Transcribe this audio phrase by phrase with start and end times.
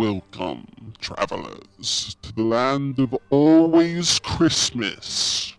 [0.00, 5.52] Welcome, travelers, to the land of always Christmas.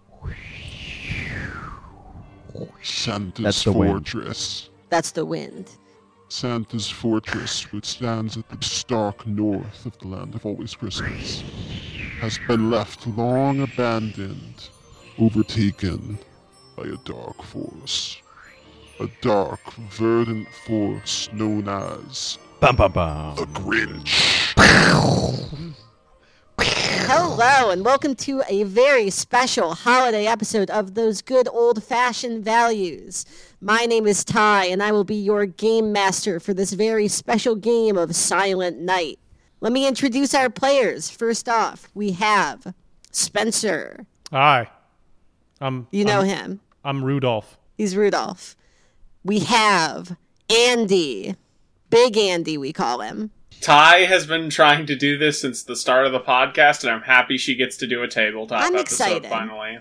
[2.82, 3.91] Santa's That's the wind.
[3.91, 4.70] fortress.
[4.90, 5.70] That's the wind.
[6.30, 11.44] Santa's fortress, which stands at the stark north of the land of always Christmas,
[12.20, 14.70] has been left long abandoned,
[15.20, 16.18] overtaken
[16.76, 18.18] by a dark force.
[18.99, 23.36] A dark, verdant force known as Bum bum bum.
[23.38, 24.54] the Grinch.
[26.60, 33.26] Hello, and welcome to a very special holiday episode of Those Good Old Fashioned Values.
[33.62, 37.55] My name is Ty, and I will be your game master for this very special
[37.55, 39.18] game of Silent Night.
[39.60, 41.10] Let me introduce our players.
[41.10, 42.76] First off, we have
[43.10, 44.05] Spencer.
[44.32, 44.70] Hi.
[45.60, 46.60] I'm You know I'm, him.
[46.85, 47.57] I'm Rudolph.
[47.76, 48.55] He's Rudolph.
[49.24, 50.16] We have
[50.48, 51.35] Andy.
[51.92, 53.32] Big Andy, we call him.
[53.60, 57.02] Ty has been trying to do this since the start of the podcast, and I'm
[57.02, 59.30] happy she gets to do a tabletop I'm episode excited.
[59.30, 59.80] finally.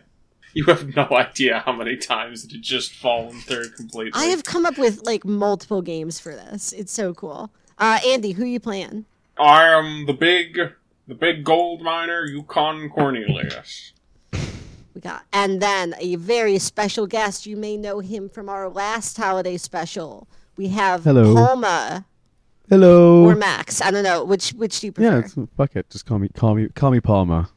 [0.52, 4.10] You have no idea how many times it had just fallen through completely.
[4.20, 6.72] I have come up with like multiple games for this.
[6.72, 7.52] It's so cool.
[7.78, 9.06] Uh, Andy, who you playing?
[9.38, 10.58] I am the big,
[11.06, 13.92] the big gold miner, Yukon Cornelius.
[14.94, 17.46] We got, and then a very special guest.
[17.46, 20.26] You may know him from our last holiday special.
[20.60, 21.34] We have Hello.
[21.34, 22.04] Palma
[22.68, 23.24] Hello.
[23.24, 23.80] or Max.
[23.80, 25.24] I don't know which which do you prefer.
[25.34, 25.88] Yeah, fuck it.
[25.88, 27.48] Just call me, call me, call me Palma.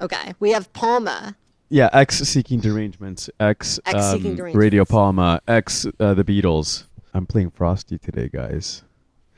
[0.00, 1.36] Okay, we have Palma.
[1.68, 3.30] Yeah, X seeking derangements.
[3.38, 4.56] X, X seeking um, derangements.
[4.56, 5.40] Radio Palma.
[5.46, 6.86] X uh, the Beatles.
[7.14, 8.82] I'm playing Frosty today, guys.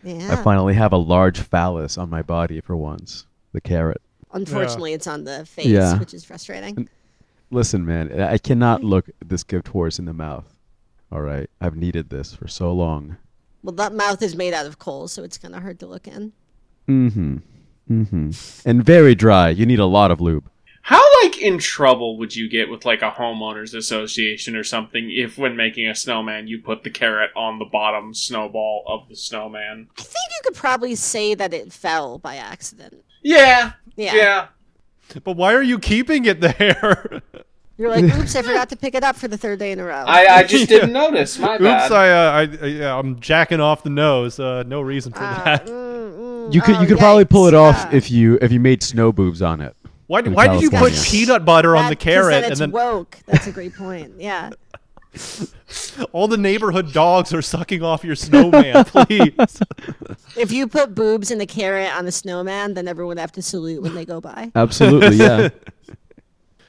[0.02, 0.32] Yeah.
[0.32, 3.26] I finally have a large phallus on my body for once.
[3.52, 4.00] The carrot.
[4.32, 5.98] Unfortunately, it's on the face, Yeah.
[5.98, 6.88] which is frustrating.
[7.50, 10.53] Listen, man, I cannot look this gift horse in the mouth.
[11.14, 13.18] All right, I've needed this for so long.
[13.62, 16.08] Well, that mouth is made out of coal, so it's kind of hard to look
[16.08, 16.32] in.
[16.88, 17.36] Mm-hmm.
[17.88, 18.68] Mm-hmm.
[18.68, 19.50] And very dry.
[19.50, 20.50] You need a lot of lube.
[20.82, 25.38] How like in trouble would you get with like a homeowners association or something if,
[25.38, 29.88] when making a snowman, you put the carrot on the bottom snowball of the snowman?
[29.96, 33.04] I think you could probably say that it fell by accident.
[33.22, 34.14] Yeah, Yeah.
[34.16, 34.46] yeah.
[35.22, 37.22] But why are you keeping it there?
[37.76, 39.84] You're like, oops, I forgot to pick it up for the third day in a
[39.84, 40.04] row.
[40.06, 41.38] I, I just didn't notice.
[41.38, 41.92] My Oops, bad.
[41.92, 44.38] I, uh, I, I, yeah, I'm jacking off the nose.
[44.38, 45.66] Uh, no reason for Ah, that.
[45.66, 47.96] mm, mm, You could oh, you could probably pull it off yeah.
[47.96, 49.74] if you if you made snow boobs on it.
[50.06, 53.18] Why, in why did you put peanut butter on the carrot then and then woke.
[53.26, 54.12] That's a great point.
[54.18, 54.50] Yeah.
[56.12, 58.84] all the neighborhood dogs are sucking off your snowman?
[58.84, 59.32] Please.
[60.36, 63.42] If you put boobs in the carrot on a snowman, then everyone would have to
[63.42, 64.50] salute when they go by.
[64.54, 65.48] Absolutely, yeah.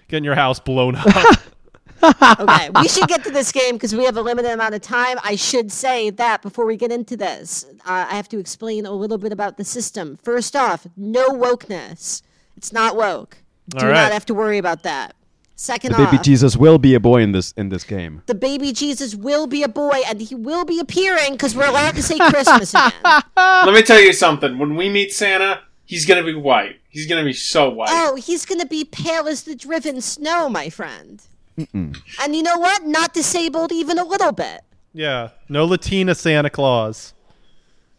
[0.08, 1.06] Getting your house blown up.
[2.04, 5.18] Okay, we should get to this game because we have a limited amount of time.
[5.24, 8.92] I should say that before we get into this, uh, I have to explain a
[8.92, 10.20] little bit about the system.
[10.22, 12.22] First off, no wokeness.
[12.58, 13.38] It's not woke.
[13.70, 14.04] Do All right.
[14.04, 15.16] not have to worry about that.
[15.56, 18.22] Second The baby Jesus will be a boy in this in this game.
[18.28, 21.96] the baby Jesus will be a boy and he will be appearing because we're allowed
[21.96, 22.92] to say Christmas again.
[23.38, 24.60] Let me tell you something.
[24.60, 26.80] When we meet Santa, he's gonna be white.
[26.90, 27.90] He's gonna be so white.
[27.92, 31.22] Oh, he's going to be pale as the driven snow, my friend.
[31.58, 32.86] And you know what?
[32.86, 34.62] Not disabled even a little bit.
[34.94, 35.30] yeah.
[35.50, 37.14] No Latina Santa Claus.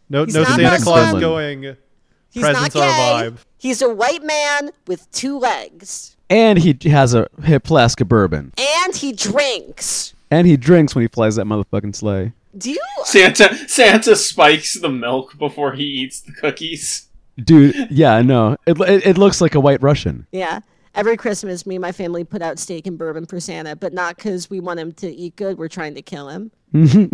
[0.09, 1.19] No, He's no Santa Claus Muslim.
[1.21, 1.63] going.
[2.31, 3.29] He's Presents not are a gay.
[3.31, 3.37] vibe.
[3.57, 6.15] He's a white man with two legs.
[6.29, 8.53] And he has a hip flask of bourbon.
[8.83, 10.13] And he drinks.
[10.29, 12.33] And he drinks when he flies that motherfucking sleigh.
[12.57, 12.79] Do you?
[13.05, 17.06] Santa Santa spikes the milk before he eats the cookies.
[17.43, 18.57] Dude, yeah, no.
[18.65, 20.25] It, it, it looks like a white Russian.
[20.31, 20.59] Yeah.
[20.95, 24.15] Every Christmas, me and my family put out steak and bourbon for Santa, but not
[24.15, 25.59] because we want him to eat good.
[25.59, 26.51] We're trying to kill him.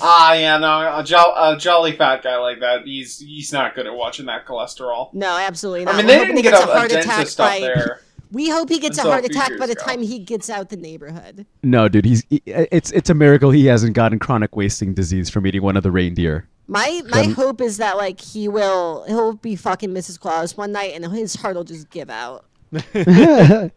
[0.00, 3.84] Ah, yeah, no, a, jo- a jolly fat guy like that, he's he's not good
[3.88, 5.12] at watching that cholesterol.
[5.12, 5.94] No, absolutely not.
[5.94, 7.58] I mean, they hoping didn't he get gets a, a dentist up by.
[7.60, 8.00] there.
[8.30, 9.84] We hope he gets a heart a attack by the ago.
[9.84, 11.44] time he gets out the neighborhood.
[11.62, 15.46] No, dude, he's he- it's it's a miracle he hasn't gotten chronic wasting disease from
[15.46, 16.48] eating one of the reindeer.
[16.68, 20.18] My my Um, hope is that like he will he'll be fucking Mrs.
[20.18, 22.44] Claus one night and his heart will just give out.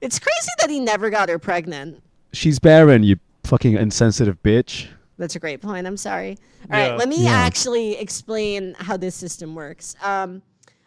[0.00, 2.00] It's crazy that he never got her pregnant.
[2.32, 4.86] She's barren, you fucking insensitive bitch.
[5.18, 5.88] That's a great point.
[5.88, 6.38] I'm sorry.
[6.70, 6.94] All right, Yeah.
[6.96, 7.32] let me Yeah.
[7.32, 9.96] actually explain how this system works.
[10.00, 10.42] Um,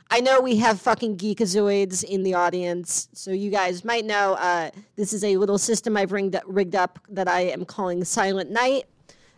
[0.09, 4.69] I know we have fucking geekazoids in the audience, so you guys might know uh,
[4.95, 8.85] this is a little system I've rigged, rigged up that I am calling Silent Night.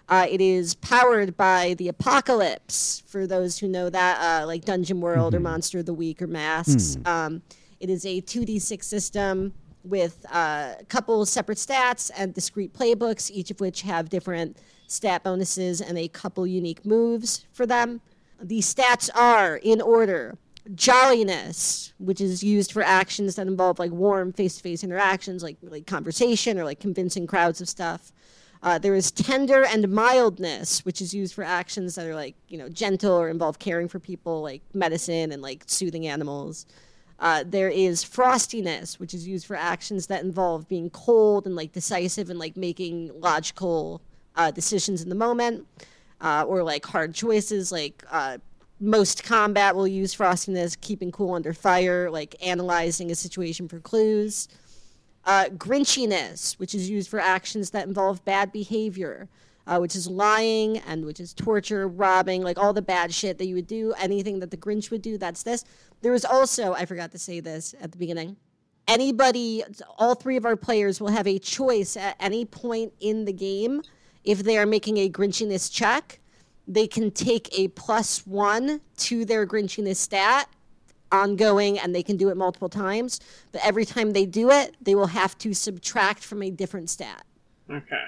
[0.09, 3.03] Uh, it is powered by the Apocalypse.
[3.07, 6.27] For those who know that, uh, like Dungeon World or Monster of the Week or
[6.27, 6.97] Masks.
[7.05, 7.41] Um,
[7.79, 9.53] it is a 2d6 system
[9.83, 14.57] with uh, a couple separate stats and discrete playbooks, each of which have different
[14.87, 18.01] stat bonuses and a couple unique moves for them.
[18.41, 20.37] The stats are in order
[20.75, 25.57] jolliness, which is used for actions that involve like warm face to face interactions, like
[25.61, 28.11] like conversation or like convincing crowds of stuff.
[28.63, 32.57] Uh, there is tender and mildness, which is used for actions that are like you
[32.57, 36.65] know gentle or involve caring for people, like medicine and like soothing animals.
[37.19, 41.73] Uh, there is frostiness, which is used for actions that involve being cold and like
[41.73, 44.01] decisive and like making logical
[44.37, 45.67] uh, decisions in the moment,
[46.21, 47.69] uh, or like hard choices.
[47.69, 48.37] Like uh,
[48.79, 54.47] most combat will use frostiness, keeping cool under fire, like analyzing a situation for clues.
[55.25, 59.29] Uh, grinchiness, which is used for actions that involve bad behavior,
[59.65, 63.45] uh, which is lying and which is torture, robbing, like all the bad shit that
[63.45, 65.63] you would do, anything that the Grinch would do, that's this.
[66.01, 68.35] There was also, I forgot to say this at the beginning,
[68.87, 69.63] anybody,
[69.97, 73.81] all three of our players will have a choice at any point in the game
[74.25, 76.19] if they are making a Grinchiness check.
[76.67, 80.49] They can take a plus one to their Grinchiness stat
[81.13, 83.19] ongoing and they can do it multiple times.
[83.51, 87.23] But every time they do it, they will have to subtract from a different stat.
[87.69, 88.03] Okay.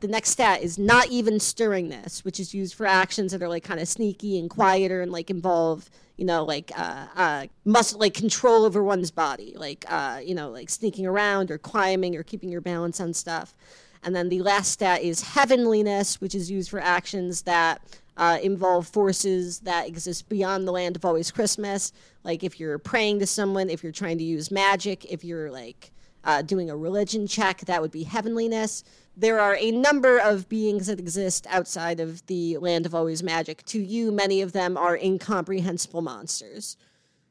[0.00, 3.64] The next stat is not even stirringness, which is used for actions that are like
[3.64, 8.12] kind of sneaky and quieter and like involve, you know, like uh, uh, muscle, like
[8.12, 12.50] control over one's body, like uh, you know, like sneaking around or climbing or keeping
[12.50, 13.54] your balance on stuff.
[14.02, 17.80] And then the last stat is heavenliness, which is used for actions that
[18.16, 21.92] uh, involve forces that exist beyond the land of always Christmas.
[22.24, 25.92] Like if you're praying to someone, if you're trying to use magic, if you're like
[26.24, 28.84] uh, doing a religion check, that would be heavenliness.
[29.16, 33.64] There are a number of beings that exist outside of the land of always magic.
[33.66, 36.76] To you, many of them are incomprehensible monsters.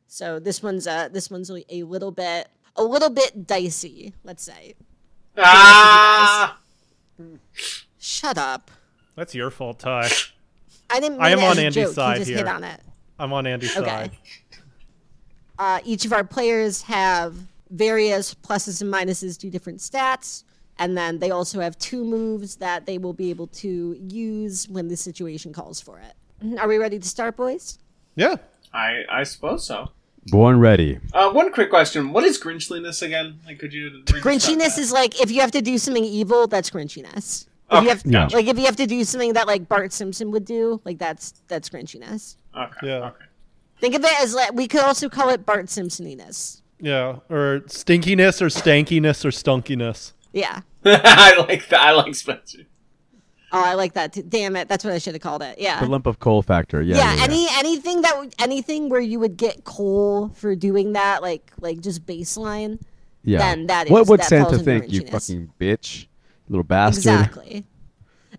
[0.07, 4.75] So this one's uh, this one's a little bit a little bit dicey, let's say.
[5.37, 6.59] Ah!
[7.97, 8.71] Shut up.
[9.15, 10.09] That's your fault, Ty.
[10.91, 11.17] I didn't.
[11.17, 11.93] Mean I am it on as Andy's joke.
[11.93, 12.37] side you just here.
[12.39, 12.79] hit on it.
[13.19, 13.87] I'm on Andy's Okay.
[13.87, 14.11] side.
[15.59, 17.35] Uh, each of our players have
[17.69, 20.43] various pluses and minuses to different stats,
[20.79, 24.87] and then they also have two moves that they will be able to use when
[24.87, 26.57] the situation calls for it.
[26.59, 27.77] Are we ready to start, boys?
[28.15, 28.35] Yeah.
[28.73, 29.91] I I suppose so.
[30.27, 30.99] Born ready.
[31.13, 33.39] Uh, one quick question: What is Grinchliness again?
[33.45, 33.89] Like, could you?
[34.05, 34.79] redescribe Grinchiness that?
[34.79, 37.47] is like if you have to do something evil, that's Grinchiness.
[37.71, 38.27] If Okay, you have, Yeah.
[38.37, 41.41] like if you have to do something that like Bart Simpson would do, like that's
[41.47, 42.35] that's Grinchiness.
[42.55, 42.87] Okay.
[42.87, 43.07] Yeah.
[43.07, 43.25] Okay.
[43.79, 46.61] Think of it as like we could also call it Bart Simpsoniness.
[46.79, 47.17] Yeah.
[47.29, 50.13] Or stinkiness or stankiness or stunkiness.
[50.33, 50.61] Yeah.
[50.85, 51.79] I like that.
[51.79, 52.59] I like Spencer.
[53.53, 54.13] Oh, I like that.
[54.13, 54.23] Too.
[54.23, 55.59] Damn it, that's what I should have called it.
[55.59, 55.79] Yeah.
[55.79, 56.81] The lump of coal factor.
[56.81, 56.97] Yeah.
[56.97, 57.23] yeah, yeah, yeah.
[57.23, 62.05] any anything that anything where you would get coal for doing that, like like just
[62.05, 62.79] baseline.
[63.23, 63.37] Yeah.
[63.39, 66.07] then that what is- would that Santa think, you fucking bitch?
[66.51, 66.97] Little bastard.
[66.97, 67.65] Exactly.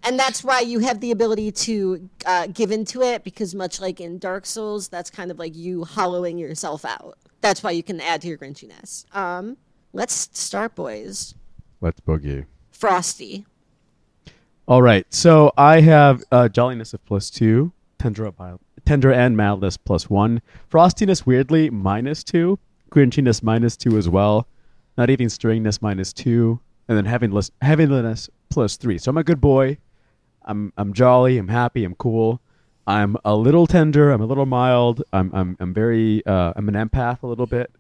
[0.05, 4.03] And that's why you have the ability to uh, give into it because, much like
[4.03, 7.17] in Dark Souls, that's kind of like you hollowing yourself out.
[7.41, 9.07] That's why you can add to your grinchiness.
[9.17, 9.57] Um,
[9.95, 11.35] let's start, boys.
[11.81, 12.45] Let's boogie.
[12.71, 13.47] Frosty.
[14.69, 15.07] All right.
[15.09, 18.35] So I have uh, jolliness of plus two, tender, of
[18.85, 22.59] tender and mildness plus one, frostiness weirdly minus two,
[22.91, 24.47] grinchiness minus two as well,
[24.99, 28.99] not eating stringiness minus two, and then heaviness, heaviness plus three.
[28.99, 29.79] So I'm a good boy.
[30.45, 31.39] I'm I'm jolly.
[31.39, 31.85] I'm happy.
[31.85, 32.41] I'm cool.
[32.87, 34.11] I'm a little tender.
[34.11, 35.03] I'm a little mild.
[35.13, 37.71] I'm I'm I'm very uh, I'm an empath a little bit,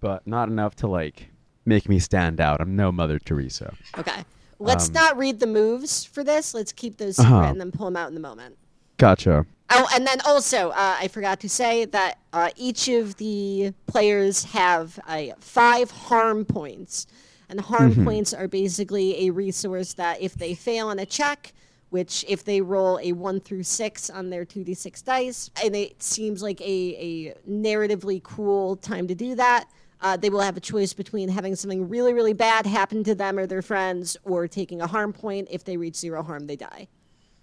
[0.00, 1.28] but not enough to like
[1.64, 2.60] make me stand out.
[2.60, 3.74] I'm no Mother Teresa.
[3.98, 4.24] Okay.
[4.58, 6.54] Let's Um, not read the moves for this.
[6.54, 7.50] Let's keep those secret Uh-huh.
[7.50, 8.56] and then pull them out in the moment.
[8.98, 9.44] Gotcha.
[9.68, 14.44] Oh, and then also, uh, I forgot to say that uh, each of the players
[14.44, 17.06] have uh, five harm points.
[17.48, 18.04] And harm Mm-hmm.
[18.04, 21.52] points are basically a resource that if they fail on a check,
[21.90, 26.42] which if they roll a 1 through 6 on their 2d6 dice, and it seems
[26.42, 29.66] like a, a narratively cool time to do that,
[30.00, 33.38] uh, they will have a choice between having something really, really bad happen to them
[33.38, 35.46] or their friends, or taking a harm point.
[35.50, 36.88] If they reach zero harm, they die.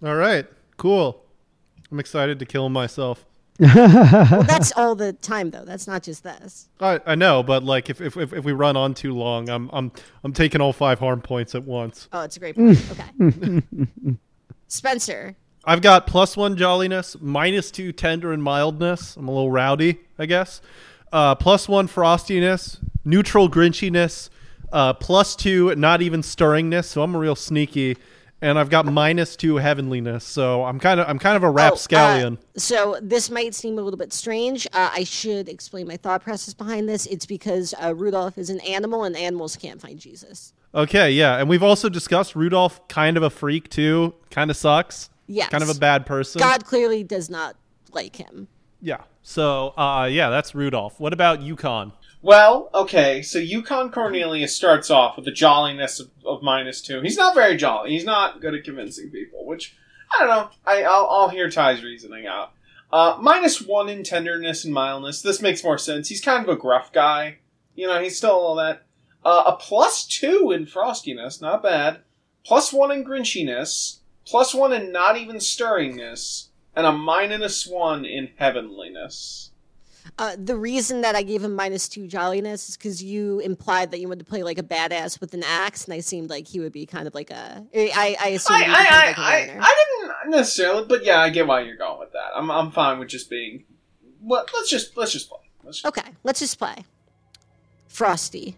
[0.04, 0.46] All right.
[0.78, 1.24] Cool.
[1.90, 3.26] I'm excited to kill myself.
[3.60, 5.64] Well, that's all the time, though.
[5.64, 6.70] That's not just this.
[6.80, 9.70] I, I know, but like if, if, if, if we run on too long, I'm
[9.72, 9.92] I'm
[10.24, 12.08] I'm taking all five harm points at once.
[12.12, 12.80] Oh, it's a great point.
[13.22, 14.18] Okay.
[14.68, 15.36] Spencer.
[15.66, 19.16] I've got plus one jolliness, minus two tender and mildness.
[19.16, 20.62] I'm a little rowdy, I guess.
[21.12, 24.30] Uh, plus one frostiness, neutral grinchiness,
[24.74, 26.86] uh, plus two not even stirringness.
[26.86, 27.98] So I'm a real sneaky,
[28.44, 30.24] and I've got minus two heavenliness.
[30.24, 32.38] So I'm kind of I'm kind of a Oh, uh, rapscallion.
[32.56, 34.68] so this might seem a little bit strange.
[34.74, 37.06] Uh, I should explain my thought process behind this.
[37.08, 40.54] It's because uh, Rudolph is an animal, and animals can't find Jesus.
[40.76, 44.14] okay, yeah, and we've also discussed Rudolph, kind of a freak too.
[44.30, 45.10] Kind of sucks.
[45.28, 46.40] Yeah, Kind of a bad person.
[46.40, 47.56] God clearly does not
[47.92, 48.48] like him.
[48.82, 48.98] Yeah.
[49.22, 51.00] So, uh, yeah, that's Rudolph.
[51.00, 51.94] What about Yukon?
[52.24, 57.02] Well, okay, so Yukon Cornelius starts off with a jolliness of, of minus two.
[57.02, 57.92] He's not very jolly.
[57.92, 59.76] He's not good at convincing people, which
[60.10, 60.50] I don't know.
[60.66, 62.54] I, I'll, I'll hear Ty's reasoning out.
[62.94, 65.22] Uh, minus one in tenderness and mildness.
[65.22, 66.08] This makes more sense.
[66.08, 67.40] He's kind of a gruff guy.
[67.76, 68.84] You know, he's still all that.
[69.26, 72.04] Uh, a plus two in frostiness, not bad.
[72.46, 74.00] Plus one in grinchiness.
[74.26, 76.48] Plus one in not even stirringness.
[76.74, 79.52] And a minus one in heavenliness.
[80.18, 84.00] Uh, the reason that I gave him minus two jolliness is because you implied that
[84.00, 86.60] you wanted to play like a badass with an axe, and I seemed like he
[86.60, 87.66] would be kind of like a.
[87.74, 89.38] I I assumed I, he would be of I, like I.
[89.38, 92.32] I, I didn't necessarily, but yeah, I get why you're going with that.
[92.36, 93.66] I'm, I'm fine with just being.
[94.22, 95.40] Well, let's just let's just play.
[95.64, 96.84] Let's just, Okay, let's just play.
[97.88, 98.58] Frosty,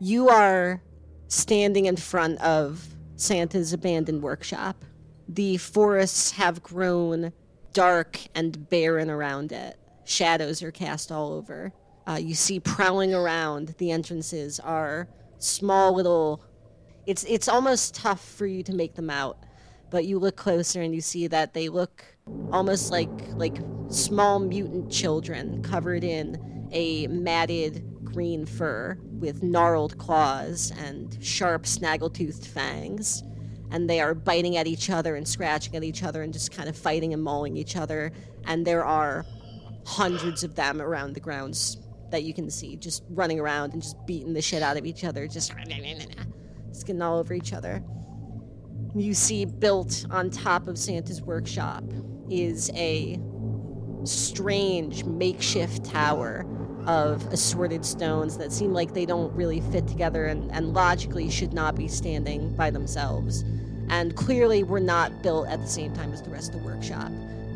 [0.00, 0.82] you are
[1.28, 4.84] standing in front of Santa's abandoned workshop.
[5.28, 7.32] The forests have grown
[7.72, 9.78] dark and barren around it.
[10.06, 11.72] Shadows are cast all over.
[12.06, 15.08] Uh, you see prowling around the entrances are
[15.38, 16.42] small little.
[17.06, 19.36] It's it's almost tough for you to make them out,
[19.90, 22.04] but you look closer and you see that they look
[22.52, 23.56] almost like like
[23.88, 32.46] small mutant children covered in a matted green fur with gnarled claws and sharp snaggle-toothed
[32.46, 33.22] fangs
[33.70, 36.68] and they are biting at each other and scratching at each other and just kind
[36.68, 38.12] of fighting and mauling each other
[38.44, 39.24] and there are
[39.86, 41.78] hundreds of them around the grounds
[42.10, 45.04] that you can see just running around and just beating the shit out of each
[45.04, 45.52] other just
[46.68, 47.82] just getting all over each other
[48.94, 51.84] you see built on top of Santa's workshop
[52.30, 53.20] is a
[54.04, 56.46] strange makeshift tower
[56.86, 61.52] of assorted stones that seem like they don't really fit together and, and logically should
[61.52, 63.44] not be standing by themselves.
[63.88, 67.10] And clearly were not built at the same time as the rest of the workshop.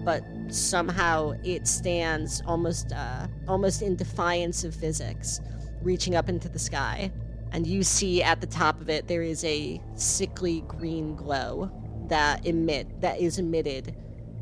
[0.04, 5.40] But somehow it stands almost uh, almost in defiance of physics,
[5.83, 7.12] reaching up into the sky.
[7.52, 11.71] And you see at the top of it there is a sickly green glow
[12.09, 13.95] that emit that is emitted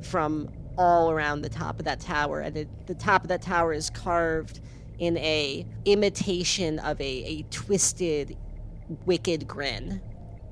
[0.03, 2.41] from all around the top of that tower.
[2.41, 4.61] And it, the top of that tower is carved
[4.99, 8.37] in a imitation of a, a twisted
[9.07, 10.00] wicked grin.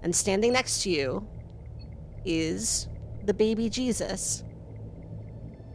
[0.03, 1.27] And standing next to you
[2.25, 2.89] is
[3.25, 4.45] the baby jesus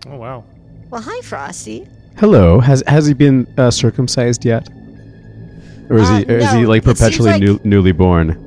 [0.07, 0.43] Oh, wow.
[0.89, 2.59] well hi frosty Hello.
[2.59, 4.67] Has has he been uh, circumcised yet?
[5.89, 7.91] Or is Uh, he or is he no, like it seems perpetually like- new, newly
[7.93, 8.37] born?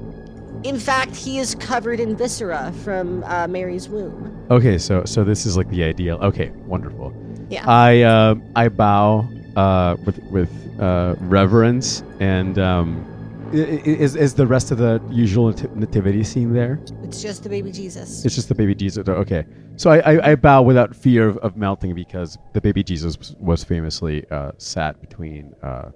[0.65, 5.45] in fact he is covered in viscera from uh, mary's womb Okay, so so this
[5.47, 6.17] is like the ideal.
[6.23, 7.13] Okay, wonderful.
[7.51, 13.14] yeah I uh, I bow uh, with with uh, reverence and um, i- i-
[13.55, 16.81] is is the rest of the usual nativity scene there?
[17.03, 19.09] it's just the baby jesus It's just the baby Jesus.
[19.09, 19.45] Okay,
[19.77, 23.63] so I, I, I bow without fear of, of melting because the baby Jesus was,
[23.65, 25.91] famously uh, sat between uh,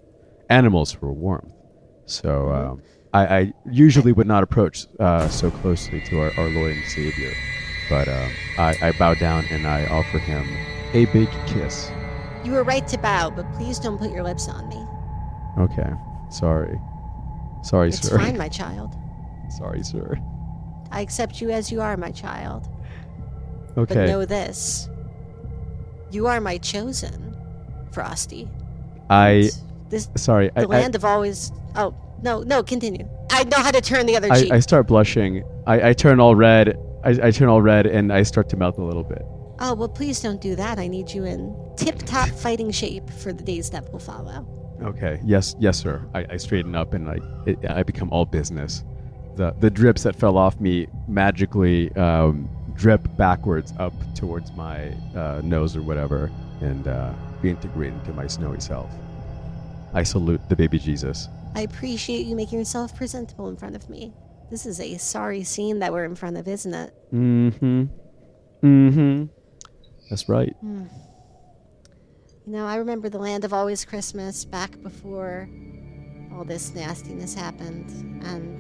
[0.49, 1.53] animals for warmth.
[2.07, 6.73] So um, I, I usually would not approach uh, so closely to our, our Lord
[6.73, 7.33] and Savior,
[7.91, 10.47] but um, I, I bow down and I offer him
[10.95, 11.91] a big kiss.
[12.45, 14.81] you were right to bow but please don't put your lips on me
[15.59, 15.91] Okay,
[16.31, 16.79] sorry,
[17.63, 18.19] sorry, it's sir.
[18.19, 18.95] fine my child
[19.59, 20.17] sorry, sir.
[20.91, 22.69] i accept you as you are my child
[23.77, 23.95] Okay.
[23.95, 24.89] But know this
[26.11, 27.37] you are my chosen,
[27.93, 28.49] Frosty.
[29.11, 29.51] I
[29.91, 30.51] This sorry.
[30.57, 31.53] I, the I, land of always.
[31.77, 33.09] Oh no, no, continue.
[33.31, 34.53] I know how to turn the other I, cheek.
[34.53, 35.45] I start blushing.
[35.67, 36.79] I, I turn all red.
[37.05, 39.23] I, I turn all red and I start to melt a little bit.
[39.61, 40.79] oh well, please don't do that.
[40.79, 44.47] I need you in tip-top fighting shape for the days that will follow.
[44.83, 45.21] Okay.
[45.25, 46.07] Yes, yes, sir.
[46.15, 48.85] I, I straighten up and I it, I become all business.
[49.37, 55.41] The the drips that fell off me magically um, drip backwards up towards my uh,
[55.43, 56.31] nose or whatever,
[56.61, 58.91] and uh, reintegrate into my snowy self.
[59.95, 61.29] I salute the baby Jesus.
[61.55, 64.13] I appreciate you making yourself presentable in front of me.
[64.51, 66.95] This is a sorry scene that we're in front of, isn't it?
[67.13, 67.85] Mm-hmm.
[68.63, 69.25] Mm-hmm.
[70.11, 70.55] That's right.
[72.49, 75.47] You know, I remember the land of always Christmas back before
[76.33, 77.91] all this nastiness happened,
[78.25, 78.59] and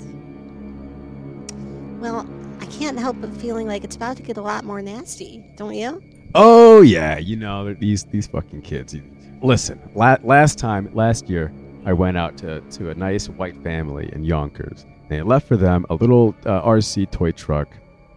[1.98, 2.28] well,
[2.60, 5.72] I can't help but feeling like it's about to get a lot more nasty, don't
[5.72, 6.02] you?
[6.34, 8.94] Oh yeah, you know these these fucking kids.
[9.40, 11.50] Listen, la- last time, last year,
[11.86, 15.56] I went out to, to a nice white family in Yonkers, and I left for
[15.56, 17.68] them a little uh, RC toy truck,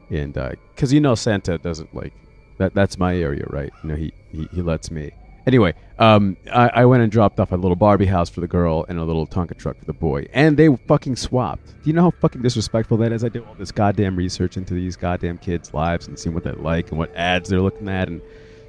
[0.10, 0.34] and
[0.76, 2.12] because you know Santa doesn't like
[2.58, 2.74] that.
[2.74, 3.72] That's my area, right?
[3.84, 5.14] You know he he, he lets me.
[5.48, 8.86] Anyway, um, I, I went and dropped off a little Barbie house for the girl
[8.88, 11.66] and a little Tonka truck for the boy, and they fucking swapped.
[11.84, 13.24] Do you know how fucking disrespectful that is?
[13.24, 16.52] I did all this goddamn research into these goddamn kids' lives and seeing what they
[16.52, 18.22] like and what ads they're looking at, and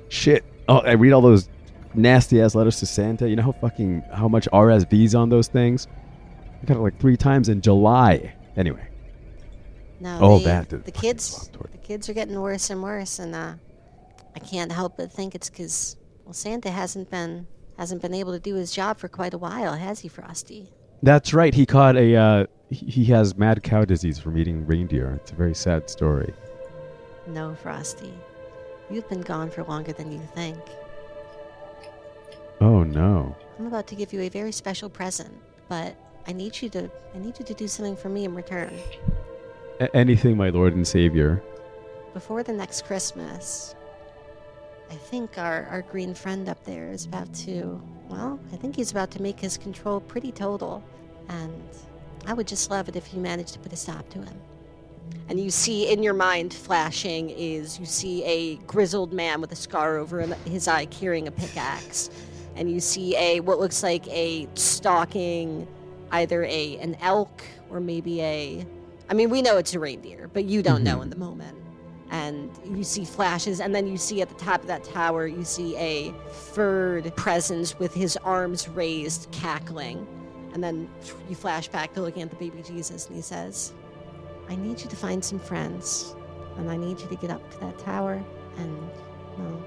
[0.09, 0.45] shit.
[0.69, 1.51] Oh, I read all those
[1.95, 3.29] nasty ass letters to Santa.
[3.29, 5.89] You know how fucking how much RSV's on those things?
[6.63, 8.35] I got it like three times in July.
[8.57, 8.87] Anyway,
[10.01, 13.55] No, Oh, that the kids, the kids are getting worse and worse, and uh,
[14.35, 17.47] I can't help but think it's because well, Santa hasn't been
[17.79, 20.71] hasn't been able to do his job for quite a while, has he, Frosty?
[21.03, 21.53] that's right.
[21.55, 22.15] He caught a.
[22.17, 25.13] Uh, he has mad cow disease from eating reindeer.
[25.17, 26.33] It's a very sad story.
[27.27, 28.13] No, Frosty,
[28.91, 30.59] you've been gone for longer than you think.
[32.61, 33.35] Oh no.
[33.59, 35.33] I'm about to give you a very special present,
[35.69, 35.95] but
[36.27, 38.73] I need you to I need you to do something for me in return.
[39.81, 41.43] A- anything, my lord and savior.
[42.15, 43.75] Before the next Christmas,
[44.93, 47.81] I think our, our green friend up there is about to,
[48.11, 50.85] well, I think he's about to make his control pretty total.
[51.31, 51.65] And
[52.27, 54.39] I would just love it if you managed to put a stop to him.
[55.31, 59.57] And you see in your mind flashing is you see a grizzled man with a
[59.57, 62.11] scar over his eye carrying a pickaxe.
[62.55, 65.67] And you see a what looks like a stalking
[66.11, 68.67] either a an elk or maybe a
[69.09, 71.05] I mean we know it's a reindeer, but you don't know mm-hmm.
[71.05, 71.62] in the moment
[72.13, 75.45] and you see flashes and then you see at the top of that tower you
[75.45, 80.07] see a furred presence with his arms raised cackling
[80.53, 80.89] and then
[81.29, 83.73] you flash back to looking at the baby jesus and he says
[84.49, 86.15] i need you to find some friends
[86.59, 88.23] and i need you to get up to that tower
[88.59, 88.79] and
[89.39, 89.65] well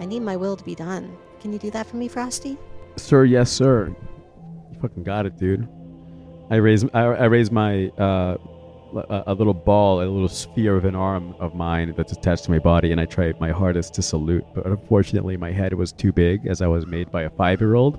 [0.00, 2.58] i need my will to be done can you do that for me frosty
[2.96, 3.94] Sir, yes, sir.
[4.70, 5.66] You fucking got it, dude.
[6.50, 8.36] I raise I, I raise my uh,
[8.96, 12.50] a, a little ball, a little sphere of an arm of mine that's attached to
[12.50, 14.44] my body, and I try my hardest to salute.
[14.54, 17.98] But unfortunately, my head was too big, as I was made by a five-year-old,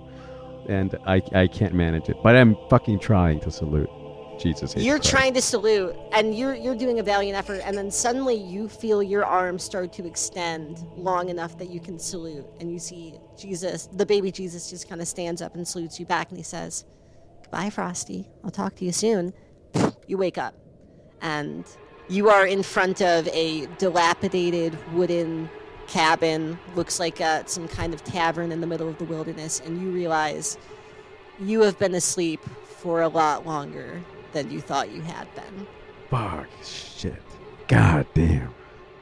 [0.69, 2.17] and I I can't manage it.
[2.23, 3.89] But I'm fucking trying to salute.
[4.39, 4.75] Jesus.
[4.75, 5.10] You're Christ.
[5.12, 9.03] trying to salute, and you're you're doing a valiant effort, and then suddenly you feel
[9.03, 13.88] your arms start to extend long enough that you can salute, and you see Jesus,
[13.93, 16.84] the baby Jesus, just kind of stands up and salutes you back, and he says,
[17.43, 18.27] "Goodbye, Frosty.
[18.43, 19.34] I'll talk to you soon."
[20.06, 20.53] You wake up,
[21.24, 21.66] and
[22.10, 25.50] you are in front of a dilapidated wooden
[25.88, 26.60] cabin.
[26.76, 29.90] Looks like uh, some kind of tavern in the middle of the wilderness, and you
[29.90, 30.58] realize
[31.40, 34.02] you have been asleep for a lot longer
[34.34, 35.66] than you thought you had been.
[36.10, 37.22] Fuck shit.
[37.68, 38.54] God damn.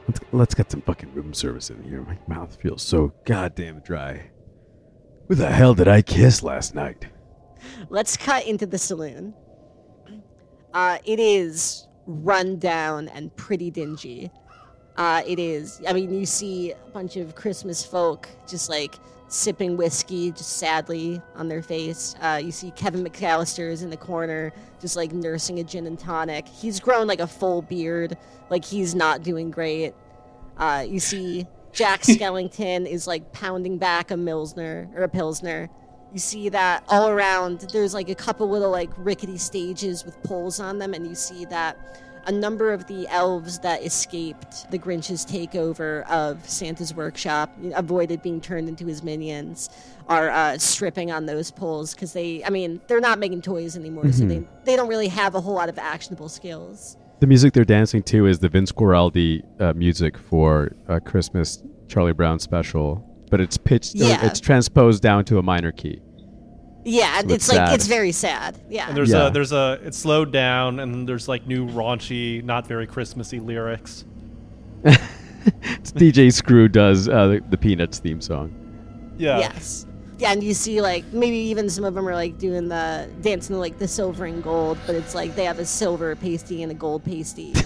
[0.08, 2.02] Let's let's get some fucking room service in here.
[2.02, 4.30] My mouth feels so goddamn dry.
[5.28, 7.06] Who the hell did I kiss last night?
[7.88, 9.34] Let's cut into the saloon.
[10.72, 14.30] Uh, it is run down and pretty dingy.
[14.96, 15.80] Uh, it is.
[15.88, 18.96] I mean, you see a bunch of Christmas folk just like
[19.28, 22.14] sipping whiskey, just sadly on their face.
[22.20, 25.98] Uh, you see Kevin McAllister is in the corner, just like nursing a gin and
[25.98, 26.46] tonic.
[26.46, 28.16] He's grown like a full beard,
[28.50, 29.94] like he's not doing great.
[30.58, 35.70] Uh, you see Jack Skellington is like pounding back a Milsner or a Pilsner.
[36.12, 37.60] You see that all around.
[37.72, 41.46] There's like a couple little like rickety stages with poles on them, and you see
[41.46, 41.76] that
[42.26, 48.40] a number of the elves that escaped the Grinch's takeover of Santa's workshop, avoided being
[48.40, 49.70] turned into his minions,
[50.08, 54.12] are uh, stripping on those poles because they, I mean, they're not making toys anymore,
[54.12, 56.96] so they, they don't really have a whole lot of actionable skills.
[57.20, 62.12] The music they're dancing to is the Vince Guaraldi uh, music for a Christmas Charlie
[62.12, 64.24] Brown special, but it's pitched, Yeah.
[64.26, 66.00] it's transposed down to a minor key.
[66.84, 68.60] Yeah, So it's, it's like it's very sad.
[68.68, 69.28] Yeah, And there's Yeah.
[69.28, 74.04] a there's a it's slowed down and there's like new raunchy, not very Christmassy lyrics.
[75.64, 78.54] It's DJ Screw does uh, the, the Peanuts theme song.
[79.18, 79.38] Yeah.
[79.40, 79.86] Yes.
[80.18, 83.58] Yeah, and you see like maybe even some of them are like doing the dancing
[83.58, 86.76] like the silver and gold, but it's like they have a silver pasty and a
[86.76, 87.54] gold pasty.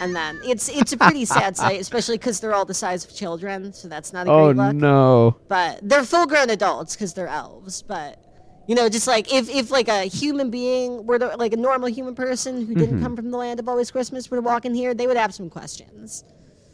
[0.00, 3.14] and then it's it's a pretty sad sight, especially because they're all the size of
[3.14, 4.68] children, so that's not a Oh great look.
[4.68, 5.36] Oh no!
[5.48, 7.82] But they're full grown adults because they're elves.
[7.82, 8.22] But
[8.66, 11.88] you know, just like if, if like a human being were to, like a normal
[11.88, 14.74] human person who didn't come from the land of always Christmas were to walk in
[14.74, 16.24] here, they would have some questions.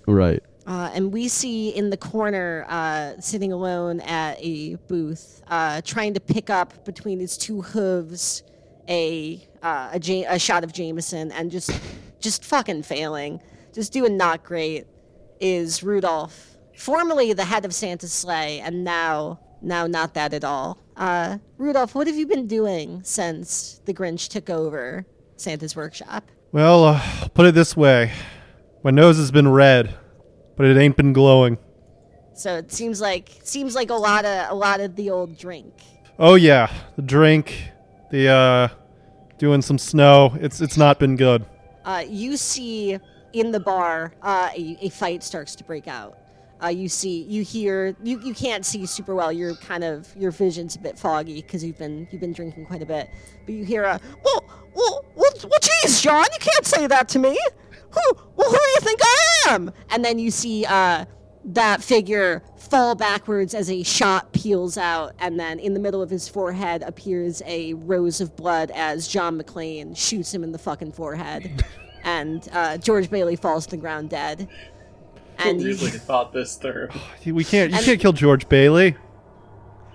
[0.06, 0.42] Right.
[0.66, 6.14] Uh, and we see in the corner, uh, sitting alone at a booth, uh, trying
[6.14, 8.44] to pick up between his two hooves
[8.88, 11.70] a uh, a, Ja- a shot of Jameson, and just
[12.22, 13.42] just fucking failing,
[13.74, 14.86] just doing not great,
[15.40, 20.78] is Rudolph, formerly the head of Santa's sleigh, and now now not that at all.
[20.96, 25.06] Uh, Rudolph, what have you been doing since the Grinch took over
[25.36, 26.24] Santa's workshop?
[26.52, 28.12] Well, uh, I'll put it this way:
[28.82, 29.94] my nose has been red,
[30.56, 31.58] but it ain't been glowing.
[32.34, 35.74] So it seems like seems like a lot of a lot of the old drink.
[36.18, 37.70] Oh yeah, the drink,
[38.10, 38.68] the uh,
[39.38, 40.36] doing some snow.
[40.40, 41.44] It's it's not been good.
[41.84, 42.98] Uh, you see
[43.32, 46.18] in the bar uh, a, a fight starts to break out.
[46.62, 49.32] Uh, you see, you hear, you, you can't see super well.
[49.32, 52.82] You're kind of your vision's a bit foggy because you've been you've been drinking quite
[52.82, 53.10] a bit.
[53.44, 57.18] But you hear a well, well, well, well, geez, John, you can't say that to
[57.18, 57.36] me.
[57.90, 58.00] Who,
[58.36, 59.72] well, who do you think I am?
[59.90, 61.04] And then you see uh,
[61.46, 66.08] that figure fall backwards as a shot peels out, and then in the middle of
[66.08, 70.92] his forehead appears a rose of blood as John McClane shoots him in the fucking
[70.92, 71.66] forehead,
[72.02, 74.48] and uh, George Bailey falls to the ground dead.
[75.36, 76.88] And Who you, really thought this through?
[77.26, 77.70] We can't.
[77.72, 78.96] You And- can't kill George Bailey.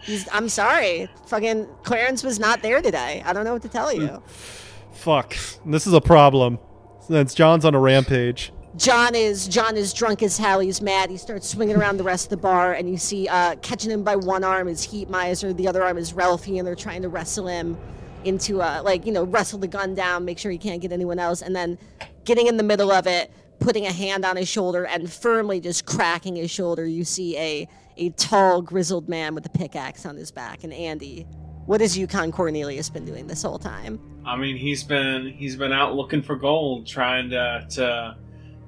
[0.04, 3.24] he's- I'm sorry, fucking Clarence was not there today.
[3.26, 4.22] I don't know what to tell you.
[4.92, 5.36] Fuck.
[5.66, 6.60] This is a problem.
[7.08, 8.52] Since John's on a rampage.
[8.78, 10.60] John is John is drunk as hell.
[10.60, 11.10] He's mad.
[11.10, 14.04] He starts swinging around the rest of the bar, and you see uh, catching him
[14.04, 17.10] by one arm is Heat Miser, the other arm is Ralphie, and they're trying to
[17.10, 17.76] wrestle him
[18.24, 21.18] into uh, like you know wrestle the gun down, make sure he can't get anyone
[21.18, 21.80] else, and then
[22.24, 25.88] getting in the middle of it, putting a hand on his shoulder and firmly just
[25.88, 26.86] cracking his shoulder.
[26.86, 31.26] You see a a tall, grizzled man with a pickaxe on his back, and Andy.
[31.66, 34.00] What has Yukon Cornelius been doing this whole time?
[34.26, 38.16] I mean, he's been he's been out looking for gold, trying to to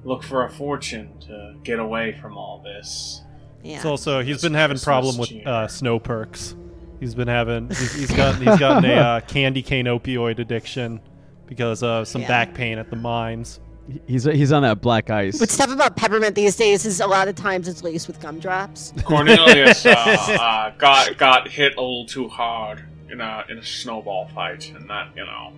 [0.04, 3.22] look for a fortune to get away from all this.
[3.64, 3.78] Yeah.
[3.78, 5.44] It's also he's This been having Christmas problem with cheer.
[5.48, 6.56] uh, snow perks.
[7.00, 11.00] He's been having he's, he's got he's gotten a uh, candy cane opioid addiction
[11.48, 12.28] because of some Yeah.
[12.28, 13.60] back pain at the mines.
[14.06, 15.40] He's he's on that black ice.
[15.40, 18.94] But stuff about peppermint these days is a lot of times it's laced with gumdrops.
[19.04, 19.90] Cornelius uh,
[20.40, 24.88] uh, got got hit a little too hard in a in a snowball fight, and
[24.90, 25.52] that you know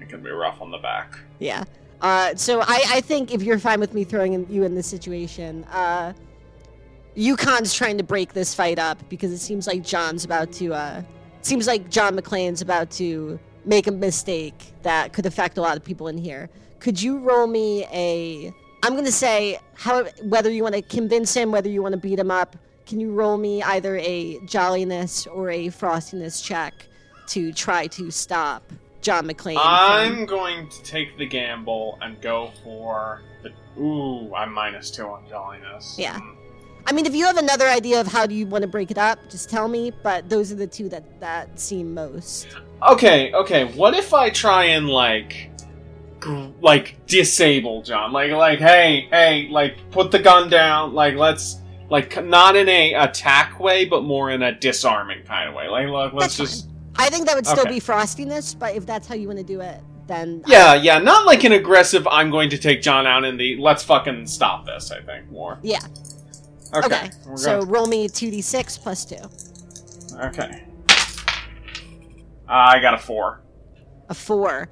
[0.00, 1.18] it can be rough on the back.
[1.40, 1.64] Yeah.
[2.04, 4.86] Uh, so I, I think if you're fine with me throwing in, you in this
[4.86, 6.12] situation, uh,
[7.16, 10.74] Yukon's trying to break this fight up because it seems like John's about to.
[10.74, 11.02] Uh,
[11.40, 15.84] seems like John McClane's about to make a mistake that could affect a lot of
[15.84, 16.50] people in here.
[16.78, 18.52] Could you roll me a?
[18.82, 22.18] I'm gonna say how whether you want to convince him, whether you want to beat
[22.18, 22.54] him up.
[22.84, 26.74] Can you roll me either a jolliness or a frostiness check
[27.28, 28.70] to try to stop
[29.04, 29.58] John McClane?
[29.60, 33.52] I'm going to take the gamble and go for the.
[33.80, 35.96] Ooh, I'm minus two on jolliness.
[35.98, 36.18] Yeah.
[36.86, 38.98] I mean, if you have another idea of how do you want to break it
[38.98, 39.92] up, just tell me.
[40.02, 42.48] But those are the two that that seem most.
[42.82, 43.64] Okay, okay.
[43.76, 45.50] What if I try and like,
[46.18, 48.12] gr- like disable John?
[48.12, 50.94] Like, like, hey, hey, like, put the gun down.
[50.94, 55.54] Like, let's, like, not in a attack way, but more in a disarming kind of
[55.54, 55.68] way.
[55.68, 57.74] Like, look, let's That's just, I think that would still Okay.
[57.74, 61.26] be frostiness, but if that's how you want to do it, then yeah, yeah, not
[61.26, 62.06] like an aggressive.
[62.08, 63.56] I'm going to take John out in the.
[63.56, 64.90] Let's fucking stop this.
[64.90, 65.58] I think more.
[65.62, 65.80] yeah.
[66.74, 66.86] Okay.
[66.86, 67.10] Okay.
[67.36, 67.68] So good.
[67.70, 69.16] roll me two d six plus two,
[70.20, 70.64] okay.
[72.48, 73.40] Uh, I got a four.
[74.08, 74.68] a four.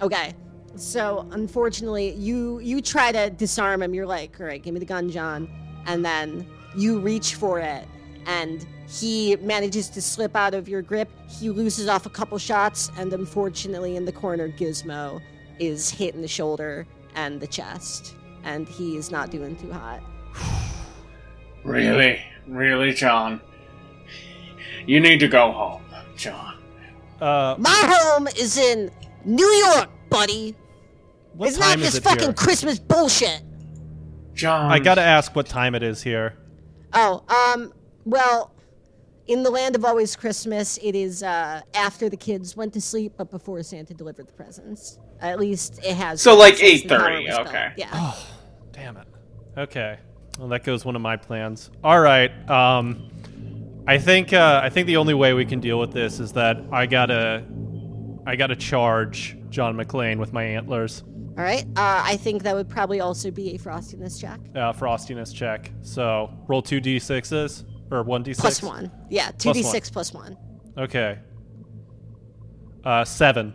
[0.00, 0.34] Okay.
[0.76, 3.94] So unfortunately, you you try to disarm him.
[3.94, 5.48] You're like, all right, give me the gun, John,
[5.86, 7.86] and then you reach for it,
[8.26, 11.10] and he manages to slip out of your grip.
[11.28, 15.20] He loses off a couple shots, and unfortunately, in the corner, Gizmo
[15.58, 20.00] is hit in the shoulder and the chest, and he is not doing too hot.
[21.64, 23.40] Really, really, John.
[24.86, 25.82] You need to go home,
[26.16, 26.58] John.
[27.20, 28.88] Uh, My home is in
[29.24, 30.54] New York, buddy.
[31.32, 32.32] what it's not time is this it fucking here?
[32.34, 33.42] Christmas bullshit.
[34.32, 34.70] John.
[34.70, 36.34] I gotta ask what time it is here.
[36.92, 37.72] Oh, um,
[38.04, 38.52] well,
[39.26, 43.14] in the land of always Christmas, it is uh, after the kids went to sleep,
[43.16, 44.98] but before Santa delivered the presents.
[45.20, 46.20] At least it has.
[46.22, 47.48] So, like, 8:30, power was built.
[47.48, 47.72] okay.
[47.76, 48.14] Yeah.
[48.72, 49.06] Damn it.
[49.56, 49.98] Okay.
[50.38, 51.70] Well, that goes one of my plans.
[51.82, 52.30] All right.
[52.50, 53.08] Um,
[53.86, 56.58] I think uh, I think the only way we can deal with this is that
[56.70, 57.44] I gotta
[58.26, 61.02] I gotta charge John McClane with my antlers.
[61.38, 61.64] All right.
[61.76, 64.40] Uh, I think that would probably also be a frostiness check.
[64.54, 65.70] Uh, frostiness check.
[65.82, 68.90] So roll two d sixes or one d six Plus one.
[69.10, 70.36] Yeah, two d Plus six plus one.
[70.76, 71.18] Okay.
[72.84, 73.52] Uh, seven.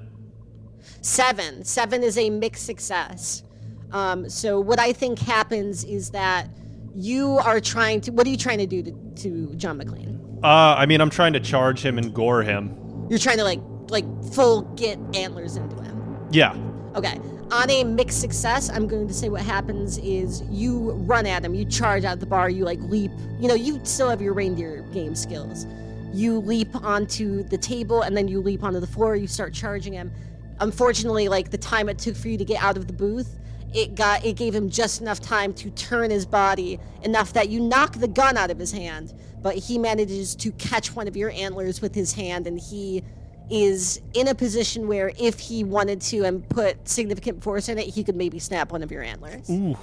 [1.01, 1.63] Seven.
[1.63, 3.43] Seven is a mixed success.
[3.91, 6.49] Um, so what I think happens is that
[6.95, 8.11] you are trying to.
[8.11, 8.91] What are you trying to do to,
[9.23, 10.19] to John McClane?
[10.43, 12.75] Uh, I mean, I'm trying to charge him and gore him.
[13.09, 16.27] You're trying to like like full get antlers into him.
[16.31, 16.55] Yeah.
[16.95, 17.19] Okay.
[17.51, 21.53] On a mixed success, I'm going to say what happens is you run at him,
[21.53, 23.11] you charge out the bar, you like leap.
[23.41, 25.67] You know, you still have your reindeer game skills.
[26.13, 29.91] You leap onto the table and then you leap onto the floor, you start charging
[29.91, 30.13] him.
[30.61, 33.37] Unfortunately, like the time it took for you to get out of the booth,
[33.73, 37.59] it got it gave him just enough time to turn his body enough that you
[37.59, 41.31] knock the gun out of his hand, but he manages to catch one of your
[41.31, 43.03] antlers with his hand and he
[43.51, 47.85] is in a position where if he wanted to and put significant force in it,
[47.87, 49.49] he could maybe snap one of your antlers.
[49.49, 49.77] Ooh.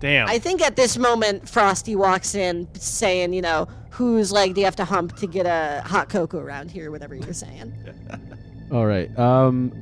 [0.00, 0.28] Damn.
[0.28, 4.64] I think at this moment, Frosty walks in saying, you know, whose leg do you
[4.64, 7.74] have to hump to get a hot cocoa around here, whatever you're saying.
[8.72, 9.16] All right.
[9.18, 9.72] Um,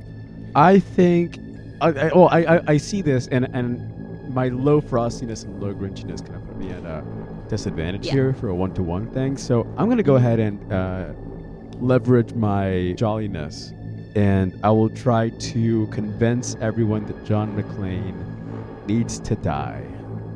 [0.55, 1.37] I think.
[1.81, 5.75] I, I, oh, I, I I see this, and and my low frostiness and low
[5.75, 7.03] grinchiness kind of put me at a
[7.49, 8.13] disadvantage Yeah.
[8.13, 9.37] here for a one to one thing.
[9.37, 11.13] So I'm gonna go ahead and uh,
[11.81, 13.73] leverage my jolliness,
[14.15, 19.83] and I will try to convince everyone that John McClane needs to die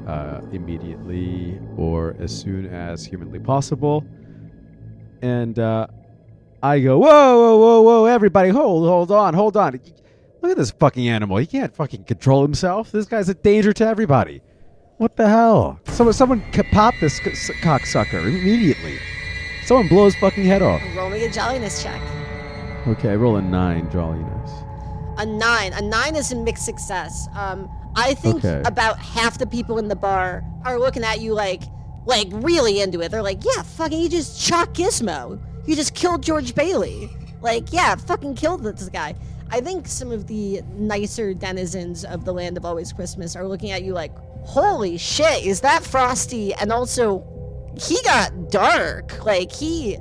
[0.08, 4.06] uh, immediately or as soon as humanly possible.
[5.22, 5.88] And uh,
[6.64, 9.80] I go, whoa, whoa, whoa, whoa, everybody, hold, hold on, hold on.
[10.42, 11.38] Look at this fucking animal.
[11.38, 12.92] He can't fucking control himself.
[12.92, 14.42] This guy's a danger to everybody.
[14.98, 15.80] What the hell?
[15.88, 18.98] Someone, someone pop this cocksucker immediately.
[19.72, 20.82] Someone blow his fucking head off.
[20.98, 22.02] Roll me a jolliness check.
[22.90, 24.52] Okay, I roll a nine, jolliness.
[25.18, 25.72] A nine.
[25.72, 27.30] A nine is a mixed success.
[27.38, 28.62] Um, I think Okay.
[28.66, 31.64] about half the people in the bar are looking at you like,
[32.06, 33.12] like really into it.
[33.12, 35.40] They're like, yeah, fucking, you just shot Gizmo.
[35.66, 37.10] You just killed George Bailey.
[37.40, 39.16] Like, yeah, fucking killed this guy.
[39.52, 43.72] I think some of the nicer denizens of the land of always Christmas are looking
[43.72, 44.12] at you like,
[44.44, 46.54] holy shit, is that Frosty?
[46.56, 47.20] And also,
[47.82, 49.24] he got dark.
[49.26, 49.98] Like, he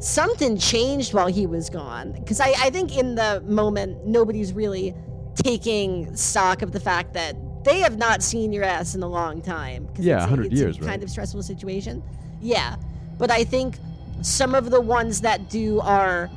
[0.00, 2.12] something changed while he was gone.
[2.12, 4.94] Because I, I think in the moment, nobody's really
[5.34, 9.42] taking stock of the fact that they have not seen your ass in a long
[9.42, 9.88] time.
[9.98, 10.88] Yeah, it's 100 it's years, a right?
[10.88, 12.02] Kind of stressful situation.
[12.40, 12.76] Yeah.
[13.18, 13.78] But I think
[14.22, 16.30] some of the ones that do are,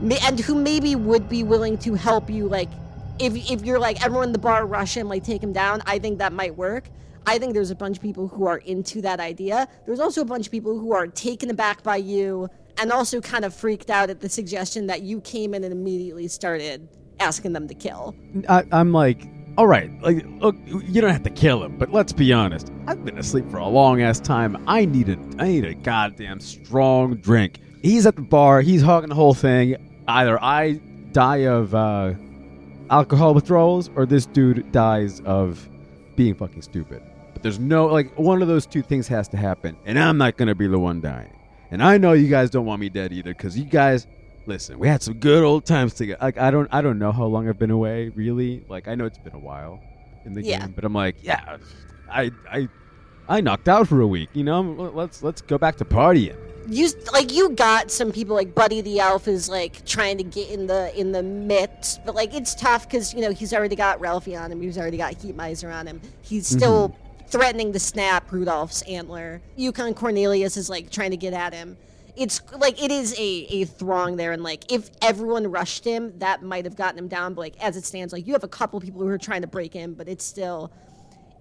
[0.00, 2.70] and who maybe would be willing to help you, like,
[3.18, 5.98] if, if you're like, everyone in the bar rush him, like, take him down, I
[5.98, 6.88] think that might work.
[7.28, 9.68] I think there's a bunch of people who are into that idea.
[9.84, 13.44] There's also a bunch of people who are taken aback by you and also kind
[13.44, 16.88] of freaked out at the suggestion that you came in and immediately started
[17.20, 18.16] asking them to kill.
[18.48, 22.14] I, I'm like, all right, like, look, you don't have to kill him, but let's
[22.14, 22.72] be honest.
[22.86, 24.64] I've been asleep for a long ass time.
[24.66, 27.60] I need a, I need a goddamn strong drink.
[27.82, 28.62] He's at the bar.
[28.62, 29.76] He's hogging the whole thing.
[30.08, 30.80] Either I
[31.12, 32.14] die of uh,
[32.88, 35.68] alcohol withdrawals, or this dude dies of
[36.16, 37.02] being fucking stupid.
[37.38, 40.36] But there's no like one of those two things has to happen, and I'm not
[40.36, 41.32] gonna be the one dying.
[41.70, 44.08] And I know you guys don't want me dead either, because you guys
[44.46, 46.18] listen, we had some good old times together.
[46.20, 48.64] Like I don't I don't know how long I've been away, really.
[48.68, 49.78] Like I know it's been a while
[50.24, 50.58] in the Yeah.
[50.58, 51.58] game, but I'm like, yeah,
[52.10, 52.68] I I
[53.28, 54.30] I knocked out for a week.
[54.32, 54.60] You know,
[54.92, 56.36] let's let's go back to partying.
[56.68, 60.50] You like you got some people like Buddy the Elf is like trying to get
[60.50, 64.00] in the in the midst, but like it's tough because you know he's already got
[64.00, 66.00] Ralphie on him, he's already got Heat Miser on him.
[66.20, 67.07] He's still mm-hmm.
[67.30, 69.40] Threatening to snap Rudolph's antler.
[69.56, 71.76] Yukon Cornelius is like trying to get at him.
[72.16, 76.42] It's like it is a, a throng there, and like if everyone rushed him, that
[76.42, 77.34] might have gotten him down.
[77.34, 79.46] But like as it stands, like you have a couple people who are trying to
[79.46, 80.72] break in, but it's still,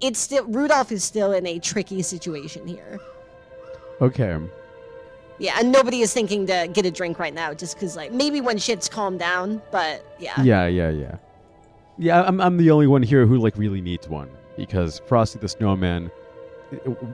[0.02, 3.00] it's still Rudolph is still in a tricky situation here.
[4.02, 4.38] Okay.
[5.40, 8.42] Yeah, and nobody is thinking to get a drink right now, just because like maybe
[8.42, 9.62] when shit's calmed down.
[9.72, 11.16] But yeah, Yeah, yeah, yeah.
[11.98, 15.48] Yeah, I'm I'm the only one here who like really needs one because Frosty the
[15.48, 16.12] Snowman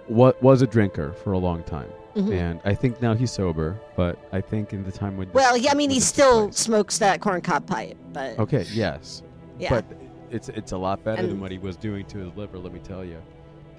[0.07, 2.31] was was a drinker for a long time, Mhm.
[2.33, 3.79] and I think now he's sober.
[3.95, 6.97] But I think in the time when Well, yeah, I mean, he still place- smokes
[6.99, 8.65] that corncob pipe, but okay.
[8.73, 9.21] Yes,
[9.59, 9.85] yeah, but
[10.31, 12.57] it's it's a lot better than what he was doing to his liver.
[12.57, 13.17] Let me tell you.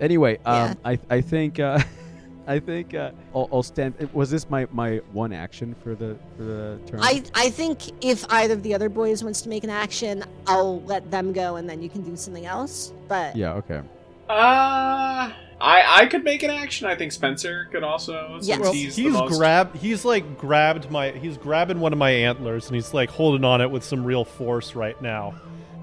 [0.01, 0.75] Anyway, um, Yeah.
[0.85, 1.79] I I think uh,
[2.47, 3.95] I think uh, I'll, I'll stand.
[4.13, 7.01] Was this my, my one action for the for the turn?
[7.03, 10.83] I I think if either of the other boys wants to make an action, I'll
[10.83, 12.93] let them go, and then you can do something else.
[13.09, 13.55] But yeah.
[13.55, 13.81] Okay.
[14.29, 16.87] Uh, I I could make an action.
[16.87, 18.39] I think Spencer could also.
[18.43, 18.61] Yes.
[18.61, 19.37] Well, he's, he's, most...
[19.37, 19.77] grabbed.
[19.77, 21.13] He's like grabbed my.
[21.13, 24.25] He's grabbing one of my antlers and he's like holding on it with some real
[24.25, 25.35] force right now.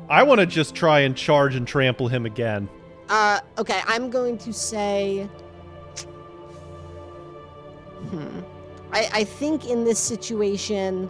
[0.10, 2.70] I want to just try and charge and trample him again.
[3.10, 5.28] uh, okay, I'm going to say.
[8.10, 8.40] Hmm.
[8.92, 11.10] I, I think in this situation,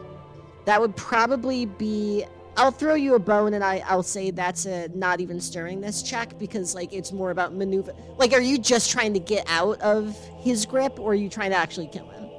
[0.66, 2.26] that would probably be.
[2.58, 6.38] I'll throw you a bone, and I, I'll say that's a not even stirringness check
[6.38, 7.94] because like it's more about maneuver.
[8.18, 11.52] Like, are you just trying to get out of his grip, or are you trying
[11.52, 12.30] to actually kill him?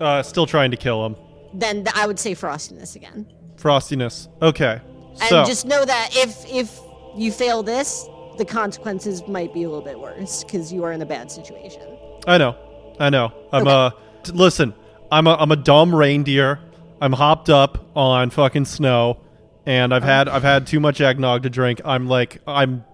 [0.00, 1.16] Uh, still trying to kill him.
[1.54, 3.26] Then th- I would say frostiness again.
[3.56, 4.28] Frostiness.
[4.40, 4.80] Okay.
[5.10, 6.78] And So just know that if if
[7.16, 11.02] you fail this, the consequences might be a little bit worse because you are in
[11.02, 11.82] a bad situation.
[12.26, 12.56] I know.
[13.00, 13.32] I know.
[13.52, 13.70] I'm Okay.
[13.70, 13.90] uh
[14.22, 14.74] t- listen,
[15.10, 16.60] I'm a I'm a dumb reindeer.
[17.00, 19.18] I'm hopped up on fucking snow
[19.66, 21.80] and I've had I've had too much eggnog to drink.
[21.84, 22.84] I'm like I'm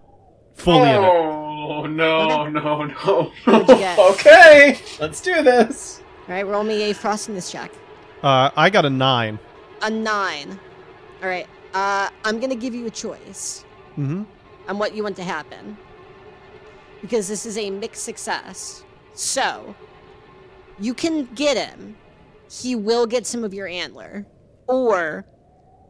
[0.55, 1.09] fully in it.
[1.11, 3.33] Oh no no no!
[3.45, 3.99] What'd you get?
[4.13, 6.03] okay, let's do this.
[6.29, 7.71] All right, roll me a frostiness check.
[8.23, 9.39] Uh I got a 9.
[9.83, 10.59] A nine.
[11.23, 11.47] All right.
[11.75, 13.65] Uh, I'm gonna give you a choice
[13.99, 14.25] Mhm.
[14.69, 15.77] on what you want to happen.
[17.03, 18.83] because this is a mixed success.
[19.15, 19.75] So,
[20.81, 21.97] you can get him.
[22.51, 24.27] He will get some of your antler.
[24.67, 25.25] Or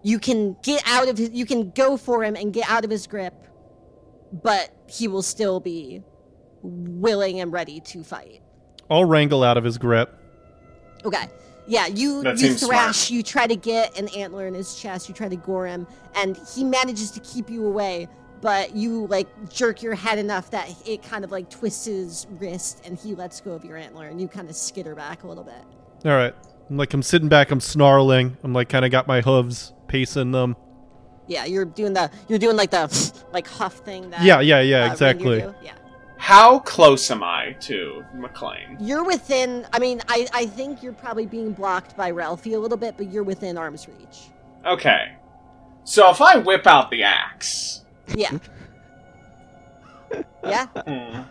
[0.03, 2.91] you can get out of his you can go for him and get out of
[2.91, 3.35] his grip,
[4.33, 6.03] but he will still be
[6.63, 8.41] willing and ready to fight.
[8.91, 10.15] I'll wrangle out of his grip.
[11.05, 11.29] Okay.
[11.67, 13.11] Yeah, you That you thrash, smart.
[13.11, 16.39] you try to get an antler in his chest, you try to gore him, and
[16.55, 18.09] he manages to keep you away,
[18.41, 22.83] but you like jerk your head enough that it kind of like twists his wrist
[22.85, 25.45] and he lets go of your antler and you kind of skitter back a little
[25.45, 25.63] bit.
[26.05, 26.35] All right.
[26.71, 27.51] I'm like I'm sitting back.
[27.51, 28.37] I'm snarling.
[28.43, 30.57] I'm like kind of got my hooves pacing them.
[31.27, 34.85] Yeah, you're doing the you're doing like the like huff thing that Yeah, yeah, yeah,
[34.85, 35.39] uh, exactly.
[35.63, 35.75] Yeah.
[36.17, 38.77] How close am I to McClane?
[38.81, 42.79] You're within I mean, I I think you're probably being blocked by Ralphie a little
[42.79, 44.29] bit, but you're within arm's reach.
[44.67, 45.15] Okay.
[45.85, 48.39] So if I whip out the axe Yeah.
[50.45, 50.67] yeah.
[50.67, 51.23] hmm,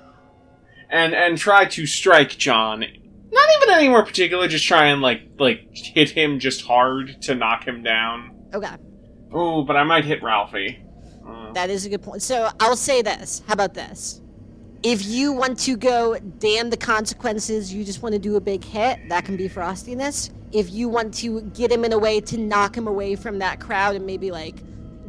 [0.90, 5.68] and and try to strike John, not even anywhere particular, just try and like like
[5.74, 8.36] hit him just hard to knock him down.
[8.54, 8.76] Okay.
[9.36, 10.80] Ooh, but I might hit Ralphie.
[11.28, 12.22] Uh, That is a good point.
[12.22, 13.42] So I'll say this.
[13.48, 14.22] How about this?
[14.84, 18.64] If you want to go damn the consequences, you just want to do a big
[18.64, 20.30] hit, that can be frostiness.
[20.54, 23.60] If you want to get him in a way to knock him away from that
[23.60, 24.56] crowd and maybe like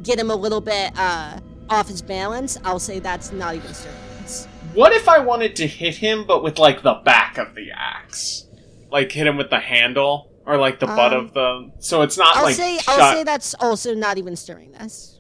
[0.03, 1.39] get him a little bit uh,
[1.71, 4.47] off his balance, I'll say that's not even stirringness.
[4.75, 8.47] what if I wanted to hit him, but with like the back of the axe,
[8.91, 11.71] like hit him with the handle or like the butt Um, of the?
[11.81, 12.99] So it's not I'll like say shot.
[13.01, 15.15] I'll say that's also not even stirringness.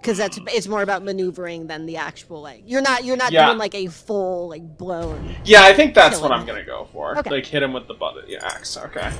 [0.00, 3.44] Because that's it's more about maneuvering than the actual like you're not you're not Yeah.
[3.46, 6.40] doing like a full like blown Yeah, I think that's what him.
[6.40, 7.18] I'm gonna go for.
[7.18, 7.28] Okay.
[7.28, 8.78] Like hit him with the butt of the axe.
[8.78, 9.12] Okay.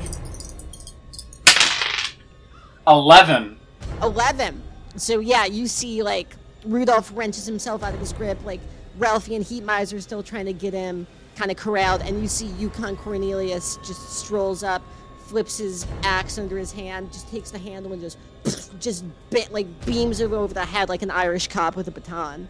[2.86, 3.58] Eleven.
[4.02, 4.62] 11.
[4.96, 8.60] So yeah, you see like Rudolph wrenches himself out of his grip, like
[8.98, 12.28] Ralphie and Heat Miser are still trying to get him kind of corralled, and you
[12.28, 14.82] see Yukon Cornelius just strolls up,
[15.26, 18.18] flips his axe under his hand, just takes the handle and just
[18.80, 22.48] just bit, like beams him over the head like an Irish cop with a baton.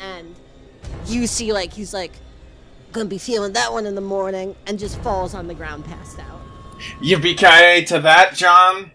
[0.00, 0.34] And
[1.06, 2.12] you see like he's like
[2.92, 6.18] gonna be feeling that one in the morning and just falls on the ground passed
[6.18, 6.40] out.
[7.00, 8.90] Yippee to that, John.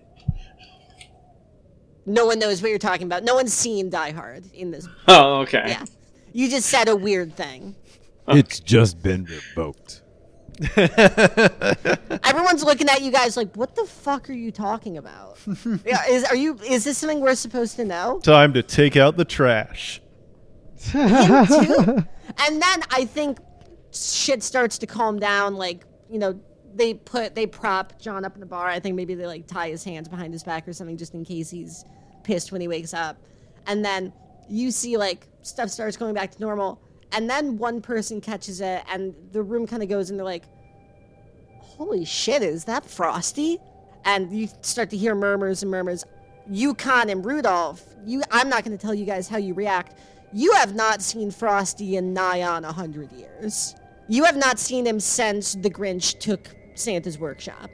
[2.07, 3.23] No one knows what you're talking about.
[3.23, 4.87] No one's seen Die Hard in this.
[5.09, 5.65] Oh, okay.
[5.67, 5.83] Yeah.
[6.33, 7.75] You just said a weird thing.
[8.27, 10.01] It's just been revoked.
[10.75, 15.37] Everyone's looking at you guys like, what the fuck are you talking about?
[15.85, 18.19] yeah, is are you is this something we're supposed to know?
[18.23, 20.01] Time to take out the trash.
[20.93, 23.39] And then I think
[23.91, 26.39] shit starts to calm down, like, you know,
[26.73, 28.67] they put they prop John up in the bar.
[28.67, 31.25] I think maybe they like tie his hands behind his back or something just in
[31.25, 31.85] case he's
[32.27, 33.17] pissed when he wakes up.
[33.65, 34.13] And then
[34.49, 36.79] you see like stuff starts going back to normal.
[37.13, 40.43] And then one person catches it and the room kind of goes and they're like,
[41.61, 43.59] holy shit, is that Frosty?
[44.03, 46.05] And you start to hear murmurs and murmurs.
[46.49, 49.97] Yukon and Rudolph, you I'm not gonna tell you guys how you react.
[50.33, 53.75] You have not seen Frosty in nigh on a hundred years.
[54.09, 57.69] You have not seen him since the Grinch took Santa's workshop.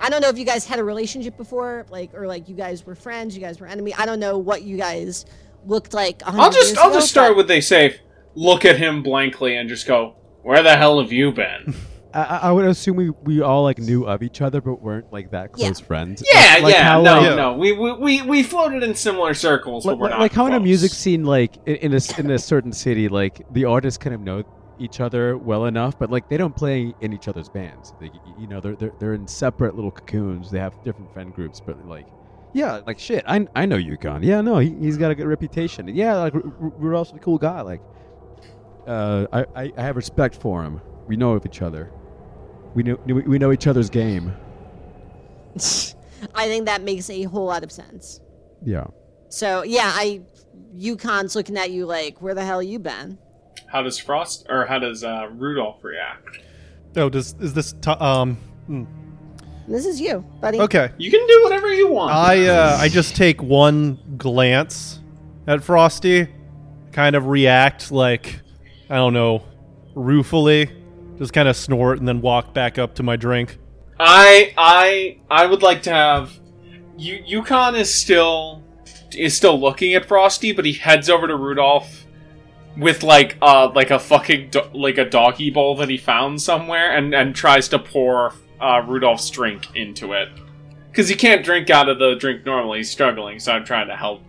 [0.00, 2.84] I don't know if you guys had a relationship before, like or like you guys
[2.84, 3.94] were friends, you guys were enemy.
[3.94, 5.24] I don't know what you guys
[5.64, 6.22] looked like.
[6.26, 8.00] I'll just years I'll ago, just start but- with they say,
[8.34, 11.74] look at him blankly and just go, where the hell have you been?
[12.14, 15.12] I, I I would assume we, we all like knew of each other, but weren't
[15.12, 15.66] like that Yeah.
[15.66, 16.22] close friends.
[16.32, 19.34] yeah, Like- like yeah, how, no, like, no, we, we we we floated in similar
[19.34, 21.96] circles, like, but we're not like how in a music scene, like in, in a
[21.96, 24.42] s- in a certain city, like the artists kind of know
[24.78, 27.94] each other well enough, but like they don't play in each other's bands.
[28.00, 30.50] They, you know, they're, they're they're in separate little cocoons.
[30.50, 32.06] They have different friend groups, but like.
[32.54, 33.24] Yeah, like shit.
[33.26, 34.22] I, I know Yukon.
[34.22, 35.86] Yeah, no, he, he's got a good reputation.
[35.94, 37.60] Yeah, like R- R- Rudolph's a cool guy.
[37.60, 37.82] Like,
[38.86, 40.80] uh, I, I, I have respect for him.
[41.06, 41.92] We know of each other.
[42.74, 44.34] We know we know each other's game.
[46.34, 48.20] I think that makes a whole lot of sense.
[48.64, 48.86] Yeah.
[49.28, 50.22] So yeah, I
[50.74, 53.18] Yukon's looking at you like, where the hell you been?
[53.68, 56.40] How does Frost or how does uh, Rudolph react?
[56.96, 58.36] Oh, does is this t- um?
[58.66, 58.84] hmm.
[59.68, 60.58] This is you, buddy.
[60.58, 60.90] Okay.
[60.96, 62.14] You can do whatever you want.
[62.14, 65.00] I uh, I just take one glance
[65.46, 66.26] at Frosty,
[66.92, 68.40] kind of react like
[68.88, 69.44] I don't know,
[69.94, 70.70] ruefully,
[71.18, 73.58] just kind of snort and then walk back up to my drink.
[74.00, 76.32] I I I would like to have
[76.96, 78.62] you Yukon is still
[79.14, 82.06] is still looking at Frosty, but he heads over to Rudolph
[82.78, 86.96] with like uh like a fucking do- like a doggy bowl that he found somewhere
[86.96, 90.28] and and tries to pour uh, Rudolph's drink into it
[90.90, 92.78] because he can't drink out of the drink normally.
[92.78, 94.22] He's struggling, so I'm trying to help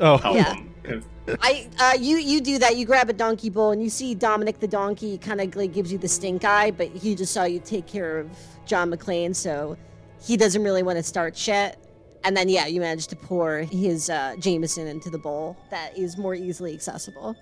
[0.00, 0.54] Oh, help Yeah.
[0.54, 0.64] him.
[0.84, 1.02] 'Cause
[1.42, 2.76] I uh, you you do that.
[2.76, 5.92] You grab a donkey bowl and you see Dominic the donkey kind of like gives
[5.92, 8.30] you the stink eye, but he just saw you take care of
[8.64, 9.76] John McClane, so
[10.22, 11.76] he doesn't really want to start shit.
[12.24, 16.16] And then yeah, you manage to pour his uh, Jameson into the bowl that is
[16.16, 17.36] more easily accessible.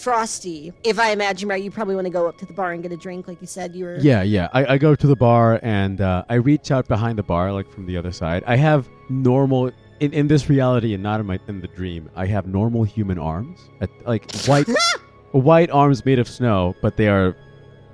[0.00, 2.82] Frosty, if I imagine right, you probably want to go up to the bar and
[2.82, 3.98] get a drink, like you said you were.
[3.98, 4.48] Yeah, yeah.
[4.54, 7.70] I, I go to the bar and uh, I reach out behind the bar, like
[7.70, 8.42] from the other side.
[8.46, 9.70] I have normal
[10.00, 12.08] in, in this reality and not in my in the dream.
[12.16, 14.66] I have normal human arms, at, like white
[15.32, 17.36] white arms made of snow, but they are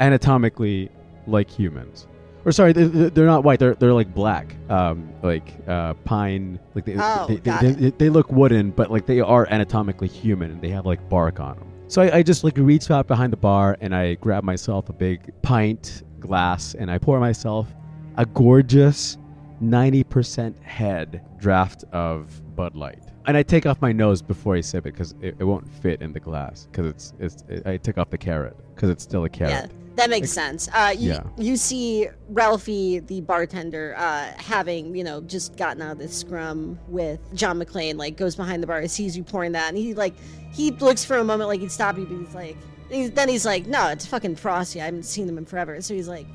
[0.01, 0.91] anatomically
[1.27, 2.07] like humans.
[2.45, 3.59] Or sorry, they, they- they're not white.
[3.59, 6.61] They're they're like black, um, like uh, pine.
[6.77, 7.79] Like they, Oh, they, got they, it.
[7.79, 11.41] they, they look wooden, but like they are anatomically human, and they have like bark
[11.41, 11.73] on them.
[11.89, 14.93] So I, I just like reach out behind the bar and I grab myself a
[14.93, 17.69] big pint glass and I pour myself
[18.17, 19.19] a gorgeous
[19.63, 23.05] 90% head draft of Bud Light.
[23.27, 26.01] And I take off my nose before I sip it because it, it won't fit
[26.01, 29.25] in the glass because it's, it's it, I take off the carrot because it's still
[29.25, 29.51] a carrot.
[29.51, 29.67] Yeah,
[29.97, 30.69] that makes sense.
[30.73, 31.23] Uh, you, Yeah.
[31.37, 36.79] you see Ralphie, the bartender, uh, having, you know, just gotten out of this scrum
[36.87, 40.15] with John McClane, like, goes behind the bar, sees you pouring that, and he, like,
[40.53, 42.57] he looks for a moment like he'd stop you, but he's like,
[42.91, 44.81] he's, then he's like, no, it's fucking Frosty.
[44.81, 45.81] I haven't seen him in forever.
[45.81, 46.27] So he's like,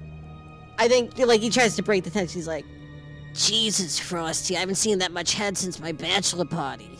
[0.78, 2.38] I think, like, he tries to break the tension.
[2.38, 2.66] He's like,
[3.34, 6.97] Jesus, Frosty, I haven't seen that much head since my bachelor party.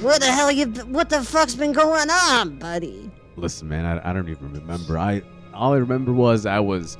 [0.00, 3.10] what the hell you, what the fuck's been going on, buddy?
[3.36, 4.98] Listen, man, I, I don't even remember.
[4.98, 6.98] I all I remember was I was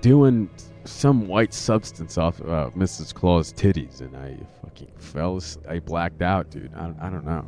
[0.00, 0.48] doing
[0.84, 3.12] some white substance off uh, Mrs.
[3.12, 5.40] Claus' titties, and I fucking fell.
[5.68, 6.72] I blacked out, dude.
[6.74, 7.44] I, I don't know.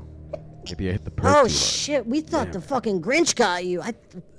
[0.65, 2.07] Maybe I hit the Oh shit!
[2.07, 2.53] We thought Damn.
[2.53, 3.81] the fucking Grinch got you.
[3.81, 3.95] I,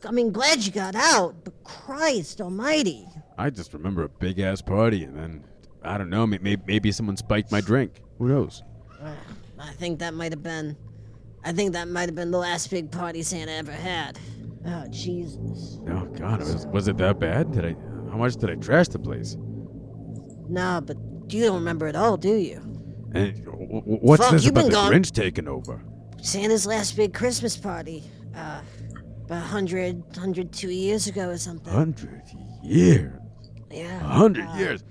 [0.06, 3.08] I mean, glad you got out, but Christ Almighty!
[3.38, 5.44] I just remember a big ass party, and then
[5.84, 6.28] I don't know.
[6.28, 8.02] Maybe maybe someone spiked my drink.
[8.18, 8.64] Who knows?
[9.02, 10.78] I think that might have been,
[11.44, 14.20] I think that might have been the last big party Santa ever had.
[14.66, 15.80] Oh Jesus!
[15.90, 17.52] Oh God, was, was it that bad?
[17.52, 17.76] Did I?
[18.12, 19.38] How much did I trash the place?
[20.50, 20.98] Nah, but
[21.30, 22.62] you don't remember it all, do you?
[23.14, 25.84] And what's Fuck, this about the gone- Grinch taking over?
[26.22, 28.04] Santa's last big Christmas party,
[28.36, 28.62] uh,
[29.26, 31.72] about 100, 102 years ago or something.
[31.72, 32.22] Hundred
[32.64, 33.14] years.
[33.72, 34.00] Yeah.
[34.00, 34.84] Hundred uh, years.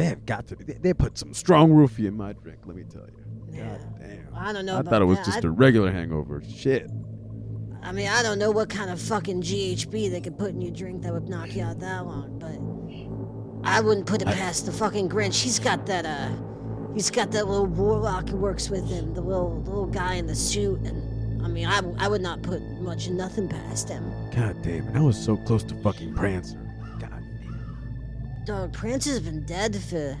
[0.00, 0.56] They have got to.
[0.56, 2.60] Be, They, they put some strong roofie in my drink.
[2.64, 3.22] Let me tell you.
[3.52, 3.76] Yeah.
[3.76, 4.34] God damn.
[4.34, 4.76] I don't know.
[4.76, 5.26] I about thought it was that.
[5.26, 6.42] just I- a regular hangover.
[6.48, 6.90] Shit.
[7.82, 10.72] I mean, I don't know what kind of fucking GHB they could put in your
[10.72, 14.72] drink that would knock you out that long, but I wouldn't put it past the
[14.72, 15.42] fucking Grinch.
[15.42, 16.30] He's got that, uh,
[16.94, 20.34] he's got that little warlock who works with him, the little, little guy in the
[20.34, 24.12] suit, and I mean, I, I would not put much nothing past him.
[24.36, 24.96] God damn it.
[24.96, 26.59] I was so close to fucking Prancer.
[28.40, 28.46] God.
[28.46, 30.16] Dog, Prancer's been dead for,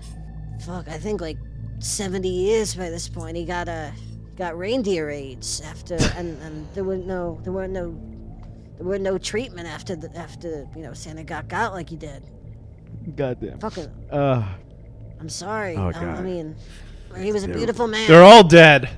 [0.64, 1.38] fuck, I think like
[1.78, 3.36] 70 years by this point.
[3.36, 3.92] He got, a
[4.36, 7.94] got reindeer AIDS after, and, and there were no, there weren't no,
[8.76, 12.22] there were no treatment after the, after, you know, Santa got got like he did.
[13.16, 13.58] God damn.
[13.58, 14.46] Fucking, Uh,
[15.18, 15.76] I'm sorry.
[15.76, 16.24] Oh, Um, I God.
[16.24, 16.56] mean,
[17.18, 18.06] he was a beautiful man.
[18.08, 18.88] They're all dead.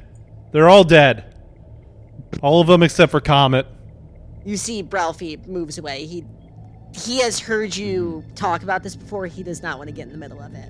[0.52, 1.34] They're all dead.
[2.42, 3.66] All of them except for Comet.
[4.44, 6.06] you see, Ralphie moves away.
[6.06, 6.24] He
[6.92, 9.26] he has heard you talk about this before.
[9.26, 10.68] He does not want to get in the middle of it.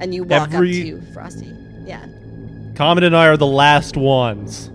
[0.00, 1.52] And you walk Every- up to Frosty.
[1.84, 2.06] Yeah.
[2.74, 4.70] Comet and I are the last ones.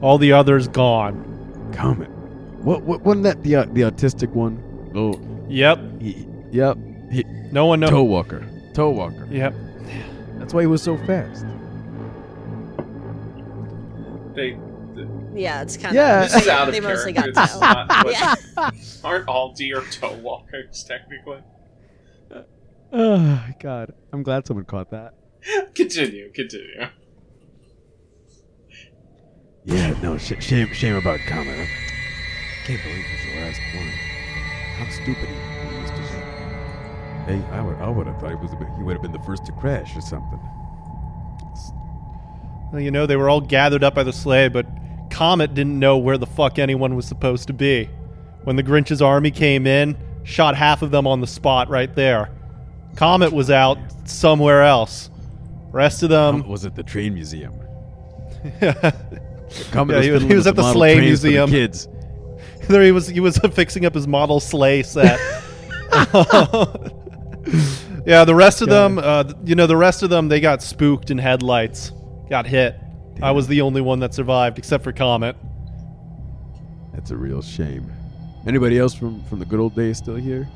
[0.00, 1.70] All the others gone.
[1.72, 2.10] Comet.
[2.64, 4.62] What, what wasn't that the uh, the autistic one?
[4.94, 6.00] Oh, Yep.
[6.00, 6.76] he, yep.
[7.10, 7.90] He, No one knows.
[7.90, 8.44] toe walker.
[8.74, 9.26] Toe walker.
[9.30, 9.54] Yep.
[10.38, 11.44] That's why he was so fast.
[14.34, 14.56] They,
[15.38, 16.24] Yeah, it's kind Yeah.
[16.24, 16.32] of.
[16.32, 17.32] this is out of they mostly character.
[17.32, 17.60] got This toe.
[17.60, 18.10] not
[18.60, 18.70] yeah.
[19.08, 21.38] Aren't all deer toe walkers technically?
[22.92, 23.92] Oh God.
[24.12, 25.14] I'm glad someone caught that.
[25.74, 26.86] Continue, continue.
[29.64, 31.58] Yeah, no, sh- shame, shame about Comet.
[31.58, 31.68] I
[32.66, 33.86] can't believe he's the last one.
[34.78, 36.06] How stupid he, he used to be.
[37.32, 39.12] Hey, I would, I would have thought he was, a bit, he would have been
[39.12, 40.40] the first to crash or something.
[42.72, 44.66] Well, you know, they were all gathered up by the sleigh, but
[45.18, 47.90] Comet didn't know where the fuck anyone was supposed to be.
[48.44, 52.30] When the Grinch's army came in, shot half of them on the spot right there.
[52.94, 55.10] Comet was out somewhere else.
[55.72, 56.46] Rest of them.
[56.46, 57.52] was it the train museum?
[59.72, 61.50] Comet Yeah, he was- he was at the sleigh for the museum.
[61.50, 61.88] kids.
[62.68, 65.18] he was he was fixing up his model sleigh set.
[68.06, 71.10] yeah, the rest of them, uh, you know, the rest of them, they got spooked
[71.10, 71.90] in headlights,
[72.30, 72.76] got hit.
[73.22, 75.36] I was the only one that survived, except for Comet.
[76.92, 77.90] That's a real shame.
[78.46, 80.48] Anybody else from from the good old days still here?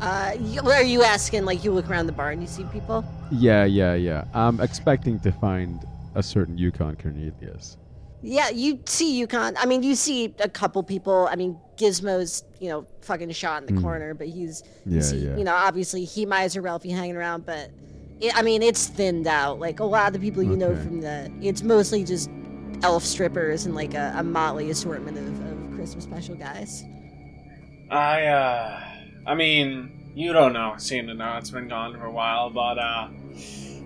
[0.00, 3.02] Uh, you, are you asking, like, you look around the bar and you see people?
[3.30, 4.24] Yeah, yeah, yeah.
[4.34, 5.82] I'm expecting to find
[6.14, 7.78] a certain Yukon Cornelius.
[8.20, 9.56] Yeah, you see Yukon.
[9.56, 11.28] I mean, you see a couple people.
[11.30, 15.18] I mean, Gizmo's, you know, fucking shot in the corner, but he's, you Yeah, see,
[15.18, 15.36] yeah.
[15.36, 17.70] you know, obviously Heat Miser Ralphie hanging around, but
[18.20, 19.58] it, I mean, it's thinned out.
[19.60, 22.30] Like a lot of the people you know from the, it's mostly just
[22.82, 26.84] elf strippers and like a, a motley assortment of, of Christmas special guys.
[27.90, 28.80] I, uh,
[29.26, 30.74] I mean, you don't know.
[30.78, 33.08] Seem to know it's been gone for a while, but, uh,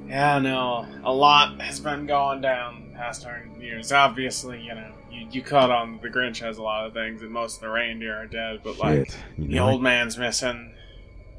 [0.07, 3.93] yeah, no, a lot has been going down past hundred years.
[3.93, 7.31] Obviously, you know, you, you caught on the Grinch has a lot of things, and
[7.31, 9.71] most of the reindeer are dead, but, like, Shit, you the know?
[9.71, 10.73] old man's missing.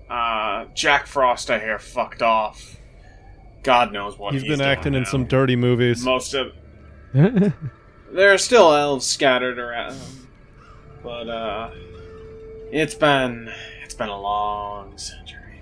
[0.10, 2.78] Uh, Jack Frost, I hear, fucked off.
[3.64, 5.10] God knows what He's he's been doing acting in now.
[5.10, 6.04] some dirty movies.
[6.04, 6.54] Most of
[7.14, 9.98] there are still elves scattered around,
[11.04, 11.70] but uh,
[12.72, 13.52] it's been
[13.84, 15.62] it's been a long century,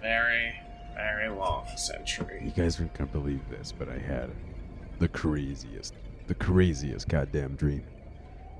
[0.00, 0.54] very
[0.94, 2.42] very long century.
[2.44, 4.30] You guys aren't gonna believe this, but I had
[4.98, 5.94] the craziest,
[6.28, 7.84] the craziest goddamn dream.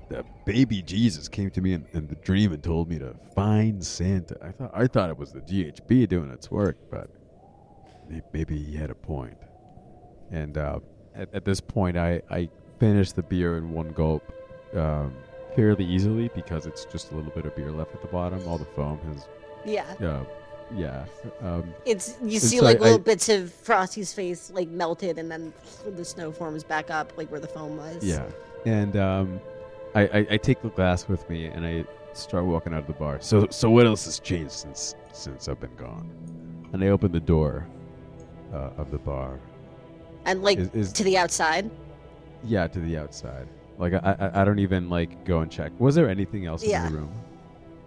[0.09, 3.83] The baby Jesus came to me in, in the dream and told me to find
[3.83, 4.35] Santa.
[4.43, 7.22] I thought I thought it was the GHB doing its work, but may-
[8.33, 9.37] maybe he had a point.
[10.31, 10.79] And uh,
[11.15, 12.49] at, at this point, I, I
[12.79, 14.31] finished the beer in one gulp
[14.75, 15.13] um,
[15.55, 18.45] fairly easily because it's just a little bit of beer left at the bottom.
[18.47, 19.27] All the foam has,
[19.65, 19.85] Yeah.
[20.01, 20.23] uh,
[20.75, 21.05] yeah.
[21.41, 25.17] Um, It's you see so like I- little I- bits of Frosty's face like melted,
[25.19, 25.53] and then
[25.95, 28.03] the snow forms back up like where the foam was.
[28.03, 28.25] Yeah,
[28.65, 29.39] and um,
[29.93, 32.93] I, I I take the glass with me and I start walking out of the
[32.93, 33.19] bar.
[33.21, 36.09] So so what else has changed since since I've been gone?
[36.73, 37.67] And I open the door
[38.53, 39.39] uh, of the bar.
[40.25, 41.69] and like Is- is- to the outside.
[42.43, 43.47] Yeah, to the outside.
[43.77, 45.71] Like I I, I don't even like go and check.
[45.79, 46.85] Was there anything else Yeah.
[46.87, 47.11] in the room,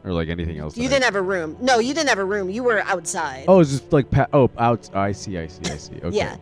[0.05, 0.77] or like anything else?
[0.77, 1.57] You didn't have a room.
[1.61, 2.51] No, you didn't have a room.
[2.51, 3.45] You were outside.
[3.49, 4.91] Oh, it's just like pa- oh out.
[4.95, 5.39] I see.
[5.39, 5.71] I see.
[5.71, 5.97] I see.
[6.03, 6.17] Okay.
[6.17, 6.37] Yeah.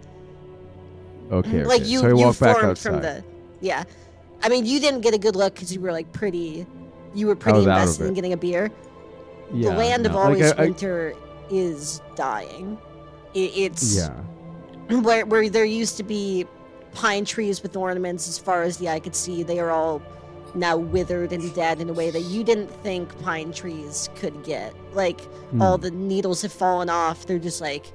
[1.31, 1.65] Okay.
[1.65, 1.91] like okay.
[1.91, 2.91] you so I you walk back formed outside.
[2.93, 3.25] from the.
[3.61, 3.85] Yeah,
[4.43, 6.67] I mean you didn't get a good look because you were like pretty.
[7.15, 8.71] You were pretty of invested in getting a beer.
[9.53, 11.15] yeah, the land of no, like, always I- I- winter
[11.51, 12.79] is dying.
[13.35, 14.11] It, it's Yeah.
[15.01, 16.47] where where there used to be
[16.93, 19.43] pine trees with ornaments as far as the eye could see.
[19.43, 20.01] They are all
[20.55, 24.73] now withered and dead in a way that you didn't think pine trees could get.
[24.93, 25.21] Like
[25.51, 25.61] Hmm.
[25.63, 27.27] all the needles have fallen off.
[27.27, 27.87] They're just like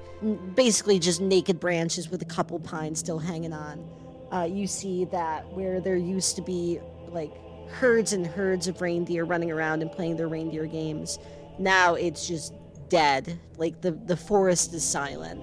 [0.56, 3.86] basically just naked branches with a couple pines still hanging on.
[4.32, 7.32] Uh, you see that where there used to be like
[7.70, 11.18] herds and herds of reindeer running around and playing their reindeer games.
[11.58, 12.54] Now it's just
[12.90, 13.40] dead.
[13.58, 15.42] Like the the forest is silent,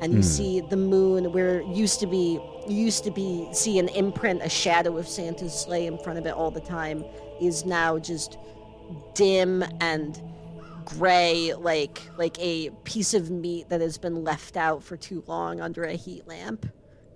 [0.00, 0.22] and you Hmm.
[0.22, 4.96] see the moon where used to be used to be see an imprint, a shadow
[4.98, 7.04] of Santa's sleigh in front of it all the time,
[7.40, 8.38] is now just
[9.14, 10.20] dim and
[10.84, 15.60] gray, like like a piece of meat that has been left out for too long
[15.60, 16.66] under a heat lamp.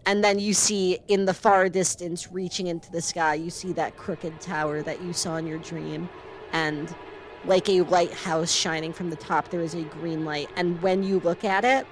[0.07, 3.97] And then you see in the far distance, reaching into the sky, you see that
[3.97, 6.09] crooked tower that you saw in your dream.
[6.53, 6.95] And
[7.45, 10.49] like a lighthouse shining from the top, there is a green light.
[10.57, 11.87] And when you look at it,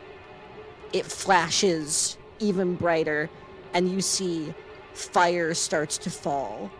[0.92, 3.30] it flashes even brighter.
[3.74, 4.54] And you see
[4.94, 6.70] fire starts to fall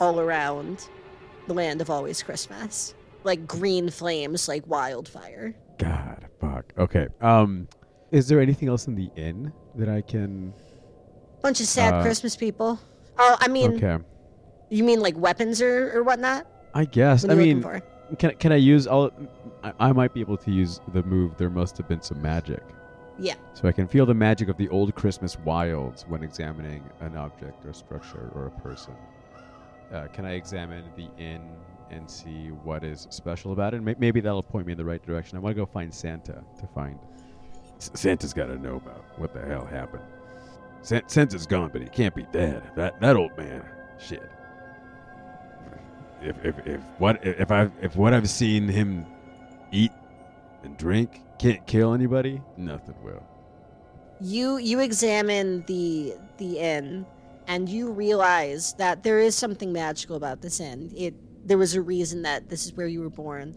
[0.00, 0.88] all around
[1.46, 2.94] the land of always Christmas.
[3.24, 5.54] Like green flames, like wildfire.
[5.78, 6.72] God, fuck.
[6.78, 7.08] Okay.
[7.20, 7.68] Um,
[8.12, 10.52] is there anything else in the inn that I can?
[11.42, 12.78] Bunch of sad Uh, Christmas people.
[13.18, 14.02] Oh, I mean, Okay.
[14.70, 16.46] you mean like weapons or, or whatnot?
[16.74, 17.24] I guess.
[17.28, 17.80] I mean, for?
[18.18, 19.10] can can I use all?
[19.62, 21.36] I, I might be able to use the move.
[21.36, 22.62] There must have been some magic,
[23.18, 23.34] Yeah.
[23.54, 27.64] so I can feel the magic of the old Christmas wilds when examining an object
[27.64, 28.94] or structure or a person.
[29.92, 31.42] Uh, can I examine the inn
[31.90, 33.82] and see what is special about it?
[33.82, 35.38] May- Maybe that'll point me in the right direction.
[35.38, 36.98] I want to go find Santa to find.
[37.78, 40.02] S- Santa's got to know about what the hell happened.
[40.82, 42.62] San- Santa's gone, but he can't be dead.
[42.76, 43.64] That that old man,
[43.98, 44.28] shit.
[46.26, 49.06] If if if what if I if what I've seen him
[49.70, 49.92] eat
[50.64, 53.22] and drink can't kill anybody, nothing will.
[54.20, 57.06] You you examine the the inn
[57.46, 60.92] and you realize that there is something magical about this inn.
[60.96, 61.14] It
[61.46, 63.54] there was a reason that this is where you were born.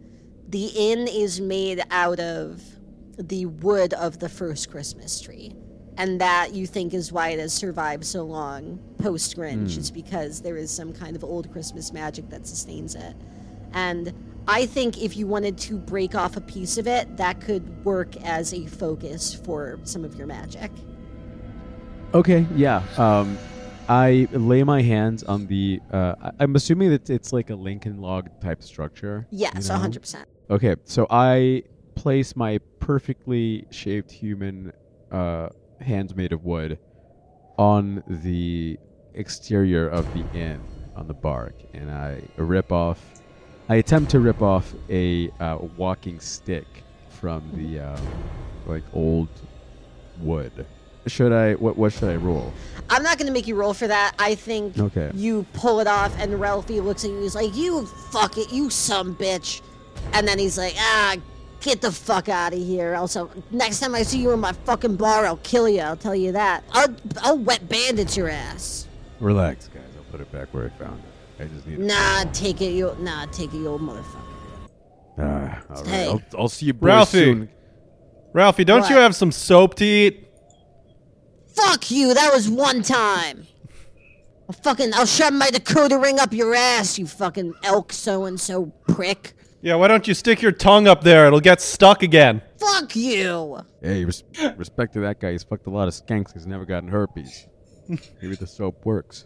[0.48, 2.62] The inn is made out of
[3.18, 5.56] the wood of the first Christmas tree.
[6.00, 9.80] And that you think is why it has survived so long post Grinch, Hmm.
[9.82, 13.16] is because there is some kind of old Christmas magic that sustains it.
[13.74, 14.14] And
[14.48, 18.16] I think if you wanted to break off a piece of it, that could work
[18.24, 20.72] as a focus for some of your magic.
[22.14, 22.82] Okay, yeah.
[22.98, 23.38] Um,
[23.88, 25.80] I lay my hands on the.
[25.92, 29.28] Uh, I'm assuming that it's like a Lincoln log type structure.
[29.32, 29.80] Yes, you know?
[29.82, 30.26] 100%.
[30.50, 31.64] Okay, so I
[31.96, 34.72] place my perfectly shaped human
[35.12, 35.50] uh,
[35.82, 36.78] hands made of wood
[37.58, 38.78] on the
[39.14, 40.62] exterior of the inn
[40.96, 43.00] on the bark, and I rip off.
[43.68, 46.66] I attempt to rip off a uh, walking stick
[47.10, 48.08] from the um,
[48.66, 49.30] like old
[50.20, 50.66] wood.
[51.08, 51.54] Should I?
[51.54, 51.78] What?
[51.78, 52.54] What should I roll?
[52.90, 54.14] I'm not gonna make you roll for that.
[54.20, 55.12] I think Okay.
[55.14, 57.22] you pull it off, and Ralphie looks at you.
[57.22, 59.62] He's like, "You fuck it, you some bitch,"
[60.14, 61.16] and then he's like, "Ah,
[61.62, 64.96] get the fuck out of here." Also, next time I see you in my fucking
[64.96, 65.82] bar, I'll kill you.
[65.82, 66.64] I'll tell you that.
[66.72, 68.88] I'll I'll wet bandage your ass.
[69.20, 69.84] Relax, guys.
[69.98, 71.44] I'll put it back where I found it.
[71.44, 71.80] I just need.
[71.80, 72.96] Nah, take it, you.
[73.00, 74.22] Nah, take it, you old motherfucker.
[75.18, 75.88] Ah, all right.
[75.88, 76.08] Hey.
[76.08, 77.18] I'll, I'll see you boys Ralphie.
[77.18, 77.50] soon.
[78.34, 80.28] Ralphie, don't you have some soap to eat?
[81.48, 82.14] Fuck you.
[82.14, 83.48] That was one time.
[84.48, 88.40] I'll fucking I'll shove my decoder ring up your ass, you fucking elk so and
[88.40, 89.34] so prick.
[89.62, 91.28] Yeah, why don't you stick your tongue up there?
[91.28, 92.42] It'll get stuck again.
[92.58, 93.60] Fuck you.
[93.82, 94.24] Hey, res-
[94.56, 95.34] respect to that guy.
[95.34, 96.34] He's fucked a lot of skanks.
[96.34, 97.46] He's never gotten herpes.
[97.90, 99.26] Maybe the soap works.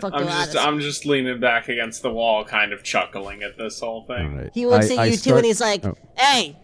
[0.00, 2.82] Fuck I'm a lot just of- I'm just leaning back against the wall, kind of
[2.82, 4.36] chuckling at this whole All thing.
[4.36, 4.50] right.
[4.52, 5.94] He looks I- at I you too, start- and he's like, oh.
[6.18, 6.56] "Hey,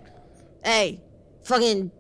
[0.63, 1.01] hey,
[1.45, 1.91] fucking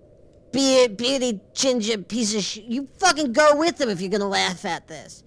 [0.53, 2.65] beard, beardy ginger piece of shit.
[2.65, 5.25] You fucking go with him if you're gonna laugh at this."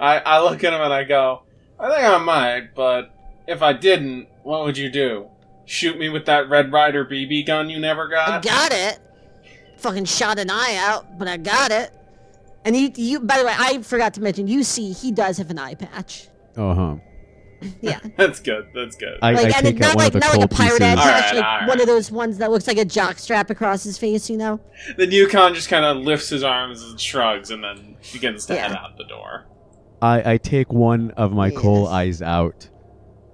[0.00, 1.42] I, I look at him and I go,
[1.78, 3.14] I think I might, but
[3.50, 5.28] if I didn't, what would you do?
[5.66, 8.28] Shoot me with that Red Ryder BB gun you never got?
[8.28, 8.44] I got?
[8.44, 8.98] got it.
[9.78, 11.92] Fucking shot an eye out, but I got it.
[12.64, 13.20] And you, you.
[13.20, 14.46] By the way, I forgot to mention.
[14.46, 16.28] You see, he does have an eye patch.
[16.56, 16.96] Oh, huh.
[17.82, 18.00] Yeah.
[18.16, 18.68] That's good.
[18.74, 19.18] That's good.
[19.20, 20.54] I, like, I and take it, not out one like of the not like a
[20.54, 20.82] pirate pieces.
[20.82, 21.68] eye patch, like alright.
[21.68, 24.30] one of those ones that looks like a jock strap across his face.
[24.30, 24.60] You know?
[24.96, 28.68] then Yukon just kind of lifts his arms and shrugs and then begins to Yeah.
[28.68, 29.44] head out the door.
[30.00, 32.70] I, I take one of my coal eyes out,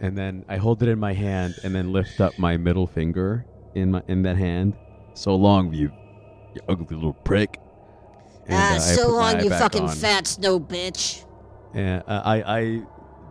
[0.00, 3.46] and then I hold it in my hand, and then lift up my middle finger
[3.74, 4.76] in my in that hand.
[5.14, 5.90] So long, you,
[6.54, 7.58] you ugly little prick.
[8.46, 9.96] And, ah, uh, so long, you fucking on.
[9.96, 11.24] fat snow bitch.
[11.74, 12.82] And uh, I I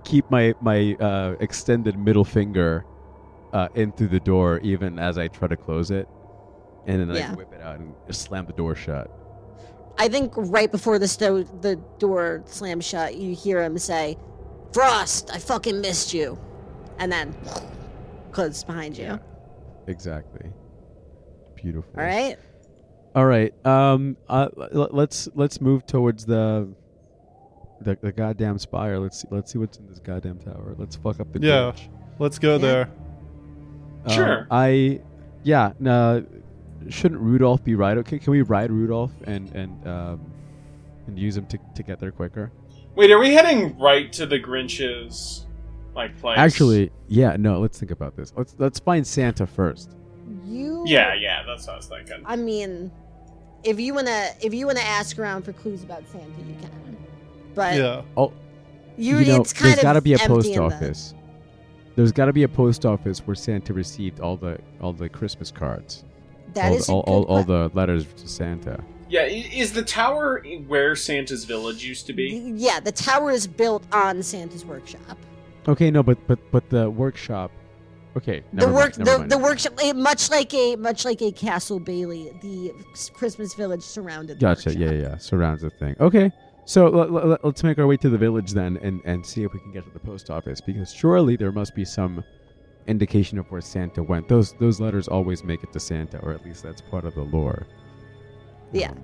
[0.03, 2.85] keep my my uh, extended middle finger
[3.53, 6.07] uh, in through the door, even as I try to close it,
[6.85, 7.31] and then Yeah.
[7.31, 9.09] I whip it out and slam the door shut.
[9.97, 11.07] I think right before the
[11.61, 14.17] the door slams shut, you hear him say,
[14.73, 16.37] "Frost, I fucking missed you,"
[16.99, 17.33] and then
[18.31, 19.05] closes behind you.
[19.05, 19.17] Yeah.
[19.87, 20.49] Exactly.
[21.55, 21.91] Beautiful.
[21.97, 22.37] All right.
[23.15, 23.53] All right.
[23.65, 24.17] Um.
[24.27, 24.49] Uh.
[24.73, 26.67] l- Let's let's move towards the.
[27.81, 28.97] The, the goddamn spire.
[28.99, 29.27] Let's see.
[29.29, 30.75] Let's see what's in this goddamn tower.
[30.77, 31.71] Let's fuck up the Yeah.
[31.73, 31.87] Grinch.
[32.19, 32.57] Let's go Yeah.
[32.59, 32.89] there.
[34.05, 34.47] Um, Sure.
[34.49, 35.01] I.
[35.43, 35.73] Yeah.
[35.79, 36.25] No.
[36.89, 37.97] Shouldn't Rudolph be right?
[37.97, 38.17] Okay.
[38.19, 40.21] Can we ride Rudolph and and um,
[41.07, 42.51] and use him to to get there quicker?
[42.95, 45.44] Wait, are we heading right to the Grinch's
[45.95, 46.37] like place?
[46.37, 47.35] Actually, yeah.
[47.37, 47.59] No.
[47.59, 48.33] Let's think about this.
[48.35, 49.95] Let's let's find Santa first.
[50.45, 50.83] You.
[50.85, 52.21] Yeah, yeah, that's what I was thinking.
[52.25, 52.91] I mean,
[53.63, 56.97] if you wanna if you wanna ask around for clues about Santa, you can.
[57.55, 58.01] But Yeah.
[58.17, 58.33] Oh,
[58.97, 61.13] you, you know, it's kind there's of got to be a post in the- office.
[61.95, 65.49] There's got to be a post office where Santa received all the all the Christmas
[65.49, 66.03] cards.
[66.53, 68.83] That all, is the, a all, all, all the letters to Santa.
[69.07, 72.53] Yeah, is the tower where Santa's village used to be?
[72.55, 75.17] Yeah, the tower is built on Santa's workshop.
[75.67, 77.51] Okay, no, but but but the workshop.
[78.17, 79.31] Okay, the work, mind, the, mind.
[79.31, 82.71] the workshop, eh, much like a much like a Castle Bailey, the
[83.13, 84.37] Christmas village surrounded.
[84.37, 84.69] the Gotcha.
[84.69, 84.81] workshop.
[84.81, 85.17] Yeah, yeah, yeah.
[85.17, 85.95] Surrounds the thing.
[85.99, 86.31] Okay,
[86.65, 89.51] so l- l- let's make our way to the village then, and and see if
[89.53, 92.23] we can get to the post office because surely there must be some
[92.87, 94.29] indication of where Santa went.
[94.29, 97.23] Those those letters always make it to Santa, or at least that's part of the
[97.23, 97.67] lore.
[98.71, 98.91] Yeah.
[98.91, 99.01] Um,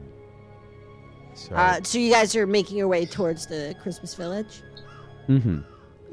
[1.34, 1.56] so.
[1.56, 4.62] Uh, so you guys are making your way towards the Christmas village.
[5.28, 5.60] hmm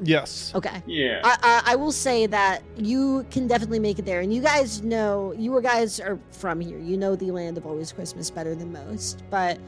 [0.01, 0.53] Yes.
[0.55, 0.81] Okay.
[0.85, 1.21] Yeah.
[1.23, 4.81] I, I, I will say that you can definitely make it there, and you guys
[4.81, 6.79] know you guys are from here.
[6.79, 9.59] You know the land of always Christmas better than most, but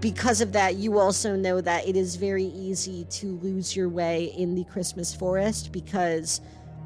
[0.00, 4.32] because of that, you also know that it is very easy to lose your way
[4.36, 6.40] in the Christmas forest because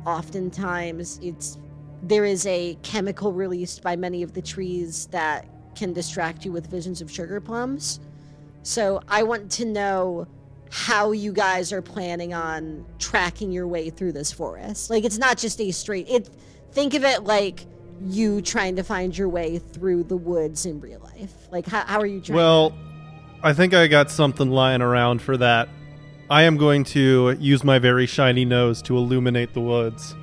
[0.05, 1.59] oftentimes it's
[2.03, 6.67] there is a chemical released by many of the trees that can distract you with
[6.67, 8.01] visions of sugar plums.
[8.63, 10.27] So I want to know
[10.77, 14.91] how you guys are planning on tracking your way through this forest.
[14.91, 16.29] Like it's not just a straight it
[16.73, 17.65] think of it like
[18.03, 21.33] you trying to find your way through the woods in real life.
[21.53, 22.77] Like how, how are you trying Well,
[23.41, 25.69] I think I got something lying around for that.
[26.29, 30.17] I am going to use my very shiny nose to illuminate the woods.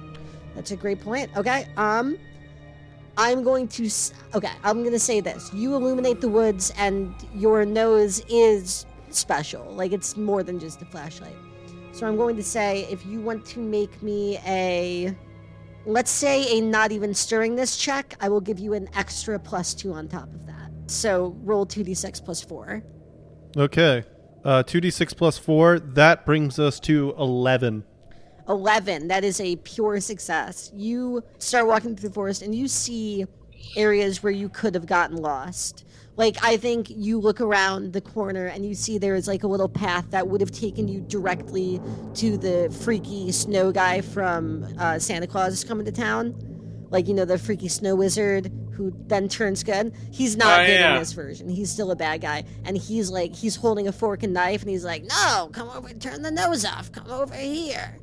[0.53, 1.31] That's a great point.
[1.37, 1.65] Okay.
[1.77, 2.17] Um
[3.17, 5.49] I'm going to s- Okay, I'm going to say this.
[5.53, 8.85] You illuminate the woods and your nose is
[9.17, 9.65] special.
[9.71, 11.35] Like it's more than just a flashlight.
[11.91, 15.15] So I'm going to say if you want to make me a
[15.85, 19.93] let's say a not even stirringness check, I will give you an extra plus 2
[19.93, 20.71] on top of that.
[20.87, 22.83] So roll 2d6 plus 4.
[23.57, 24.03] Okay.
[24.43, 25.79] Uh, 2d6 plus 4.
[25.79, 27.83] That brings us to 11.
[28.47, 29.07] 11.
[29.07, 30.71] That is a pure success.
[30.73, 33.25] You start walking through the forest and you see
[33.75, 35.85] areas where you could have gotten lost.
[36.17, 39.47] Like, I think you look around the corner and you see there is like a
[39.47, 41.81] little path that would have taken you directly
[42.15, 46.35] to the freaky snow guy from uh, Santa Claus is coming to town.
[46.89, 49.93] Like, you know, the freaky snow wizard who then turns good.
[50.11, 50.93] He's not Oh, good yeah.
[50.95, 51.47] in this version.
[51.47, 52.43] He's still a bad guy.
[52.65, 55.87] And he's like, he's holding a fork and knife and he's like, no, come over
[55.87, 56.91] and turn the nose off.
[56.91, 57.97] Come over here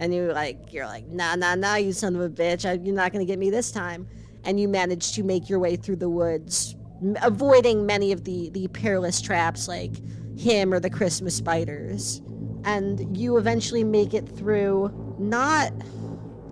[0.00, 2.94] and you're like you're like nah nah nah you son of a bitch I, you're
[2.94, 4.08] not going to get me this time
[4.42, 6.74] and you manage to make your way through the woods
[7.22, 9.92] avoiding many of the the perilous traps like
[10.38, 12.22] him or the christmas spiders
[12.64, 15.72] and you eventually make it through not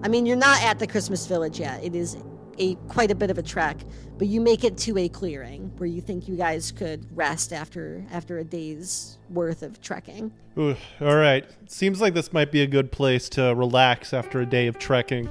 [0.03, 2.16] i mean you're not at the christmas village yet it is
[2.59, 3.78] a quite a bit of a trek
[4.18, 8.05] but you make it to a clearing where you think you guys could rest after
[8.11, 11.46] after a day's worth of trekking Ooh, all right.
[11.68, 15.28] Seems like this might be a good place to relax after a day of trekking.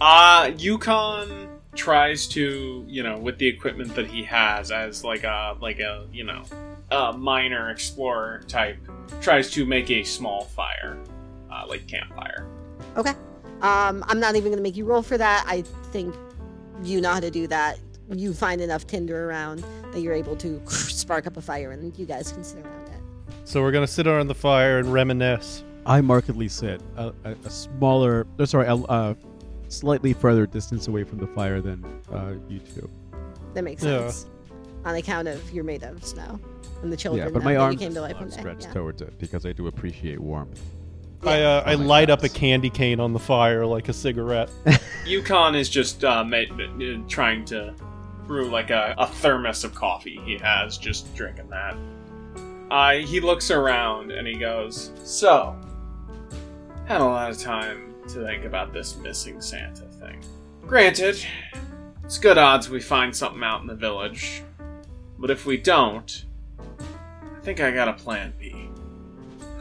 [0.00, 5.56] Uh, Yukon tries to, you know, with the equipment that he has as like a
[5.60, 6.42] like a, you know,
[6.90, 8.78] a minor explorer type,
[9.20, 10.98] tries to make a small fire,
[11.50, 12.46] uh, like campfire.
[12.96, 13.14] Okay.
[13.62, 15.44] Um, I'm not even going to make you roll for that.
[15.46, 15.62] I
[15.92, 16.14] think
[16.82, 17.78] you know how to do that.
[18.10, 22.04] You find enough tinder around that you're able to spark up a fire and you
[22.04, 23.00] guys can sit around it.
[23.44, 25.64] So we're going to sit around the fire and reminisce.
[25.86, 29.16] I markedly sit a, a, a smaller, sorry, a, a
[29.72, 32.88] slightly further distance away from the fire than uh, you two.
[33.54, 34.08] That makes Yeah.
[34.10, 34.26] sense.
[34.84, 36.38] On account of you're made of snow.
[36.82, 38.36] And the children yeah, but my that arms came to life one day.
[38.38, 38.72] stretched Yeah.
[38.72, 40.60] towards it because I do appreciate warmth.
[41.24, 42.36] I, uh, I Oh my light up a gosh.
[42.36, 44.50] candy cane on the fire like a cigarette.
[45.06, 47.72] Yukon is just uh, ma- uh, trying to
[48.26, 50.20] brew like a, a thermos of coffee.
[50.24, 51.76] He has just drinking that.
[52.72, 55.54] Uh, he looks around and he goes, "So,
[56.86, 60.20] had a lot of time to think about this missing Santa thing.
[60.66, 61.24] Granted,
[62.04, 64.42] it's good odds we find something out in the village,
[65.18, 66.24] but if we don't,
[66.58, 68.68] I think I got a plan B.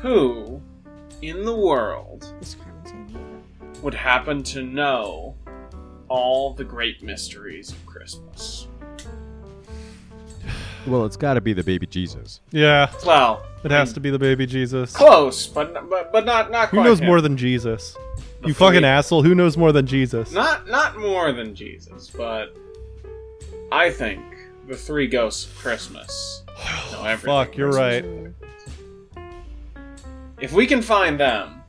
[0.02, 0.62] Who
[1.22, 3.06] in the world This Carmen's gonna
[3.74, 5.36] be- would happen to know
[6.08, 8.68] all the great mysteries of Christmas.
[10.88, 12.42] Well, it's got to be the baby Jesus.
[12.52, 14.92] yeah, Well, it has to be the baby Jesus.
[14.96, 16.80] close, but but, but not not quite.
[16.80, 17.06] Who knows him.
[17.06, 17.96] more than Jesus?
[18.42, 19.24] The You fucking three- asshole.
[19.24, 20.32] Who knows more than Jesus?
[20.32, 22.56] Not not more than Jesus, but
[23.72, 24.22] I think
[24.68, 26.44] the three ghosts of Christmas
[26.92, 27.28] know everything.
[27.46, 28.04] Fuck, you're right.
[30.40, 31.62] If we can find them,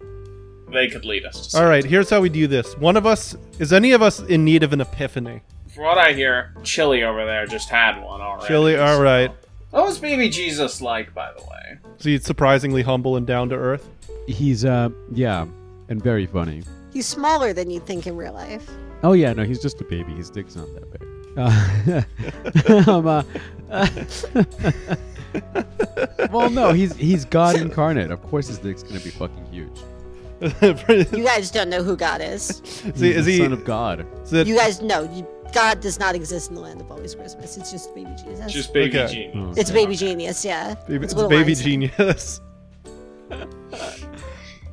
[0.72, 1.58] they could lead us to.
[1.58, 2.76] All right, here's how we do this.
[2.78, 5.42] One of us is any of us in need of an epiphany?
[5.74, 8.46] From what I hear, Chili over there just had one already.
[8.48, 9.30] Chili, all so- right.
[9.70, 11.78] What was baby Jesus like, by the way?
[11.98, 13.88] Is he surprisingly humble and down to earth?
[14.26, 15.46] He's, uh, yeah,
[15.92, 16.62] and very funny.
[16.92, 18.68] He's smaller than you'd think in real life.
[19.04, 20.12] Oh yeah, no, he's just a baby.
[20.14, 21.08] His dick's not that big.
[21.34, 23.22] Uh, um, uh,
[26.32, 28.10] well, no, he's he's God incarnate.
[28.10, 29.78] Of course, his dick's gonna be fucking huge.
[31.12, 32.60] You guys don't know who God is.
[32.82, 34.04] he, He's is the he son of God.
[34.24, 35.24] is it- You guys know you,
[35.54, 37.56] God does not exist in the land of always Christmas.
[37.56, 38.52] It's just baby Jesus.
[38.52, 39.30] Just baby Okay.
[39.32, 39.56] genius.
[39.56, 40.74] It's baby genius, yeah.
[40.88, 41.90] baby, It's it's baby Einstein.
[41.96, 42.40] genius?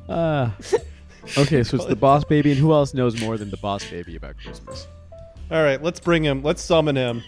[0.08, 0.50] Uh,
[1.38, 4.16] okay, so it's the boss baby, and who else knows more than the boss baby
[4.16, 4.86] about Christmas?
[5.50, 6.42] All right, let's bring him.
[6.44, 7.22] Let's summon him.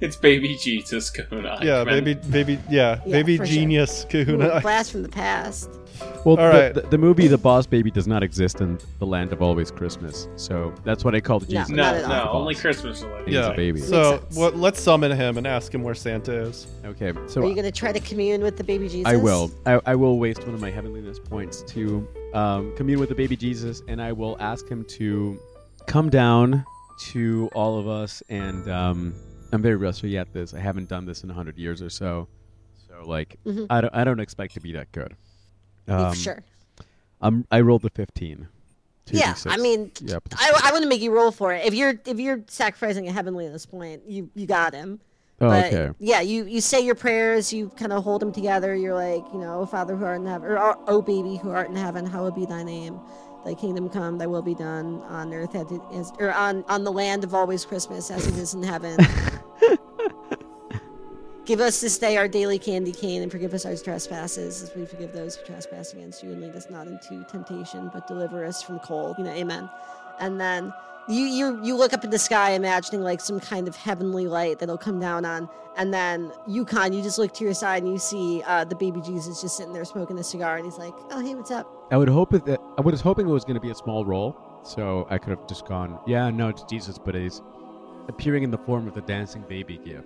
[0.00, 1.58] It's baby Jesus Kahuna.
[1.62, 2.04] Yeah, Eichmann.
[2.04, 3.54] baby, baby, yeah, Yeah, baby for sure.
[3.54, 4.60] genius Ooh, Kahuna.
[4.60, 5.70] blast from the past.
[6.24, 6.74] Well, All the, right.
[6.74, 10.28] the, the movie The Boss Baby does not exist in the land of always Christmas,
[10.36, 11.70] so that's what I called No, Jesus.
[11.70, 12.08] No, Not at all.
[12.10, 12.54] no, The only.
[12.54, 13.26] Christmas related.
[13.28, 13.80] He's a Yeah, baby.
[13.80, 14.36] so Makes sense.
[14.36, 16.68] what, let's summon him and ask him where Santa is.
[16.84, 19.06] Okay, so Are you going to try to commune with the baby Jesus?
[19.06, 19.50] I will.
[19.66, 23.36] I, I will waste one of my heavenliness points to um, commune with the baby
[23.36, 25.38] Jesus, and I will ask him to
[25.86, 26.64] come down
[27.12, 28.22] to all of us.
[28.28, 29.14] And um,
[29.52, 30.54] I'm very rusty at this.
[30.54, 32.28] I haven't done this in hundred years or so,
[32.88, 33.66] so like Mhm.
[33.70, 33.94] I don't.
[33.94, 35.16] I don't expect to be that good.
[35.86, 36.42] Um, sure.
[37.20, 38.46] I'm, I rolled a 15.
[39.10, 39.46] Yeah, 2d6.
[39.50, 39.90] I mean.
[40.36, 41.64] I, I want to make you roll for it.
[41.64, 45.00] If you're if you're sacrificing a heavenly at this point, you you got him.
[45.40, 45.90] Oh, but okay.
[46.00, 48.74] yeah, you you say your prayers, you kind of hold them together.
[48.74, 51.50] You're like, you know, "O Father who art in heaven, or "O- O baby who
[51.50, 52.98] art in heaven, hallowed be thy name.
[53.44, 56.82] Thy kingdom come, thy will be done on earth as it is, or on on
[56.82, 58.96] the land of always Christmas as it is in heaven.
[61.44, 64.84] Give us this day our daily candy cane, and forgive us our trespasses, as we
[64.84, 68.60] forgive those who trespass against you, and lead us not into temptation, but deliver us
[68.62, 69.16] from cold.
[69.16, 69.70] You know, Amen.
[70.20, 70.74] And then
[71.08, 74.58] you you you look up in the sky, imagining like some kind of heavenly light
[74.58, 77.98] that'll come down on, and then Yukon, you just look to your side and you
[77.98, 81.20] see uh, the baby Jesus just sitting there smoking a cigar, and he's like, "Oh
[81.24, 83.70] hey, what's up?" I would hope that I was hoping it was going to be
[83.70, 87.40] a small role, so I could have just gone, yeah, no, it's Jesus, but he's
[88.08, 90.04] appearing in the form of the dancing baby gif.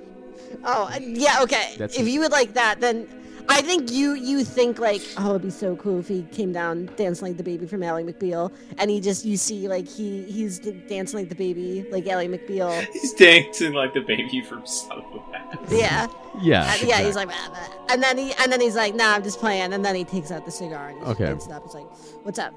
[0.65, 1.75] Oh yeah, okay.
[1.79, 2.11] That's if it.
[2.11, 3.09] you would like that, then
[3.49, 6.87] I think you you think like, oh, it'd be so cool if he came down
[6.97, 10.59] dancing like the baby from Ally McBeal, and he just you see like he he's
[10.59, 12.73] d- dancing like the baby like Ally McBeal.
[12.93, 15.71] He's dancing like the baby from Psychopath.
[15.71, 16.07] Yeah,
[16.41, 17.03] Yeah, Uh, yeah.
[17.03, 19.73] He's like, "Bah, bah." and then he and then he's like, nah, I'm just playing,
[19.75, 21.29] and then he takes out the cigar and he Okay.
[21.33, 21.63] lights it up.
[21.65, 21.87] He's like,
[22.25, 22.55] what's up?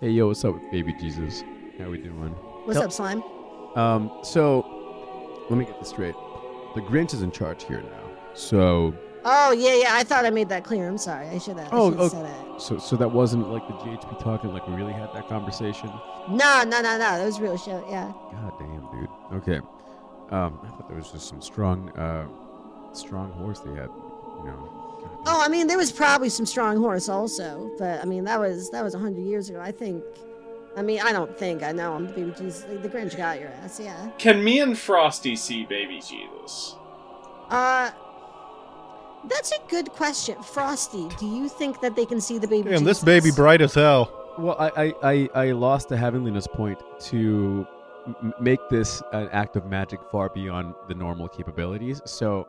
[0.00, 1.42] hey, yo, what's up, baby Jesus?
[1.78, 2.30] How we doing?
[2.64, 3.22] What's Tell- up, slime?
[3.74, 6.14] Um, so let me get this straight.
[6.74, 8.10] The Grinch is in charge here now.
[8.34, 8.94] So,
[9.24, 9.90] Oh yeah, yeah.
[9.92, 10.88] I thought I made that clear.
[10.88, 11.28] I'm sorry.
[11.28, 11.68] I should have.
[11.72, 12.08] Oh, I should oh.
[12.08, 12.60] said it.
[12.60, 14.52] so, so that wasn't like the GHB talking.
[14.52, 15.90] Like we really had that conversation.
[16.28, 16.98] No, no, no, no.
[16.98, 17.82] That was real shit.
[17.88, 18.12] Yeah.
[18.32, 19.08] God damn, dude.
[19.32, 19.58] Okay.
[20.30, 22.26] Um, I thought there was just some strong, uh,
[22.94, 23.90] strong horse they had.
[24.38, 24.80] You know.
[25.26, 28.70] Oh, I mean, there was probably some strong horse also, but I mean, that was
[28.70, 29.60] that was hundred years ago.
[29.60, 30.02] I think.
[30.76, 31.94] I mean, I don't think I know.
[31.94, 32.62] I'm the baby Jesus.
[32.62, 33.80] The Grinch got your ass.
[33.80, 34.10] Yeah.
[34.18, 36.76] Can me and Frosty see baby Jesus?
[37.50, 37.90] Uh.
[39.28, 41.08] That's a good question, Frosty.
[41.18, 42.70] Do you think that they can see the baby?
[42.70, 44.34] Damn, this baby bright as hell.
[44.38, 47.66] Well, I, I, I, I lost the heavenliness point to
[48.06, 52.00] m- make this an act of magic far beyond the normal capabilities.
[52.06, 52.48] So,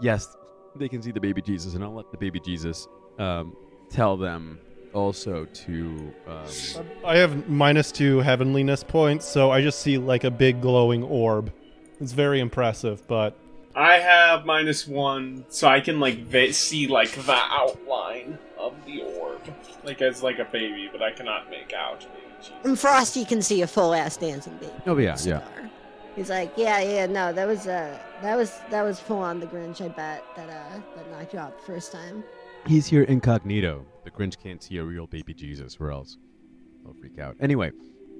[0.00, 0.36] yes,
[0.76, 2.86] they can see the baby Jesus, and I'll let the baby Jesus
[3.18, 3.56] um,
[3.88, 4.60] tell them
[4.92, 6.12] also to.
[6.26, 11.02] Um, I have minus two heavenliness points, so I just see like a big glowing
[11.02, 11.52] orb.
[12.00, 13.38] It's very impressive, but
[13.74, 19.02] I have minus one, so I can like va- see like the outline of the
[19.02, 19.40] orb,
[19.84, 22.52] like as like a baby, but I cannot make out Jesus.
[22.64, 24.72] And Frosty can see a full ass dancing baby.
[24.86, 25.40] oh yeah, yeah.
[26.14, 29.46] He's like, yeah, yeah, no, that was uh, that was that was full on the
[29.46, 29.80] Grinch.
[29.80, 32.22] I bet that uh, that knocked you out the first time.
[32.66, 33.86] He's here incognito.
[34.04, 36.18] The Grinch can't see a real baby Jesus, or else
[36.84, 37.36] they'll freak out.
[37.40, 37.72] Anyway,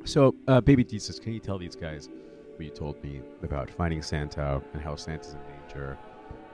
[0.06, 2.08] so uh, baby Jesus, can you tell these guys
[2.56, 5.98] what you told me about finding Santa and how Santa's in danger,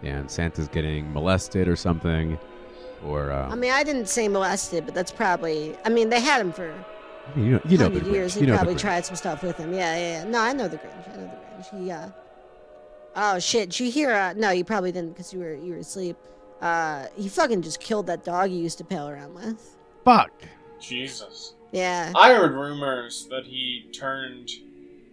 [0.02, 2.38] and Santa's getting molested or something,
[3.04, 5.76] or um, I mean, I didn't say molested, but that's probably.
[5.84, 6.72] I mean, they had him for
[7.36, 8.12] you know, you know the Grinch.
[8.12, 8.34] years.
[8.34, 8.82] He you know probably the Grinch.
[8.82, 9.72] tried some stuff with him.
[9.72, 10.30] Yeah, yeah, yeah.
[10.30, 11.12] No, I know the Grinch.
[11.12, 11.84] I know the Grinch.
[11.84, 12.08] He, uh.
[13.16, 13.70] Oh shit!
[13.70, 14.12] Did you hear?
[14.12, 16.16] Uh, no, you probably didn't because you were you were asleep.
[16.60, 19.76] Uh, he fucking just killed that dog he used to pal around with.
[20.04, 20.32] Fuck.
[20.80, 21.54] Jesus.
[21.72, 22.12] Yeah.
[22.16, 24.50] I heard rumors that he turned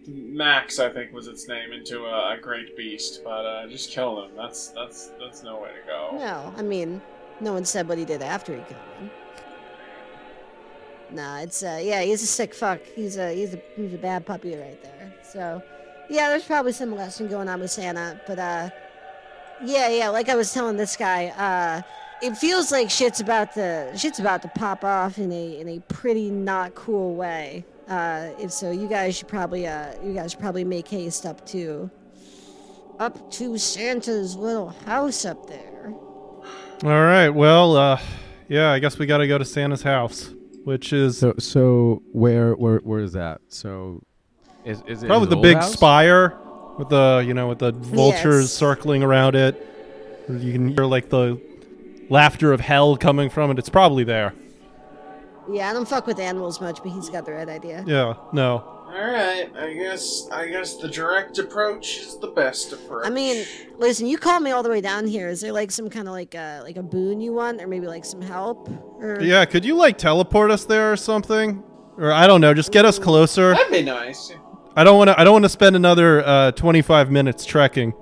[0.08, 4.24] Max, I think was its name, into a, a great beast, but uh, just kill
[4.24, 4.30] him.
[4.36, 6.16] That's that's that's no way to go.
[6.18, 7.00] No, I mean,
[7.40, 9.10] no one said what he did after he killed him.
[11.10, 12.80] Nah, it's uh, yeah, he's a sick fuck.
[12.94, 15.14] He's a he's a he's a bad puppy right there.
[15.22, 15.62] So,
[16.08, 18.70] yeah, there's probably some lesson going on with Santa, but uh,
[19.64, 21.82] yeah, yeah, like I was telling this guy, uh,
[22.22, 25.80] it feels like shit's about to shit's about to pop off in a in a
[25.88, 27.64] pretty not cool way.
[27.88, 31.46] Uh, if so, you guys should probably uh, you guys should probably make haste up
[31.46, 31.90] to
[32.98, 35.92] up to Santa's little house up there.
[36.82, 37.28] all right.
[37.28, 38.00] Well, uh,
[38.48, 40.30] yeah, I guess we got to go to Santa's house,
[40.64, 43.40] which is So, so where, where, where is that?
[43.48, 44.02] So,
[44.64, 45.72] is is it probably his the big house?
[45.72, 46.36] spire
[46.78, 48.52] with the you know with the vultures Yes.
[48.52, 49.64] circling around it.
[50.28, 51.40] You can hear like the
[52.10, 53.58] laughter of hell coming from it.
[53.60, 54.32] It's probably there.
[55.50, 57.84] Yeah, I don't fuck with animals much, but he's got the right idea.
[57.86, 58.14] Yeah.
[58.32, 58.72] No.
[58.86, 63.04] All right, I guess I guess the direct approach is the best approach.
[63.04, 63.44] I mean,
[63.78, 65.28] listen, you called me all the way down here.
[65.28, 67.86] Is there like some kind of like a like a boon you want, or maybe
[67.88, 68.68] like some help?
[69.00, 69.44] Or Yeah.
[69.44, 71.62] Could you like teleport us there or something?
[71.98, 72.54] Or I don't know.
[72.54, 73.50] Just get us closer.
[73.54, 74.32] that'd be nice.
[74.76, 75.20] I don't want to.
[75.20, 77.92] I don't want to spend another uh, 25 minutes trekking.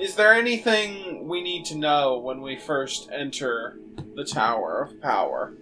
[0.00, 3.78] Is there anything we need to know when we first enter
[4.16, 5.54] the Tower of Power?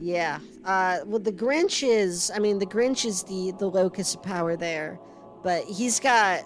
[0.00, 2.30] Yeah, uh, well, the Grinch is.
[2.34, 4.98] I mean, the Grinch is the the locus of power there,
[5.42, 6.42] but he's got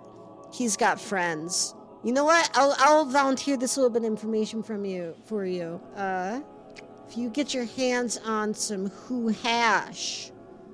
[0.52, 1.74] he's got friends.
[2.04, 2.50] You know what?
[2.54, 5.80] I'll I'll volunteer this little bit of information from you for you.
[5.96, 6.40] Uh,
[7.08, 10.30] if you get your hands on some who hash.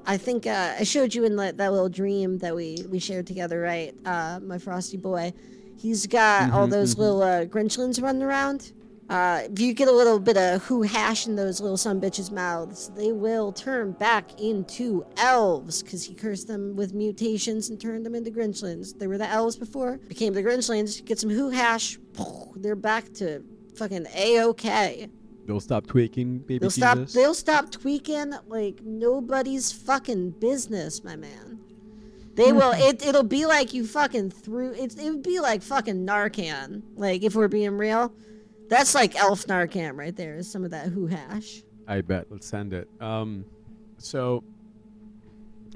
[0.09, 3.27] I think uh, I showed you in that, that little dream that we, we shared
[3.27, 3.93] together, right?
[4.05, 5.33] Uh, my frosty boy.
[5.77, 8.73] He's got all those little uh, Grinchlins running around.
[9.09, 12.33] Uh, if you get a little bit of who hash in those little son bitches'
[12.33, 18.05] mouths, they will turn back into elves because he cursed them with mutations and turned
[18.05, 18.99] them into Grinchlins.
[18.99, 21.05] They were the elves before, became the Grinchlins.
[21.05, 21.99] Get some who hash,
[22.57, 23.45] they're back to
[23.77, 25.09] fucking a okay.
[25.47, 26.99] They'll stop tweaking, baby They'll stop.
[26.99, 31.61] They'll stop tweaking like nobody's fucking business, my man.
[32.35, 32.73] They will.
[32.77, 34.73] It it'll be like you fucking threw.
[34.73, 36.83] It it would be like fucking Narcan.
[36.97, 38.13] Like if we're being real,
[38.69, 40.37] that's like Elf Narcan right there.
[40.37, 41.63] Is some of that who hash.
[41.89, 42.27] I bet.
[42.31, 42.89] Let's send it.
[43.01, 43.45] Um,
[43.99, 44.43] so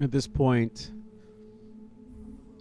[0.01, 0.91] at this point,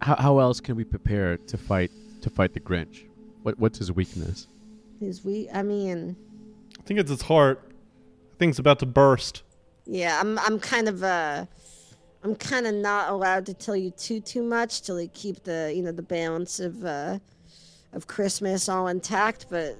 [0.01, 3.05] how, how else can we prepare to fight to fight the Grinch?
[3.43, 4.47] What what's his weakness?
[5.01, 5.49] Is we?
[5.53, 6.15] I mean,
[6.79, 7.71] I think it's his heart.
[8.33, 9.43] I think it's about to burst.
[9.85, 10.19] yeah.
[10.19, 11.45] I'm I'm kind of uh.
[12.21, 15.71] I'm kind of not allowed to tell you too too much to like keep the
[15.73, 17.17] you know the balance of uh
[17.93, 19.77] of Christmas all intact, but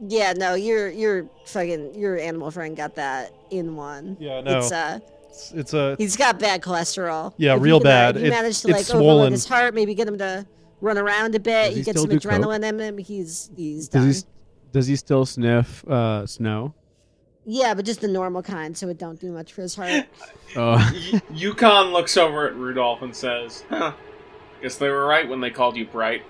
[0.00, 4.16] yeah, no, your your fucking your animal friend got that in one.
[4.20, 4.58] Yeah, no.
[4.58, 4.98] It's uh
[5.28, 7.32] It's, it's a He's got bad cholesterol.
[7.36, 8.16] Yeah, If you real can, uh, bad.
[8.16, 9.04] if you It- manage to it's like swollen.
[9.06, 10.46] overload his heart, maybe get him to
[10.80, 11.66] run around a bit.
[11.66, 12.32] Does You he get still some do coke?
[12.32, 12.98] adrenaline in him.
[12.98, 14.04] He's he's Does done.
[14.04, 14.26] he s-
[14.72, 16.74] does he still sniff uh, snow?
[17.46, 20.06] Yeah, but just the normal kind, so it don't do much for his heart.
[20.56, 20.74] Oh,
[21.12, 23.92] Y- Yukon looks over at Rudolph and says, "Huh.
[24.62, 26.22] Guess they were right when they called you bright."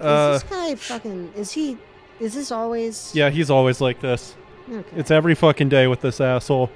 [0.00, 1.32] uh, is this guy fucking?
[1.36, 1.78] Is he?
[2.20, 3.12] Is this always?
[3.14, 3.30] yeah.
[3.30, 4.34] He's always like this.
[4.70, 4.96] Okay.
[4.96, 6.70] It's every fucking day with this asshole.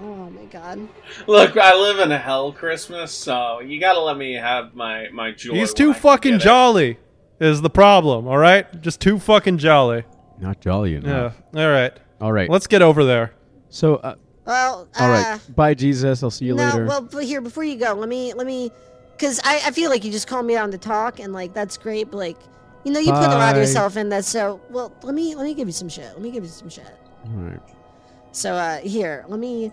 [0.00, 0.88] oh my god.
[1.26, 5.32] Look, I live in a hell Christmas, so you gotta let me have my my
[5.32, 5.54] joy.
[5.54, 6.98] He's too fucking jolly.
[7.40, 8.28] Is the problem?
[8.28, 10.04] All right, just too fucking jolly.
[10.38, 11.32] not jolly Yeah.
[11.54, 11.92] All right.
[12.20, 12.48] All right.
[12.48, 13.32] Let's get over there.
[13.68, 14.14] so, uh,
[14.46, 15.40] Well, all uh, right.
[15.56, 16.22] Bye, Jesus.
[16.22, 16.86] I'll see you no, later.
[16.86, 18.70] well, but here before you go, let me let me,
[19.12, 21.76] because I I feel like you just called me on the talk, and like that's
[21.76, 22.36] great, but like.
[22.84, 24.92] You know, you put a lot of yourself in that, so well.
[25.02, 26.06] Let me let me give you some shit.
[26.12, 26.86] Let me give you some shit.
[27.26, 27.60] all right.
[28.32, 29.72] So uh here, let me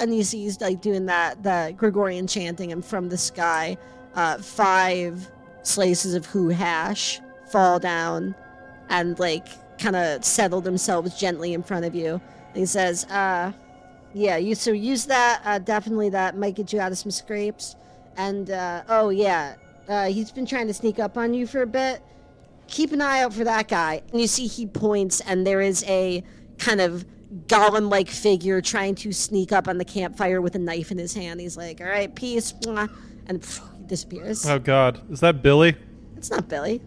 [0.00, 3.76] and you see he's like doing that that Gregorian chanting and from the sky,
[4.14, 5.30] uh five
[5.62, 8.34] slices of who hash fall down
[8.88, 9.46] and like
[9.78, 12.20] kind of settle themselves gently in front of you.
[12.48, 13.52] And he says, uh
[14.14, 17.76] yeah, you so use that, uh definitely that might get you out of some scrapes.
[18.16, 19.54] And uh oh yeah,
[19.88, 22.02] uh, he's been trying to sneak up on you for a bit.
[22.68, 24.02] Keep an eye out for that guy.
[24.12, 26.22] And you see he points, and there is a
[26.58, 27.04] kind of
[27.46, 31.14] golem like figure trying to sneak up on the campfire with a knife in his
[31.14, 31.40] hand.
[31.40, 32.52] He's like, All right, peace.
[33.26, 34.46] And he disappears.
[34.46, 35.76] Oh God, is that Billy?
[36.16, 36.80] It's not Billy.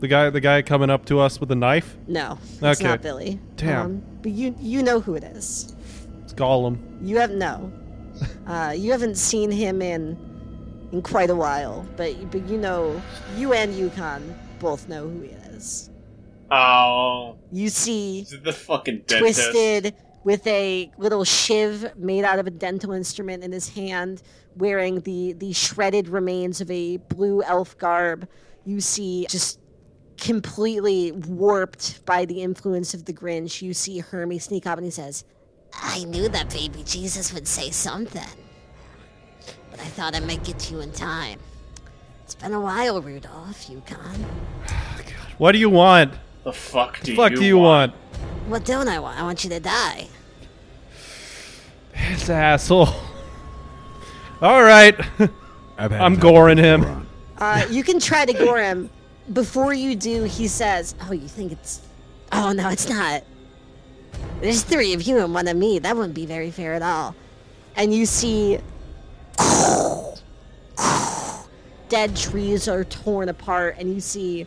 [0.00, 1.96] The guy, the guy coming up to us with a knife?
[2.06, 2.84] No, it's Okay.
[2.84, 3.38] not Billy.
[3.56, 4.02] Damn.
[4.22, 5.73] but you you know who it is.
[6.34, 6.78] It's Gollum.
[7.00, 7.72] You have no.
[8.46, 10.18] Uh, you haven't seen him in
[10.92, 13.00] in quite a while, but but you know
[13.36, 15.90] you and Yukon both know who he is.
[16.50, 19.50] Oh, You see the fucking dentist?
[19.50, 24.22] twisted with a little shiv made out of a dental instrument in his hand,
[24.56, 28.28] wearing the the shredded remains of a blue elf garb.
[28.64, 29.60] You see just
[30.16, 33.60] completely warped by the influence of the Grinch.
[33.62, 35.24] You see Hermie sneak up and he says,
[35.82, 38.22] I knew that baby Jesus would say something.
[39.70, 41.38] But I thought I might get to you in time.
[42.24, 44.24] It's been a while, Rudolph, Yukon.
[45.38, 46.14] What do you want?
[46.44, 47.92] The fuck do The fuck you do you want?
[48.46, 49.18] What don't I want?
[49.18, 50.08] I want you to die.
[52.10, 52.88] This asshole.
[54.42, 54.94] All right,
[55.78, 57.06] I'm goring him.
[57.38, 58.90] uh, "You can try to gore him."
[59.32, 61.80] Before you do, he says, Oh, you think it's.
[62.30, 63.22] Oh, no, it's not.
[64.40, 65.78] There's three of you and one of me.
[65.78, 67.14] That wouldn't be very fair at all.
[67.76, 68.58] and you see
[71.88, 74.46] dead trees are torn apart and you see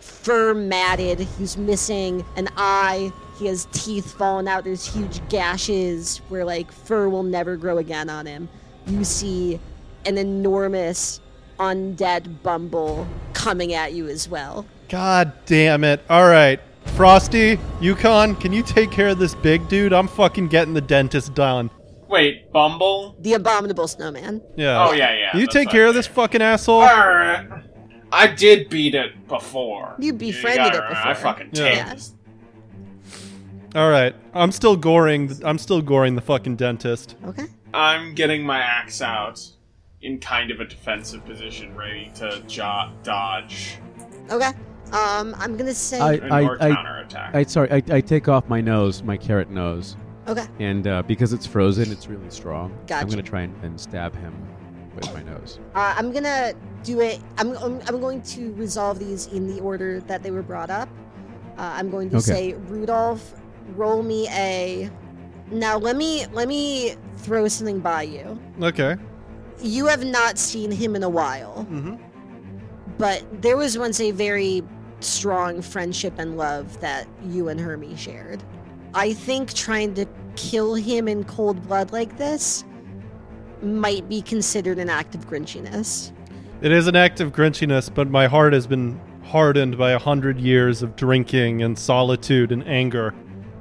[0.00, 6.44] fur matted he's missing an eye he has teeth falling out there's huge gashes where
[6.44, 8.48] like fur will never grow again on him
[8.86, 9.58] you see
[10.06, 11.20] an enormous
[11.58, 16.02] undead bumble coming at you as well God damn it.
[16.10, 16.60] All right.
[16.86, 19.92] Frosty, Yukon, can you take care of this big dude?
[19.92, 21.70] I'm fucking getting the dentist done.
[22.08, 23.16] Wait, Bumble?
[23.20, 24.86] the abominable snowman Yeah.
[24.86, 25.30] Oh yeah, yeah.
[25.32, 26.82] Can you take care of this fucking asshole?
[26.82, 27.48] Alright.
[28.12, 29.96] I did beat it before.
[29.98, 31.74] You befriended gotta it remember, I fucking Yeah.
[31.84, 32.14] tamed this.
[33.74, 34.14] All right.
[34.32, 35.32] I'm still goring.
[35.44, 37.16] I'm still goring the fucking dentist.
[37.26, 39.40] okay I'm getting my axe out
[40.00, 43.78] in kind of a defensive position, ready to jo- dodge
[44.30, 44.50] okay
[44.94, 47.00] um i'm gonna say I- and or I-
[47.34, 47.70] I sorry.
[47.70, 51.92] I, I take off my nose, my carrot nose, okay and uh, because it's frozen,
[51.92, 52.72] it's really strong.
[52.90, 54.34] I'm gonna try and, and stab him
[54.96, 55.58] with my nose.
[55.74, 57.20] Uh, I'm gonna do it.
[57.38, 60.88] I'm, I'm, I'm going to resolve these in the order that they were brought up.
[61.58, 62.24] Uh, I'm going to Okay.
[62.24, 63.34] say Rudolph,
[63.74, 64.90] roll me a.
[65.50, 68.38] Now let me let me throw something by you.
[68.62, 68.96] Okay.
[69.60, 71.96] You have not seen him in a while, Mm-hmm.
[72.98, 74.62] but there was once a very
[75.04, 78.42] strong friendship and love that you and Hermie shared.
[78.94, 82.64] I think trying to kill him in cold blood like this
[83.62, 86.12] might be considered an act of grinchiness.
[86.60, 90.38] It is an act of grinchiness, but my heart has been hardened by a hundred
[90.38, 93.14] years of drinking and solitude and anger.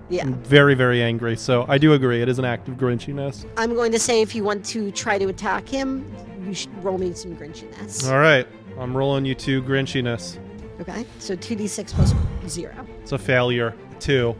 [0.10, 0.26] Yeah.
[0.26, 1.36] I'm very, very angry.
[1.36, 2.22] So I do agree.
[2.22, 3.46] It is an act of grinchiness.
[3.58, 6.06] I'm going to say if you want to try to attack him,
[6.46, 8.10] you should roll me some grinchiness.
[8.12, 8.48] All right.
[8.78, 10.38] I'm rolling you two grinchiness.
[10.80, 11.06] Okay.
[11.20, 12.14] So 2d6 plus
[12.48, 12.88] 0.
[13.02, 13.76] It's a failure.
[14.00, 14.36] Two.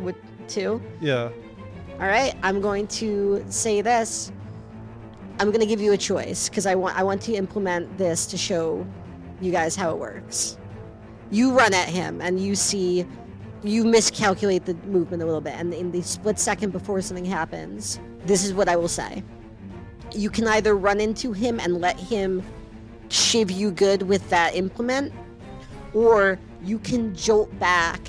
[0.00, 0.16] With
[0.48, 0.80] 2.
[1.00, 1.30] Yeah.
[2.00, 4.32] All right, I'm going to say this.
[5.38, 8.26] I'm going to give you a choice because I want I want to implement this
[8.26, 8.86] to show
[9.40, 10.58] you guys how it works.
[11.30, 13.06] You run at him and you see
[13.62, 17.98] you miscalculate the movement a little bit and in the split second before something happens,
[18.26, 19.22] this is what I will say.
[20.12, 22.42] You can either run into him and let him
[23.08, 25.12] shiv you good with that implement
[25.94, 28.00] or you can jolt back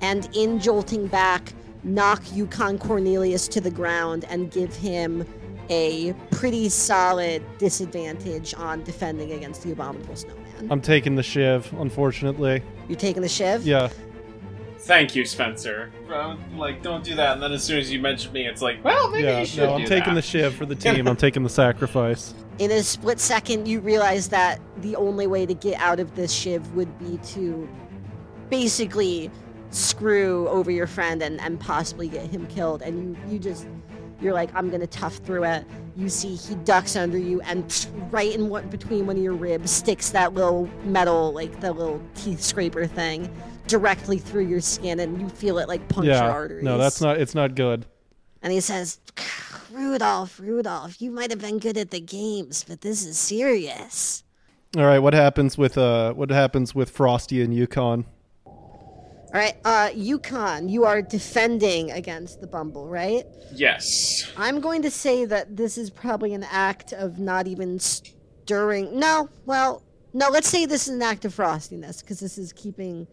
[0.00, 1.52] and in jolting back
[1.84, 5.24] knock Yukon Cornelius to the ground and give him
[5.70, 10.68] a pretty solid disadvantage on defending against the abominable snowman.
[10.70, 12.62] I'm taking the shiv, unfortunately.
[12.88, 13.66] You're taking the shiv?
[13.66, 13.88] Yeah.
[14.80, 15.90] Thank you, Spencer.
[16.06, 17.34] Bro, like, don't do that.
[17.34, 19.40] And then as soon as you mention me, it's like, well, maybe Yeah.
[19.40, 21.06] you should No, I'm do taking the shiv for the team.
[21.06, 22.34] I'm taking the sacrifice.
[22.58, 26.32] In a split second, you realize that the only way to get out of this
[26.32, 27.68] shiv would be to
[28.50, 29.30] basically
[29.70, 32.82] screw over your friend and, and possibly get him killed.
[32.82, 33.68] And you, you just,
[34.20, 35.66] you're like, I'm going to tough through it.
[35.96, 39.70] You see he ducks under you and right in what between one of your ribs
[39.70, 43.32] sticks that little metal, like the little teeth scraper thing,
[43.68, 46.30] directly through your skin, and you feel it like punch your yeah.
[46.30, 46.64] arteries.
[46.64, 47.20] No, that's not.
[47.20, 47.86] It's not good.
[48.42, 49.00] And he says,
[49.78, 54.24] Rudolph, Rudolph, you might have been good at the games, but this is serious.
[54.76, 54.98] All right.
[54.98, 56.12] What happens with uh?
[56.14, 58.04] What happens with Frosty and Yukon?
[58.44, 63.24] All right, uh, Yukon, you are defending against the Bumble, right?
[63.52, 64.26] Yes.
[64.38, 68.98] I'm going to say that this is probably an act of not even stirring.
[68.98, 69.82] No, well,
[70.14, 73.06] no, let's say this is an act of frostiness because this is keeping.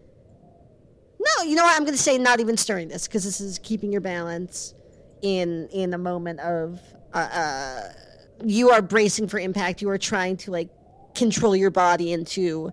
[1.19, 1.75] No, you know what?
[1.75, 4.73] I'm going to say not even stirringness because this is keeping your balance
[5.21, 6.79] in in a moment of.
[7.13, 7.81] Uh, uh,
[8.43, 9.81] you are bracing for impact.
[9.81, 10.69] You are trying to like
[11.13, 12.71] control your body into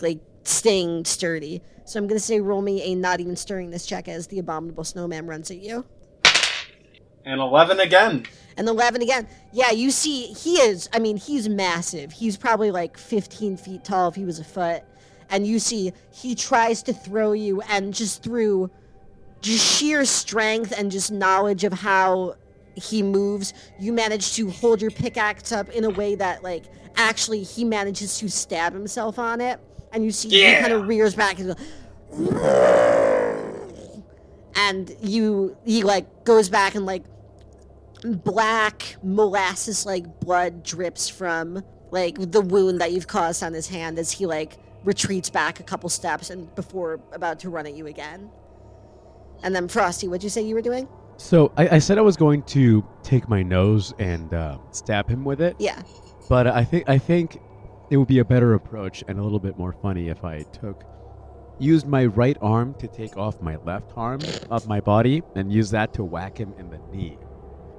[0.00, 1.62] like staying sturdy.
[1.84, 5.26] So I'm to say roll me a not even stirringness check as the abominable snowman
[5.26, 5.84] runs at you.
[7.24, 8.26] And 11 again.
[8.56, 9.28] And 11 again.
[9.52, 12.12] Yeah, you see, he is, I mean, he's massive.
[12.12, 14.82] He's probably like 15 feet tall if he was a foot.
[15.30, 18.70] And you see, he tries to throw you, and just through
[19.42, 22.36] just sheer strength and just knowledge of how
[22.74, 26.64] he moves, you manage to hold your pickaxe up in a way that, like,
[26.96, 29.60] actually he manages to stab himself on it.
[29.92, 31.56] And you see he kind of rears back and goes,
[34.56, 37.04] and you he like goes back and like
[38.02, 43.98] black molasses like blood drips from like the wound that you've caused on his hand
[43.98, 47.86] as he like retreats back a couple steps and before about to run at you
[47.86, 48.30] again
[49.42, 52.16] and then frosty what'd you say you were doing So I, I said I was
[52.16, 55.82] going to take my nose and uh, stab him with it, yeah
[56.28, 57.38] but I think I think
[57.90, 60.84] it would be a better approach and a little bit more funny if I took
[61.58, 64.20] used my right arm to take off my left arm
[64.50, 67.18] of my body and use that to whack him in the knee.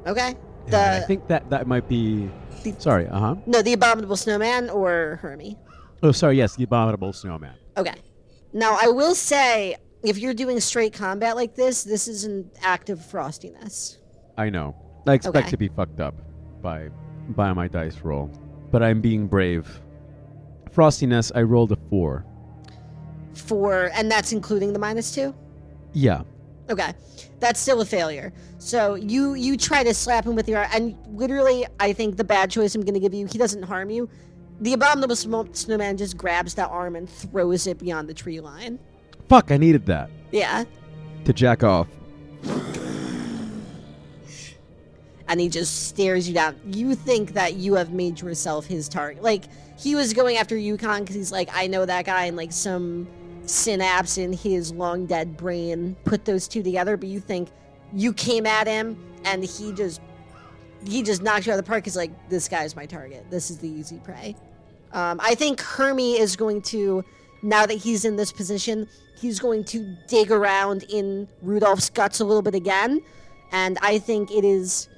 [0.05, 0.35] okay
[0.67, 2.29] And I think that that might be.
[2.63, 3.07] The- Sorry.
[3.07, 3.35] Uh huh.
[3.45, 5.57] no the abominable snowman or hermie
[6.03, 6.37] Oh, sorry.
[6.37, 7.55] Yes, the abominable snowman.
[7.77, 7.95] Okay.
[8.51, 12.89] Now, I will say, if you're doing straight combat like this, this is an act
[12.89, 13.97] of frostiness.
[14.37, 14.75] I know.
[15.07, 15.49] I expect Okay.
[15.49, 16.15] to be fucked up
[16.61, 16.89] by
[17.29, 18.29] by my dice roll,
[18.71, 19.79] but I'm being brave.
[20.71, 22.25] Frostiness, I rolled a four.
[23.33, 25.33] Four, and that's including the minus two.
[25.93, 26.23] Yeah.
[26.69, 26.93] Okay,
[27.39, 28.33] that's still a failure.
[28.57, 32.23] So you you try to slap him with your arm and literally, I think the
[32.23, 33.25] bad choice I'm going to give you.
[33.25, 34.09] He doesn't harm you.
[34.61, 38.79] The abominable snowman just grabs that arm and throws it beyond the tree line.
[39.29, 40.63] Fuck, I needed that Yeah,
[41.25, 41.87] to jack off.
[45.27, 46.55] and he just stares you down.
[46.65, 49.23] You think that you have made yourself his target.
[49.23, 49.45] Like
[49.79, 53.07] he was going after Yukon because he's like, I know that guy, and like some
[53.45, 56.97] synapse in his long dead brain put those two together.
[56.97, 57.49] But you think
[57.93, 60.01] you came at him, and he just
[60.85, 61.85] he just knocks you out of the park.
[61.85, 63.25] He's like, this guy's my target.
[63.31, 64.35] This is the easy prey.
[64.91, 67.03] Um, I think Hermie is going to
[67.43, 68.87] now that he's in this position,
[69.19, 73.01] he's going to dig around in Rudolph's guts a little bit again.
[73.51, 74.89] And I think it is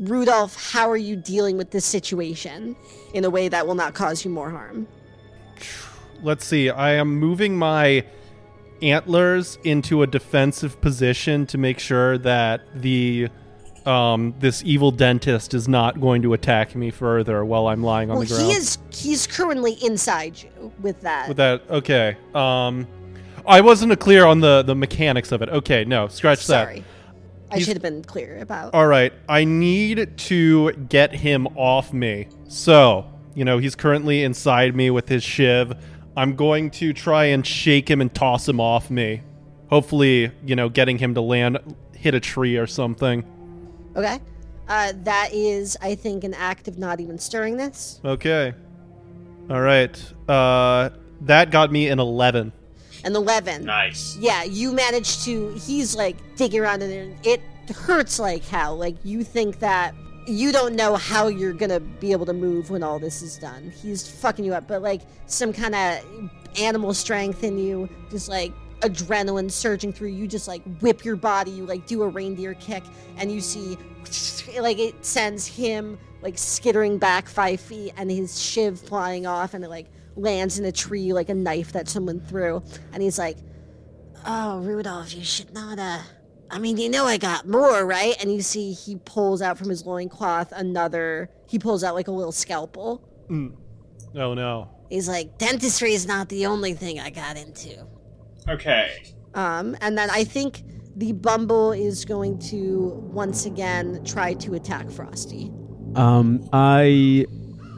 [0.00, 2.76] Rudolph, how are you dealing with this situation
[3.14, 4.86] in a way that will not cause you more harm?
[6.22, 6.70] Let's see.
[6.70, 8.04] I am moving my
[8.80, 13.28] antlers into a defensive position to make sure that the
[13.86, 18.16] um, this evil dentist is not going to attack me further while I'm lying on
[18.18, 18.50] Well, the ground.
[18.50, 21.28] he is he's currently inside you with that.
[21.28, 22.16] With that, okay.
[22.34, 22.86] Um,
[23.46, 25.48] I wasn't clear on the the mechanics of it.
[25.48, 26.66] Okay, no, scratch that.
[26.68, 26.84] Sorry.
[27.50, 28.72] I He's- should have been clear about.
[28.74, 32.28] All right, I need to get him off me.
[32.48, 33.04] So,
[33.34, 35.74] you know, he's currently inside me with his shiv.
[36.16, 39.20] I'm going to try and shake him and toss him off me.
[39.68, 41.58] Hopefully, you know, getting him to land,
[41.94, 43.24] hit a tree or something.
[43.96, 44.20] Okay.
[44.68, 48.02] Uh, that is, I think, an act of not even stirringness.
[48.04, 48.54] Okay.
[49.50, 50.12] All right.
[50.28, 50.90] Uh,
[51.22, 52.52] that got me an 11.
[53.04, 53.64] An 11.
[53.64, 54.16] Nice.
[54.18, 55.52] Yeah, you managed to.
[55.54, 57.02] He's like digging around in there.
[57.02, 57.40] and It
[57.74, 58.76] hurts like hell.
[58.76, 59.94] Like, you think that
[60.26, 63.72] you don't know how you're gonna be able to move when all this is done.
[63.82, 68.52] He's fucking you up, but like some kind of animal strength in you, just like
[68.82, 71.50] adrenaline surging through you, just like whip your body.
[71.50, 72.84] You like do a reindeer kick,
[73.16, 73.76] and you see
[74.58, 79.64] like it sends him like skittering back five feet, and his shiv flying off, and
[79.64, 79.86] it like
[80.16, 83.38] lands in a tree like a knife that someone threw, and he's like.
[84.24, 85.98] Oh, Rudolph, you should not, uh.
[86.48, 88.14] I mean, you know I got more, right?
[88.20, 92.12] and you see he pulls out from his loincloth another he pulls out like a
[92.12, 93.02] little scalpel
[94.14, 94.68] Oh no.
[94.90, 97.86] He's like, dentistry is not the only thing I got into.
[98.48, 99.02] Okay.
[99.34, 100.62] um and then i think
[100.96, 105.50] the bumble is going to once again try to attack frosty
[105.94, 107.26] Um, I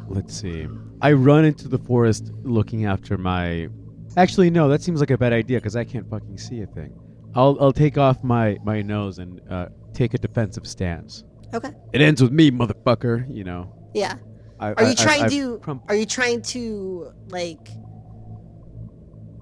[0.08, 0.66] let's see.
[1.00, 3.68] I run into the forest looking after my.
[4.16, 6.92] Actually, no, that seems like a bad idea because I can't fucking see a thing.
[7.34, 11.24] I'll I'll take off my my nose and uh, take a defensive stance.
[11.52, 13.26] okay It ends with me, motherfucker.
[13.38, 13.62] You know.
[13.94, 14.14] yeah
[14.60, 17.66] I, are I- you trying I- I've to crump- are you trying to like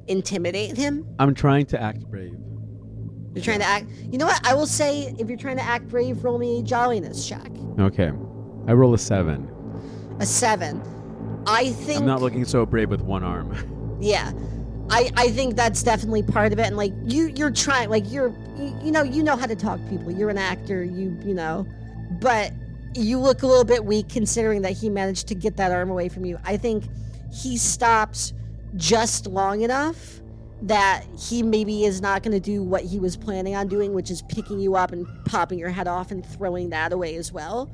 [0.08, 2.34] intimidate him I'm trying to act brave.
[3.34, 5.88] you're trying to act you know what i will say if you're trying to act
[5.88, 8.12] brave roll me a jolliness check Okay,
[8.68, 9.48] I roll a seven.
[10.20, 10.82] a seven
[11.46, 13.54] i think I'm not looking so brave with one arm.
[14.02, 14.32] Yeah.
[14.90, 18.30] I, I think that's definitely part of it and like you you're trying like you're
[18.56, 21.34] you, you know you know how to talk to people you're an actor you you
[21.34, 21.64] know
[22.20, 22.52] but
[22.96, 26.08] you look a little bit weak considering that he managed to get that arm away
[26.08, 26.84] from you i think
[27.32, 28.32] he stops
[28.76, 30.20] just long enough
[30.62, 34.10] that he maybe is not going to do what he was planning on doing which
[34.10, 37.70] is picking you up and popping your head off and throwing that away as well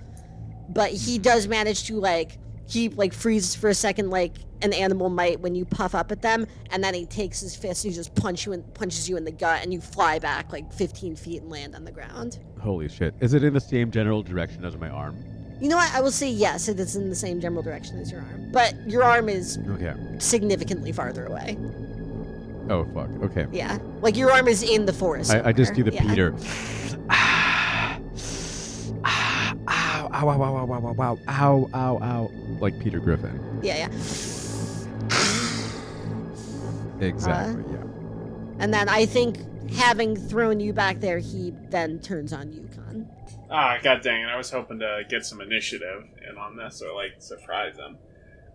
[0.71, 5.09] but he does manage to like he like freezes for a second like an animal
[5.09, 7.97] might when you puff up at them and then he takes his fist and he
[7.97, 11.15] just punch you in, punches you in the gut and you fly back like 15
[11.15, 13.15] feet and land on the ground Holy shit!
[13.21, 15.17] Is it in the same general direction as my arm?
[15.61, 18.11] You know what i will say yes it is in the same general direction as
[18.11, 19.93] your arm but your arm is Okay.
[20.19, 21.57] significantly farther away
[22.71, 23.09] Oh fuck.
[23.23, 23.47] Okay.
[23.51, 26.03] yeah like your arm is in the forest I, I just do the Yeah.
[26.03, 26.35] Peter.
[27.11, 27.99] Ah,
[29.05, 32.31] ah, ow, ow, ow, ow, ow, ow, ow, ow, ow, ow,
[32.61, 33.41] like Peter Griffin.
[33.63, 33.89] yeah yeah
[37.01, 37.63] Exactly.
[37.65, 37.85] Uh, yeah.
[38.59, 39.39] and then i think
[39.73, 42.68] having thrown you back there he then turns on yukon
[43.51, 44.27] Ah, god dang it!
[44.27, 47.97] I was hoping to get some initiative in on this, or like surprise them.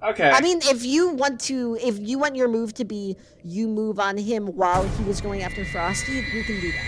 [0.04, 0.30] Okay.
[0.30, 4.00] I mean, if you want to, if you want your move to be you move
[4.00, 6.86] on him while he was going after Frosty, you can do that.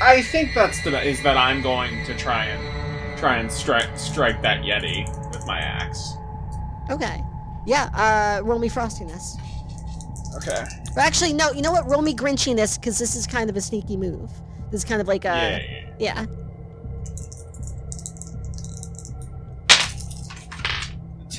[0.00, 4.40] I think that's the is that I'm going to try and try and strike strike
[4.42, 6.14] that yeti with my axe.
[6.90, 7.22] Okay.
[7.66, 7.90] Yeah.
[7.94, 9.36] Uh, roll me frostiness.
[10.36, 10.64] Okay.
[10.96, 11.50] Or actually, no.
[11.52, 11.88] You know what?
[11.88, 14.30] Roll me grinchiness because this is kind of a sneaky move.
[14.70, 16.26] This is kind of like a yeah, yeah, yeah.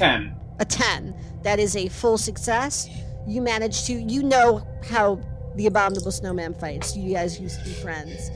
[0.01, 0.17] Yeah.
[0.17, 0.35] Ten.
[0.59, 1.15] a 10.
[1.43, 2.89] That is a full success.
[3.27, 5.21] You manage to, you know how
[5.55, 6.95] the Abominable Snowman fights.
[6.95, 8.31] You guys used to be friends.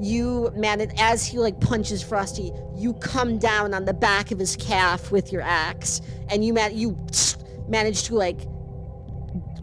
[0.00, 4.56] You manage, as he like punches Frosty, you come down on the back of his
[4.56, 6.00] calf with your axe,
[6.30, 6.98] and you man, you
[7.68, 8.38] manage to like,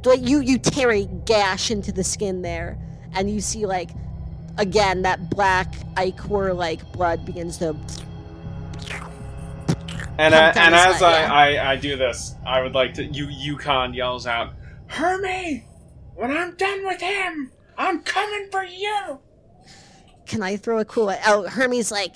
[0.06, 2.78] like you you tear a gash into the skin there,
[3.14, 3.90] and you see like,
[4.58, 7.76] again that black ichor like blood begins to
[10.22, 11.34] And uh, and as I, yeah.
[11.34, 13.04] I I do this, I would like to.
[13.04, 14.54] You Yukon yells out,
[14.88, 15.66] "Hermie,
[16.16, 19.20] when I'm done with him, I'm coming for you."
[20.32, 21.14] can I throw a cool?
[21.28, 22.16] Oh, Hermie's like,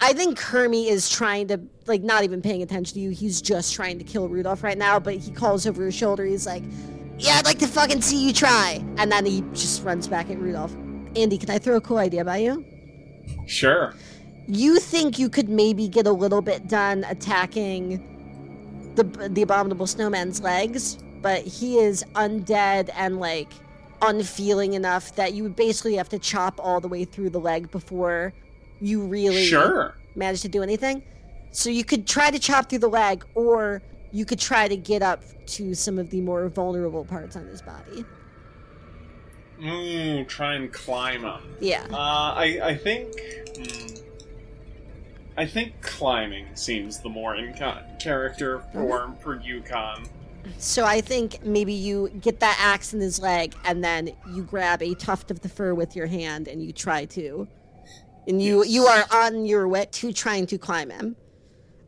[0.00, 3.10] I think Hermie is trying to like not even paying attention to you.
[3.10, 5.00] He's just trying to kill Rudolph right now.
[5.00, 6.24] But he calls over his shoulder.
[6.24, 6.62] He's like,
[7.18, 8.84] Yeah, I'd like to fucking see you try.
[8.96, 10.74] And then he just runs back at Rudolph.
[11.16, 12.64] Andy, can I throw a cool idea by you?
[13.46, 13.94] Sure.
[14.48, 18.08] You think you could maybe get a little bit done attacking
[18.96, 23.48] the the abominable snowman's legs, but he is undead and like
[24.02, 27.70] unfeeling enough that you would basically have to chop all the way through the leg
[27.70, 28.32] before
[28.80, 29.94] you really Sure.
[30.16, 31.02] manage to do anything.
[31.52, 35.02] So you could try to chop through the leg, or you could try to get
[35.02, 38.04] up to some of the more vulnerable parts on his body.
[39.64, 41.42] Ooh, try and climb up.
[41.60, 41.84] Yeah.
[41.92, 41.96] Uh,
[42.34, 43.08] I I think.
[43.56, 43.94] hmm,
[45.36, 50.06] I think climbing seems the more in ca- character for for Yukon.
[50.58, 54.82] So I think maybe you get that axe in his leg, and then you grab
[54.82, 57.46] a tuft of the fur with your hand, and you try to,
[58.26, 61.16] and you you are on your way to trying to climb him.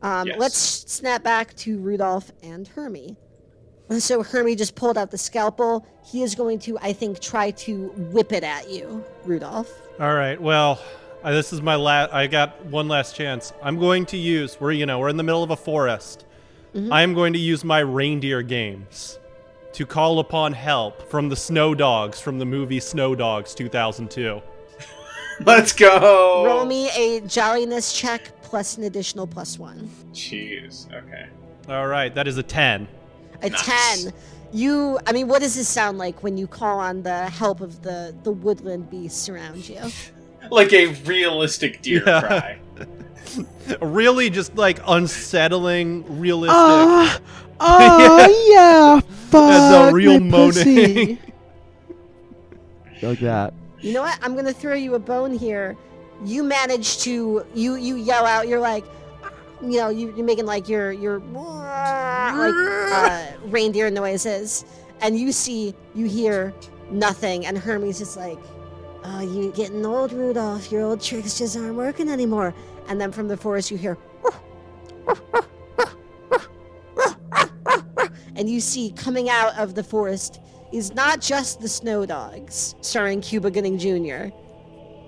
[0.02, 0.38] Um, Yes.
[0.38, 3.16] Let's snap back to Rudolph and Hermie.
[3.98, 5.86] So Hermie just pulled out the scalpel.
[6.04, 9.70] He is going to, I think, try to whip it at you, Rudolph.
[10.00, 10.40] All right.
[10.40, 10.80] Well,
[11.24, 12.12] uh, this is my last.
[12.12, 13.52] I got one last chance.
[13.62, 14.60] I'm going to use.
[14.60, 16.24] We're you know we're in the middle of a forest.
[16.90, 19.20] I am going to use my reindeer games
[19.74, 24.42] to call upon help from the snow dogs from the movie Snow Dogs 2002.
[25.46, 26.44] Let's go.
[26.44, 29.88] Roll me a jolliness check plus an additional plus one.
[30.12, 30.92] Jeez.
[30.92, 31.26] Okay.
[31.68, 32.88] All right, that is a 10.
[33.42, 34.04] A Nice.
[34.04, 34.12] 10.
[34.52, 37.82] You, I mean, what does this sound like when you call on the help of
[37.82, 39.80] the, the woodland beasts around you?
[40.50, 42.20] Like a realistic deer Yeah.
[42.20, 42.58] cry.
[43.80, 46.54] Really, just like unsettling, realistic.
[46.54, 47.20] Ah,
[47.60, 50.52] oh yeah, That's a real my moaning.
[50.52, 51.18] pussy.
[53.02, 53.54] like that.
[53.80, 54.18] You know what?
[54.22, 55.76] I'm going to throw you a bone here.
[56.24, 58.84] You manage to, you, you yell out, you're like,
[59.62, 62.54] you know, you, you're making like your, your, like,
[62.92, 64.64] uh, reindeer noises.
[65.00, 66.52] And you see, you hear
[66.90, 67.46] nothing.
[67.46, 68.38] And Hermie is like,
[69.06, 70.72] Ah, oh, you're getting old, Rudolph.
[70.72, 72.54] Your old tricks just aren't working anymore.
[72.88, 73.98] And then from the forest, you hear,
[78.36, 80.40] and you see coming out of the forest
[80.72, 84.34] is not just the Snow Dogs, starring Cuba Gooding Jr.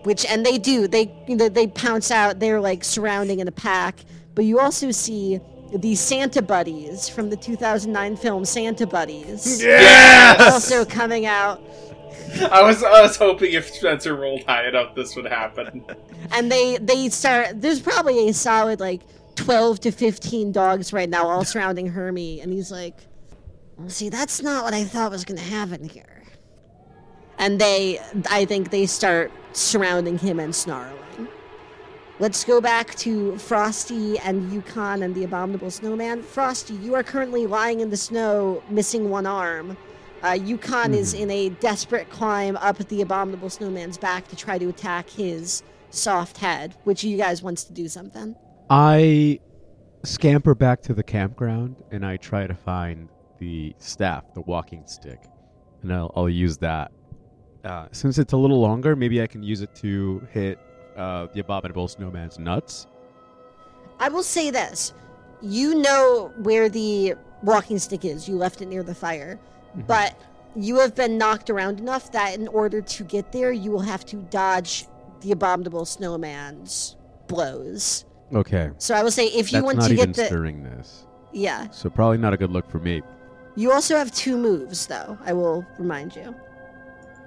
[0.05, 2.39] Which and they do they they pounce out.
[2.39, 4.05] They're like surrounding in a pack.
[4.35, 5.40] But you also see
[5.74, 9.62] the Santa Buddies from the 2009 film Santa Buddies.
[9.62, 10.52] Yes.
[10.52, 11.60] Also coming out,
[12.51, 15.85] I was I was hoping if Spencer rolled high enough, this would happen.
[16.32, 17.61] and they they start.
[17.61, 19.03] There's probably a solid like
[19.36, 22.94] 12 to 15 dogs right now, all surrounding Hermie, and he's like,
[23.89, 26.23] "See, that's not what I thought was going to happen here."
[27.39, 28.01] And they,
[28.31, 31.28] I think, they start surrounding him and snarling.
[32.19, 36.23] Let's go back to Frosty and Yukon and the Abominable Snowman.
[36.23, 39.77] Frosty, you are currently lying in the snow, missing one arm.
[40.22, 44.68] Uh, Yukon is in a desperate climb up the Abominable Snowman's back to try to
[44.68, 46.74] attack his soft head.
[46.84, 48.34] Which you guys wants to do something?
[48.70, 49.40] I
[50.05, 55.20] scamper back to the campground and I try to find the staff, the walking stick,
[55.82, 56.90] and I'll, I'll use that.
[57.64, 60.59] Uh, since it's a little longer, maybe I can use it to hit
[60.97, 62.86] uh, the abominable snowman's nuts.
[63.98, 64.94] I will say this.
[65.43, 68.28] You know where the walking stick is.
[68.28, 69.38] You left it near the fire.
[69.86, 70.19] But
[70.55, 74.05] you have been knocked around enough that in order to get there, you will have
[74.07, 74.86] to dodge
[75.20, 76.97] the abominable snowman's
[77.27, 78.05] blows.
[78.35, 81.89] Okay, So I will say if you that's want to get the stirringness, yeah, so
[81.89, 83.03] probably not a good look for me.
[83.55, 85.16] you also have two moves though.
[85.24, 86.35] I will remind you.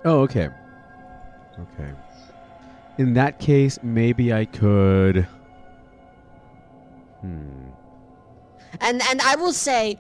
[0.06, 0.50] Oh, okay.
[1.60, 1.92] Okay.
[2.98, 5.28] In that case, maybe I could.
[7.22, 7.70] Hmm.
[8.82, 10.00] And and I will say,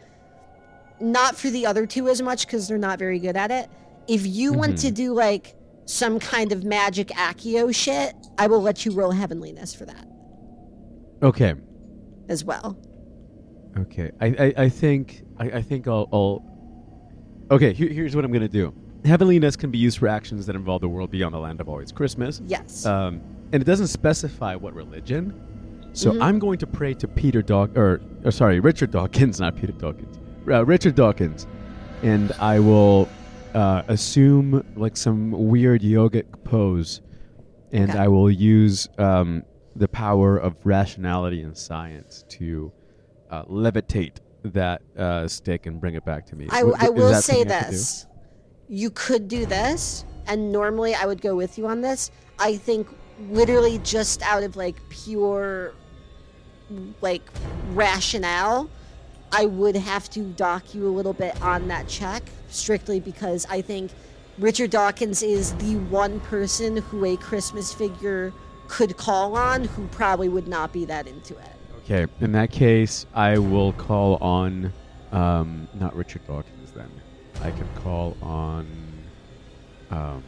[1.01, 3.69] not for the other two as much because they're not very good at it.
[4.07, 4.87] If you want Mm-hmm.
[4.87, 5.55] to do like
[5.85, 10.07] some kind of magic Accio shit, I will let you roll heavenliness for that
[11.23, 11.53] Okay.
[12.27, 12.77] as well.
[13.77, 14.11] Okay.
[14.19, 16.45] I, I, I think I, I think I'll, I'll
[17.51, 18.73] Okay, here, here's what I'm gonna do.
[19.05, 21.91] Heavenliness can be used for actions that involve the world beyond the land of always
[21.91, 22.41] Christmas.
[22.45, 22.85] Yes.
[22.85, 23.21] Um,
[23.51, 25.33] and it doesn't specify what religion.
[25.93, 26.21] So Mhm.
[26.21, 30.19] I'm going to pray to Peter Dawk or, or sorry, Richard Dawkins, not Peter Dawkins.
[30.49, 31.47] Uh, Richard Dawkins.
[32.01, 33.09] And I will
[33.53, 37.01] uh, assume like some weird yogic pose
[37.71, 37.99] and Okay.
[37.99, 39.43] I will use um,
[39.75, 42.71] the power of rationality and science to
[43.29, 46.47] uh, levitate that uh, stick and bring it back to me.
[46.49, 48.07] I, W- I will say this.
[48.67, 52.11] You could do this, and normally I would go with you on this.
[52.39, 52.87] I think
[53.29, 55.73] literally just out of like pure
[57.01, 57.21] like
[57.73, 58.69] rationale,
[59.31, 63.61] I would have to dock you a little bit on that check, strictly because I
[63.61, 63.91] think
[64.37, 68.33] Richard Dawkins is the one person who a Christmas figure
[68.67, 71.51] could call on who probably would not be that into it.
[71.83, 74.71] Okay, in that case, I will call on,
[75.11, 76.89] um, not Richard Dawkins then.
[77.41, 78.67] I can call on.
[79.89, 80.23] Um,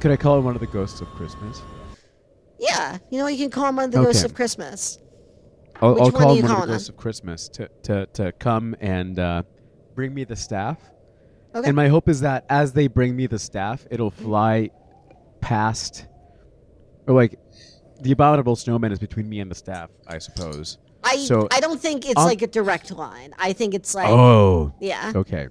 [0.00, 1.60] could I call on one of the ghosts of Christmas?
[2.58, 4.98] Yeah, you know you can call him one of the ghosts of Christmas.
[5.80, 7.68] I'll, Which I'll one call are him you one of the ghosts of Christmas to,
[7.84, 9.42] to, to come and uh,
[9.94, 10.78] bring me the staff.
[11.54, 11.66] Okay.
[11.68, 14.70] And my hope is that as they bring me the staff, it'll fly
[15.40, 16.06] past,
[17.06, 17.38] or like,
[18.00, 20.78] the abominable snowman is between me and the staff, I suppose.
[21.02, 23.34] I So, I don't think it's on- like a direct line.
[23.38, 25.12] I think it's like Oh, yeah.
[25.14, 25.48] okay.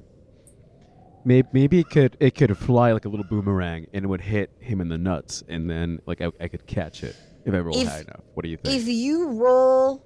[1.26, 4.50] Maybe, maybe it could it could fly like a little boomerang and it would hit
[4.60, 7.78] him in the nuts, and then like I, I could catch it if I roll
[7.78, 8.22] If- high enough.
[8.34, 8.76] What do you think?
[8.78, 10.06] If you roll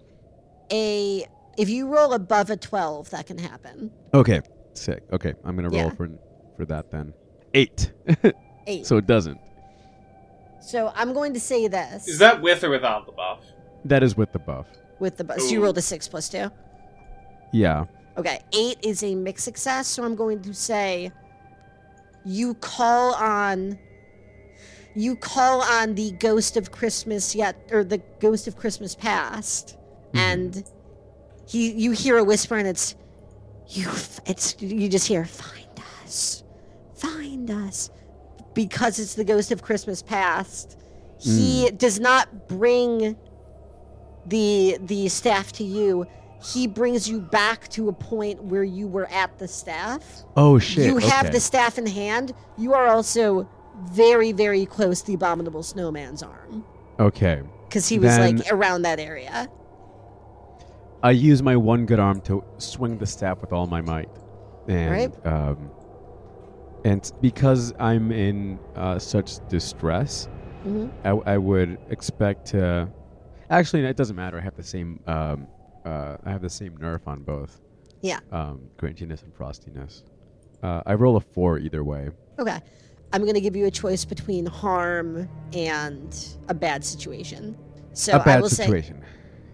[0.72, 1.26] a
[1.58, 3.92] if you roll above a 12, that can happen.
[4.14, 4.42] okay,
[4.74, 5.04] sick.
[5.12, 5.90] Okay, I'm gonna roll Yeah.
[5.92, 6.10] for
[6.58, 7.14] for that then.
[7.54, 7.92] Eight.
[8.68, 8.86] 8.
[8.86, 9.40] so it doesn't.
[10.62, 12.08] So I'm going to say this.
[12.08, 13.44] Is that with or without the buff?
[13.86, 14.68] That is with the buff.
[15.00, 15.64] with the bu- so you Ooh.
[15.64, 16.50] rolled a 6 plus 2?
[17.52, 17.86] Yeah.
[18.18, 21.12] Okay, 8 is a mixed success, so I'm going to say
[22.24, 23.80] you call on
[24.94, 29.78] you call on the ghost of Christmas yet or the ghost of Christmas past
[30.14, 30.18] Mm-hmm.
[30.18, 30.64] and
[31.48, 32.96] he you hear a whisper and it's
[33.68, 33.90] you
[34.26, 35.68] it's you just hear find
[36.04, 36.44] us
[36.96, 37.90] find us
[38.54, 40.78] because it's the ghost of Christmas past.
[41.20, 41.78] He mm.
[41.78, 43.16] does not bring
[44.26, 46.06] the the staff to you.
[46.44, 50.24] He brings you back to a point where you were at the staff.
[50.36, 50.86] Oh shit.
[50.86, 51.34] you have okay.
[51.34, 52.34] the staff in hand.
[52.58, 53.48] You are also
[53.92, 56.66] very very close to the abominable snowman's arm.
[57.00, 57.42] Okay.
[57.68, 59.50] because he was Then- like around that area
[61.04, 64.10] I use my one good arm to swing the staff with all my might,
[64.68, 65.72] and um,
[66.86, 70.28] and because I'm in uh, such distress,
[70.64, 72.88] hmm I, I would expect to.
[73.50, 74.38] Actually, it doesn't matter.
[74.38, 75.00] I have the same.
[75.08, 75.48] Um,
[75.86, 77.60] uh, I have the same nerf on both.
[78.02, 78.20] Yeah.
[78.32, 80.04] Um, and frostiness.
[80.64, 82.10] Uh, I roll a four either way.
[82.40, 82.60] okay
[83.14, 87.58] i'm going to give you a choice between harm and a bad situation
[87.94, 89.02] so a i bad will say situation.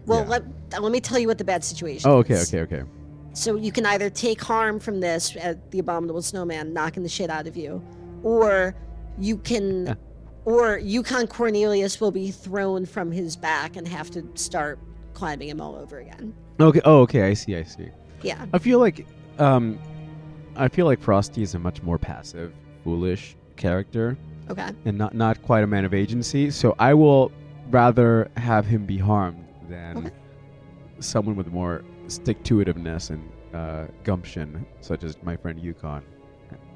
[0.08, 0.28] Well Yeah.
[0.72, 2.52] let, let me tell you what the bad situation Oh, okay, is.
[2.54, 2.90] okay, okay.
[3.34, 7.30] So you can either take harm from this at the abominable snowman knocking the shit
[7.30, 7.84] out of you,
[8.24, 8.74] or
[9.20, 9.96] you can,
[10.46, 14.80] or Yukon Cornelius will be thrown from his back and have to start
[15.14, 16.34] climbing him all over again.
[16.60, 16.82] Okay.
[16.84, 17.24] Oh, okay.
[17.30, 17.56] I see.
[17.56, 17.90] I see.
[18.24, 18.46] Yeah.
[18.54, 19.06] I feel like,
[19.38, 19.78] um,
[20.56, 22.52] I feel like Frosty is a much more passive,
[22.84, 24.18] foolish character,
[24.50, 24.70] Okay.
[24.86, 26.50] and not not quite a man of agency.
[26.50, 27.32] So I will
[27.70, 30.10] rather have him be harmed than Okay.
[31.00, 36.04] someone with more stick to itiveness and uh, gumption, such as my friend Yukon.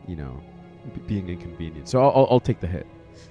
[0.08, 0.42] You know,
[0.94, 1.88] b- being inconvenient.
[1.88, 2.88] So I'll, I'll, I'll take the hit.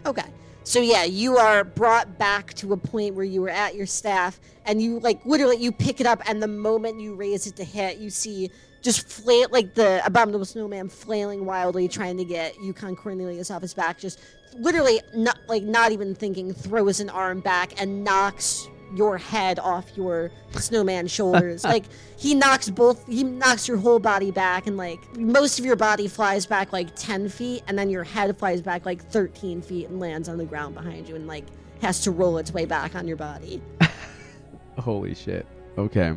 [0.06, 0.22] Okay.
[0.62, 4.38] So yeah, you are brought back to a point where you were at your staff,
[4.66, 7.64] and you like literally you pick it up, and the moment you raise it to
[7.64, 8.50] hit, you see
[8.82, 13.74] just flail like the abominable snowman flailing wildly, trying to get Yukon Cornelius off his
[13.74, 13.98] back.
[13.98, 14.20] Just
[14.54, 19.96] literally not like not even thinking, throws an arm back and knocks your head off
[19.96, 21.64] your snowman shoulders.
[21.74, 21.84] like
[22.16, 26.08] he knocks both he knocks your whole body back and like most of your body
[26.08, 30.00] flies back like 10 feet and then your head flies back like 13 feet and
[30.00, 31.44] lands on the ground behind you and like
[31.82, 33.62] has to roll its way back on your body.
[34.78, 35.46] Holy shit.
[35.78, 36.14] Okay.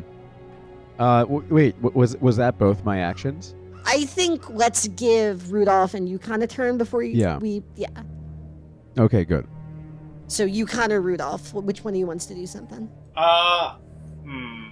[0.98, 1.76] Uh, w- wait.
[1.82, 3.54] W- was was that both my actions?
[3.86, 7.38] I think let's give Rudolph and Yukon a turn before you, Yeah.
[7.38, 7.88] we yeah.
[8.98, 9.24] Okay.
[9.24, 9.46] Good.
[10.34, 12.90] So Yukon or Rudolph, which one of you wants to do something?
[13.16, 13.76] Uh,
[14.24, 14.70] hmm.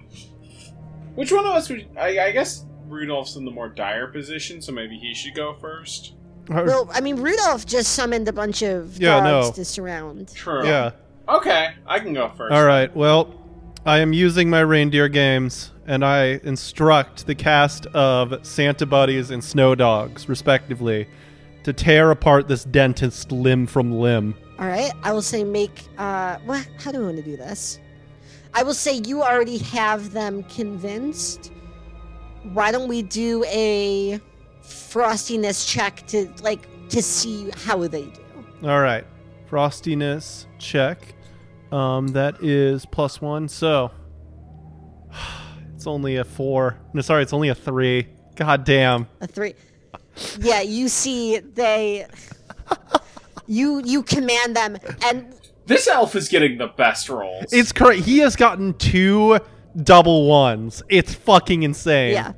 [1.15, 1.87] Which one of us would.
[1.97, 6.15] I, I guess Rudolph's in the more dire position, so maybe he should go first.
[6.49, 9.53] Well, I mean Rudolph just summoned a bunch of Yeah, dogs no.
[9.55, 10.35] to surround.
[10.35, 10.67] True.
[10.67, 10.91] yeah.
[11.29, 12.53] Okay, I can go first.
[12.53, 12.95] All right.
[12.97, 13.33] Well,
[13.87, 19.45] I am using my reindeer games, and I instruct the cast of Santa Buddies and
[19.45, 21.07] Snow Dogs, respectively,
[21.63, 24.35] to tear apart this dentist limb from limb.
[24.59, 25.89] All right, I will say make.
[25.99, 26.67] Uh, what?
[26.79, 27.81] How do I want to do this?
[28.55, 31.53] I will say you already have them convinced.
[32.53, 34.21] Why don't we do a
[34.63, 38.69] frostiness check to like to see how they do?
[38.69, 39.05] All right.
[39.51, 41.15] Frostiness check.
[41.71, 43.49] Um, that is plus one.
[43.49, 43.91] So
[45.75, 46.79] it's only a four.
[46.93, 48.09] No, sorry, it's only a three.
[48.37, 49.09] God damn.
[49.21, 49.55] A three.
[50.39, 52.07] Yeah, you see they.
[53.47, 55.35] You you command them, and
[55.67, 57.53] This elf is getting the best rolls.
[57.53, 58.03] It's correct.
[58.03, 59.39] He has gotten two
[59.83, 60.83] double ones.
[60.89, 62.13] It's fucking insane.
[62.13, 62.33] yeah,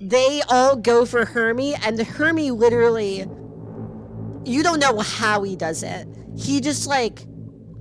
[0.00, 3.26] they all go for Hermie, and Hermie literally.
[4.46, 6.06] You don't know how he does it.
[6.36, 7.26] He just like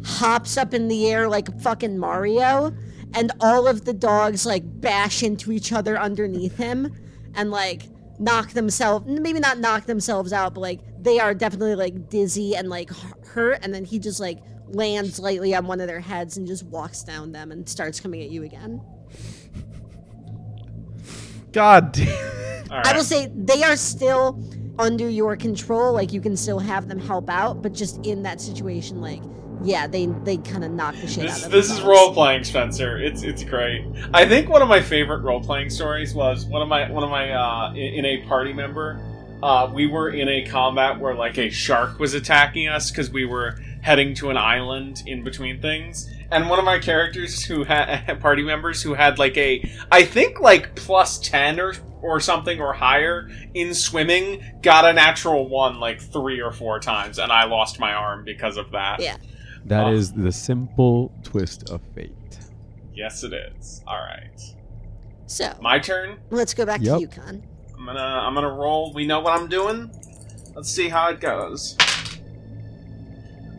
[0.05, 2.73] hops up in the air like fucking Mario,
[3.13, 6.93] and all of the dogs like bash into each other underneath him,
[7.35, 7.83] and like
[8.19, 12.69] knock themselves maybe not knock themselves out but like they are definitely like dizzy and
[12.69, 12.89] like
[13.27, 14.39] hurt and then he just like
[14.69, 18.21] lands lightly on one of their heads and just walks down them and starts coming
[18.21, 18.81] at you again
[21.51, 22.71] God damn.
[22.71, 24.41] All i will say they are still
[24.79, 28.41] under your control like you can still have them help out but just in that
[28.41, 29.21] situation like
[29.63, 32.43] yeah they they kind of knock the shit out This, of this is role playing,
[32.43, 32.97] Spencer.
[32.97, 33.85] It's it's great.
[34.13, 37.09] I think one of my favorite role playing stories was one of my one of
[37.11, 38.99] my uh, in, in a party member.
[39.43, 43.25] Uh, we were in a combat where like a shark was attacking us because we
[43.25, 48.19] were heading to an island in between things, and one of my characters who had
[48.21, 52.71] party members who had like a I think like plus ten or or something or
[52.71, 57.79] higher in swimming got a natural one like three or four times, and I lost
[57.81, 59.01] my arm because of that.
[59.01, 59.17] Yeah.
[59.65, 59.91] That Oh.
[59.93, 62.11] is the simple twist of fate.
[62.95, 63.83] Yes, it is.
[63.87, 64.39] All right.
[65.25, 66.19] so My turn.
[66.29, 66.95] let's go back Yep.
[66.95, 67.43] to yukon
[67.83, 68.93] I'm gonna I'm gonna roll.
[68.93, 69.91] We know what I'm doing.
[70.55, 71.75] Let's see how it goes.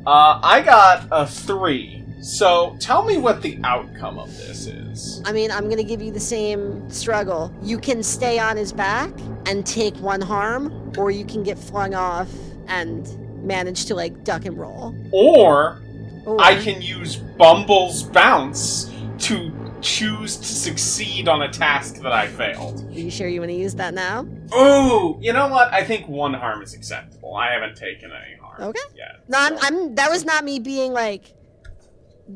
[0.07, 2.03] Uh, I got a three.
[2.23, 5.21] So tell me what the outcome of this is.
[5.27, 7.55] I mean, I'm gonna give you the same struggle.
[7.63, 9.13] You can stay on his back
[9.45, 12.31] and take one harm, or you can get flung off
[12.67, 13.07] and
[13.45, 14.95] manage to like duck and roll.
[15.13, 15.83] Or
[16.25, 19.51] Or, I can use Bumble's bounce to
[19.85, 22.85] choose to succeed on a task that I failed.
[22.89, 24.27] Are you sure you want to use that now?
[24.57, 25.73] Ooh, you know what?
[25.73, 27.37] I think one harm is acceptable.
[27.37, 28.63] I haven't taken any harm.
[28.63, 28.81] Okay.
[28.97, 29.25] yet.
[29.29, 29.95] No, I'm, I'm.
[29.95, 31.35] That was not me being like.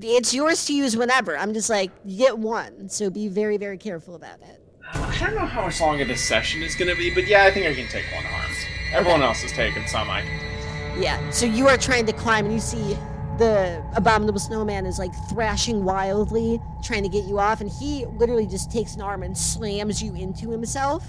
[0.03, 1.37] It's yours to use whenever.
[1.39, 4.63] I'm just like get one, so be very, very careful about it.
[4.93, 7.51] I don't know how much longer this session is going to be, but yeah, I
[7.51, 8.51] think I can take one harm.
[8.93, 10.11] Everyone else has taken some.
[10.11, 11.03] I can.
[11.03, 11.31] Yeah.
[11.31, 12.99] So you are trying to climb, and you see
[13.39, 18.47] the abominable snowman is like thrashing wildly, trying to get you off, and he literally
[18.47, 21.07] just takes an arm and slams you into himself.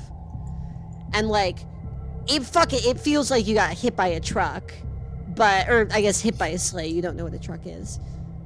[1.14, 1.60] And like,
[2.28, 4.74] it fuck it, it feels like you got hit by a truck,
[5.36, 6.90] but or I guess hit by a sleigh.
[6.90, 8.00] You don't know what a truck is,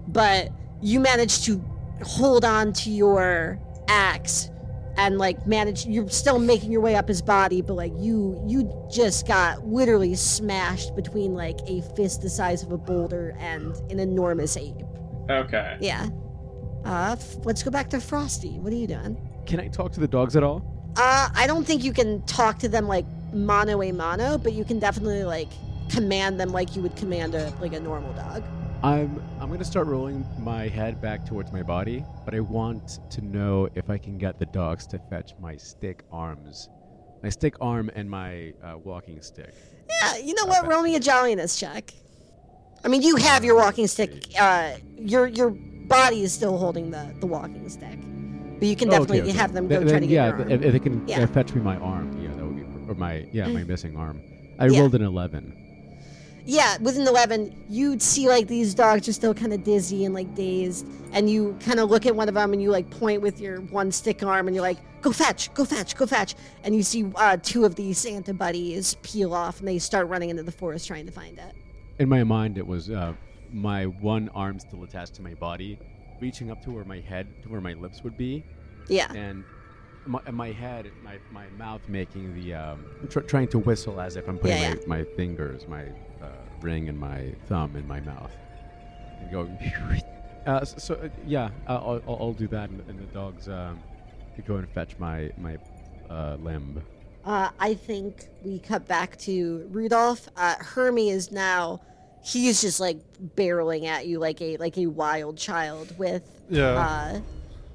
[0.07, 0.49] but
[0.81, 1.63] you manage to
[2.03, 4.49] hold on to your axe
[4.97, 8.71] and like manage you're still making your way up his body but like you you
[8.91, 13.99] just got literally smashed between like a fist the size of a boulder and an
[13.99, 14.75] enormous ape.
[15.29, 15.77] Okay.
[15.79, 16.09] yeah.
[16.85, 18.59] Uh f- let's go back to frosty.
[18.59, 19.17] What are you doing?
[19.45, 20.69] Can I talk to the dogs at all?
[20.95, 24.63] uh i don't think you can talk to them like mano a mano but you
[24.63, 25.47] can definitely like
[25.89, 28.43] command them like you would command a like a normal dog
[28.83, 33.21] I'm I'm gonna start rolling my head back towards my body, but I want to
[33.21, 36.67] know if I can get the dogs to fetch my stick arms,
[37.21, 39.53] my stick arm and my uh, walking stick.
[40.01, 41.93] yeah you know what roll me a jolliness check
[42.83, 47.13] i mean you have your walking stick uh your your body is still holding the
[47.21, 47.97] the walking stick
[48.59, 49.39] but you can Oh, okay, definitely okay.
[49.39, 50.47] have them go Th- try then, to get yeah, arm.
[50.47, 51.21] th- if, if they can Yeah.
[51.23, 54.21] uh, fetch me my arm, yeah, that would be, or my yeah, my missing arm.
[54.59, 54.79] I Yeah.
[54.81, 55.53] rolled an eleven.
[56.45, 60.33] Yeah, within 11, you'd see like these dogs are still kind of dizzy and like
[60.35, 60.85] dazed.
[61.13, 63.61] And you kind of look at one of them and you like point with your
[63.61, 66.35] one stick arm and you're like, go fetch, go fetch, go fetch.
[66.63, 70.29] And you see uh, two of these Santa buddies peel off and they start running
[70.29, 71.53] into the forest trying to find it.
[71.99, 73.13] In my mind, it was uh,
[73.51, 75.77] my one arm still attached to my body,
[76.19, 78.43] reaching up to where my head, to where my lips would be,
[78.89, 79.11] Yeah.
[79.13, 79.43] and
[80.05, 84.27] my, my head, my, my mouth making the um, tr- trying to whistle as if
[84.27, 85.85] I'm putting Yeah, my, my fingers, my
[86.63, 88.31] ring and my thumb in my mouth,
[89.19, 89.57] and going.
[90.45, 93.79] Uh, so, so uh, yeah, I'll, I'll, I'll do that, and, and the dogs um,
[94.45, 95.57] go and fetch my my
[96.09, 96.83] uh, limb.
[97.23, 100.27] Uh, I think we cut back to Rudolph.
[100.35, 101.79] Uh, Hermie is now.
[102.25, 102.97] He's just like
[103.35, 106.23] barreling at you like a like a wild child with.
[106.49, 106.71] Yeah.
[106.71, 107.21] Uh,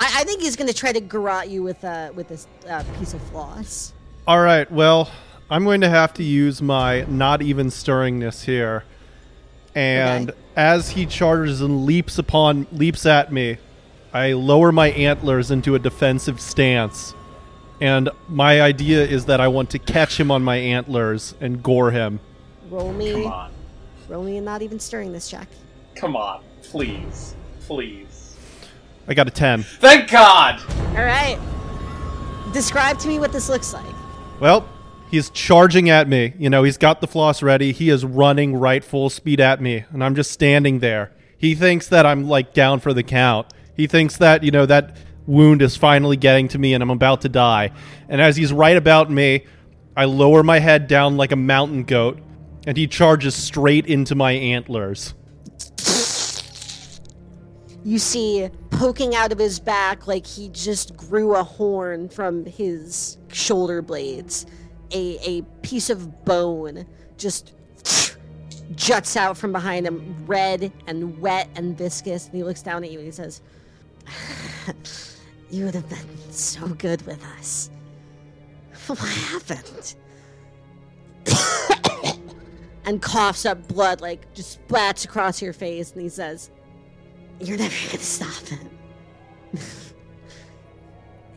[0.00, 3.14] I, I think he's gonna try to garrote you with uh with this uh, piece
[3.14, 3.94] of floss.
[4.26, 4.70] All right.
[4.70, 5.10] Well,
[5.50, 8.84] I'm going to have to use my not even stirringness here.
[9.74, 10.38] And Okay.
[10.56, 13.58] as he charges and leaps upon leaps at me,
[14.12, 17.14] I lower my antlers into a defensive stance.
[17.80, 21.90] And my idea is that I want to catch him on my antlers and gore
[21.92, 22.18] him.
[22.70, 23.52] Roll me, Come on.
[24.08, 25.48] roll me, and not even stirringness check.
[25.94, 26.42] Come on.
[26.64, 27.34] Please.
[27.66, 28.36] Please.
[29.06, 29.62] I got a 10.
[29.62, 30.60] Thank God!
[30.90, 31.38] All right.
[32.52, 33.84] Describe to me what this looks like.
[34.40, 34.68] Well,
[35.10, 36.34] he's charging at me.
[36.38, 37.72] You know, he's got the floss ready.
[37.72, 41.12] He is running right full speed at me, and I'm just standing there.
[41.36, 43.52] He thinks that I'm like down for the count.
[43.74, 47.20] He thinks that, you know, that wound is finally getting to me and I'm about
[47.20, 47.70] to die.
[48.08, 49.44] And as he's right about me,
[49.96, 52.18] I lower my head down like a mountain goat,
[52.66, 55.14] and he charges straight into my antlers.
[57.84, 63.18] You see poking out of his back like he just grew a horn from his
[63.32, 64.46] shoulder blades
[64.92, 66.86] a a piece of bone
[67.16, 67.52] just
[68.74, 72.26] juts out from behind him, red and wet and viscous.
[72.26, 73.42] And he looks down at you and he says,
[75.50, 77.70] "You would have been so good with us.
[78.86, 79.94] What happened?"
[82.86, 85.92] and coughs up blood, like just splats across your face.
[85.92, 86.50] And he says,
[87.40, 88.70] "You're never gonna stop him."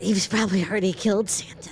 [0.00, 1.70] he was probably already killed Santa.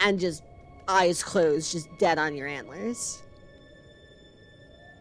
[0.00, 0.42] And just
[0.88, 3.22] eyes closed, just dead on your antlers.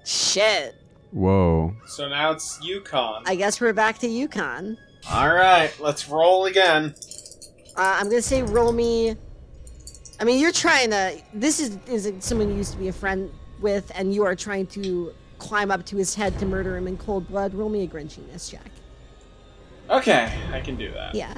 [0.05, 0.76] Shit.
[1.11, 1.73] Whoa.
[1.88, 3.23] So now it's Yukon.
[3.26, 4.77] I guess we're back to Yukon.
[5.09, 6.93] All right, let's roll again.
[7.76, 9.15] Uh, I'm gonna say roll me.
[10.19, 11.22] I mean, you're trying to.
[11.34, 13.31] This is is someone you used to be a friend
[13.61, 16.97] with, and you are trying to climb up to his head to murder him in
[16.97, 17.53] cold blood.
[17.53, 18.72] Roll me a grinchiness check.
[19.89, 21.15] Okay, I can do that.
[21.15, 21.34] Yeah.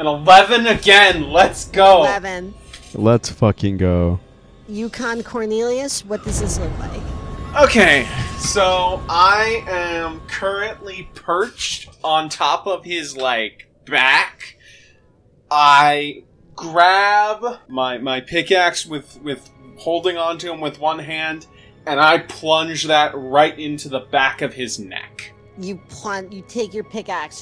[0.00, 1.28] An 11 again.
[1.30, 1.98] Let's go.
[1.98, 2.54] Eleven.
[2.94, 4.18] Let's fucking go.
[4.66, 6.06] Yukon Cornelius.
[6.06, 7.02] What does this look like?
[7.62, 8.08] Okay,
[8.38, 14.56] so I am currently perched on top of his like back.
[15.50, 16.24] I
[16.56, 21.46] grab my my pickaxe with with holding onto him with one hand,
[21.84, 25.34] and I plunge that right into the back of his neck.
[25.58, 26.32] You plunge.
[26.32, 27.40] You take your pickaxe.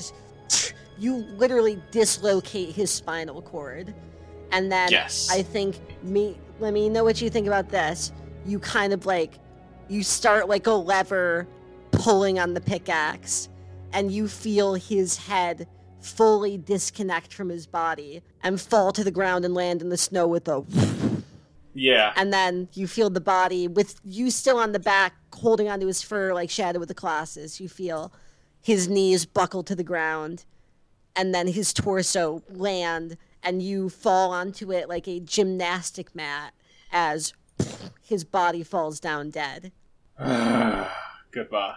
[0.48, 3.94] Just, you literally dislocate his spinal cord,
[4.52, 5.28] and then Yes.
[5.30, 6.36] I think me.
[6.60, 8.10] Let me know what you think about this.
[8.44, 9.38] You kind of like,
[9.88, 11.46] you start like a lever
[11.92, 13.48] pulling on the pickaxe,
[13.92, 15.68] and you feel his head
[16.00, 20.26] fully disconnect from his body and fall to the ground and land in the snow
[20.26, 20.64] with a.
[21.74, 22.12] Yeah.
[22.16, 26.02] And then you feel the body with you still on the back, holding onto his
[26.02, 27.60] fur like Shadow with the Colossus.
[27.60, 28.12] You feel
[28.60, 30.44] his knees buckle to the ground,
[31.18, 36.54] and then his torso land, and you fall onto it like a gymnastic mat
[36.92, 37.32] as
[38.00, 39.72] his body falls down dead.
[41.32, 41.74] Goodbye.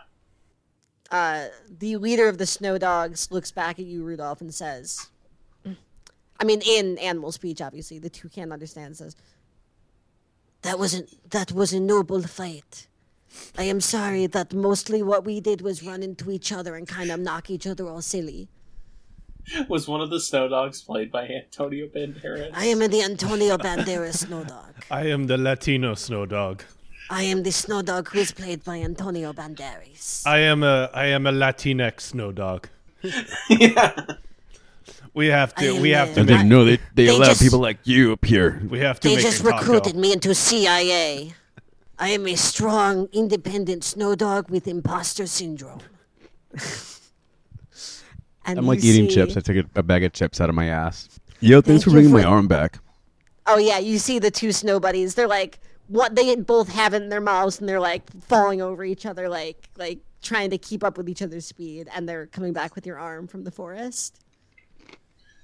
[1.09, 1.47] Uh,
[1.80, 5.09] the leader of the Snow Dogs looks back at you, Rudolph, and says,
[6.39, 9.15] I mean, in animal speech, obviously, the two can't understand, says,
[10.61, 12.88] That wasn't that was a noble fight.
[13.57, 17.11] I am sorry that mostly what we did was run into each other and kind
[17.11, 18.49] of knock each other all silly.
[19.69, 22.51] Was one of the snow dogs played by Antonio Banderas?
[22.53, 24.73] I am the Antonio Banderas snow dog.
[24.91, 26.63] I am the Latino snow dog.
[27.09, 30.26] I am the snow dog who is played by Antonio Banderas.
[30.26, 32.69] I am a I am a Latinx snow dog.
[33.49, 33.91] yeah.
[35.13, 37.26] We have to am we have a- to And they know they, they, they allow
[37.27, 38.61] just- people like you up here.
[38.69, 39.57] we have to They make just a taco.
[39.57, 41.34] recruited me into CIA.
[41.99, 45.81] I am a strong, independent snow dog with imposter syndrome.
[48.45, 49.38] And I'm like eating see- chips.
[49.38, 51.19] I took a, a bag of chips out of my ass.
[51.39, 52.80] Yo, thanks Thank for you bringing my arm back.
[53.47, 55.15] Oh yeah, you see the two snow buddies.
[55.15, 58.84] They're like what they both have it in their mouths, and they're like falling over
[58.84, 61.89] each other, like like trying to keep up with each other's speed.
[61.93, 64.23] And they're coming back with your arm from the forest.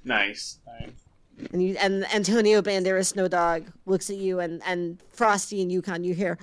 [0.03, 0.59] Nice.
[0.65, 0.91] nice.
[1.51, 6.03] And you and Antonio Banderas Snow Dog looks at you, and and Frosty and Yukon,
[6.03, 6.37] you hear.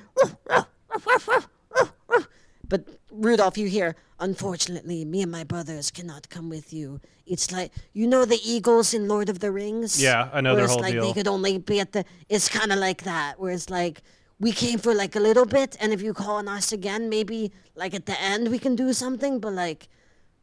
[2.69, 3.95] But Rudolph, you hear.
[4.25, 6.99] Unfortunately, me and my brothers cannot come with you.
[7.27, 10.03] It's like you know the eagles in Lord of the Rings.
[10.03, 11.05] Yeah, I know their it's whole like deal.
[11.05, 12.07] they could only be at the.
[12.31, 14.01] It's kind of like that, where it's like
[14.41, 17.53] we came for like a little bit, and if you call on us again, maybe
[17.75, 19.41] like at the end we can do something.
[19.41, 19.89] But like,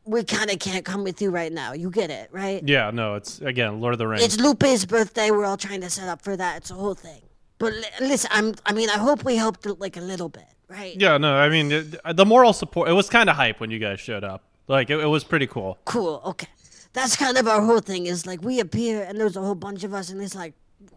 [0.06, 1.74] we kind of can't come with you right now.
[1.74, 2.62] You get it, right?
[2.64, 4.24] Yeah, no, it's again Lord of the Rings.
[4.24, 5.32] It's Lupe's birthday.
[5.32, 6.58] We're all trying to set up for that.
[6.58, 7.22] It's a whole thing.
[7.58, 8.54] But listen, I'm.
[8.64, 10.96] I mean, I hope we helped like a little bit, right?
[11.00, 12.90] yeah, no, I mean it, the moral support.
[12.90, 14.44] It was kind of hype when you guys showed up.
[14.68, 15.78] Like it, it was pretty cool.
[15.86, 16.22] Cool.
[16.26, 16.48] Okay.
[16.94, 18.06] That's kind of our whole thing.
[18.06, 20.54] Is like we appear and there's a whole bunch of us, and it's like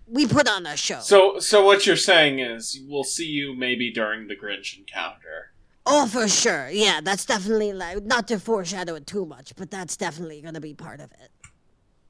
[0.06, 1.00] we put on a show.
[1.00, 5.52] So, so what you're saying is, we'll see you maybe during the Grinch encounter.
[5.86, 6.68] oh, for sure.
[6.70, 10.74] Yeah, that's definitely like not to foreshadow it too much, but that's definitely gonna be
[10.74, 11.30] part of it.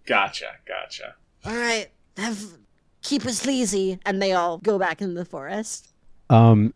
[0.06, 1.14] Gotcha, gotcha.
[1.44, 1.88] All right.
[2.16, 2.42] Have
[3.02, 3.98] keep us sleazy.
[4.06, 5.92] and they all go back in the forest.
[6.30, 6.72] Um,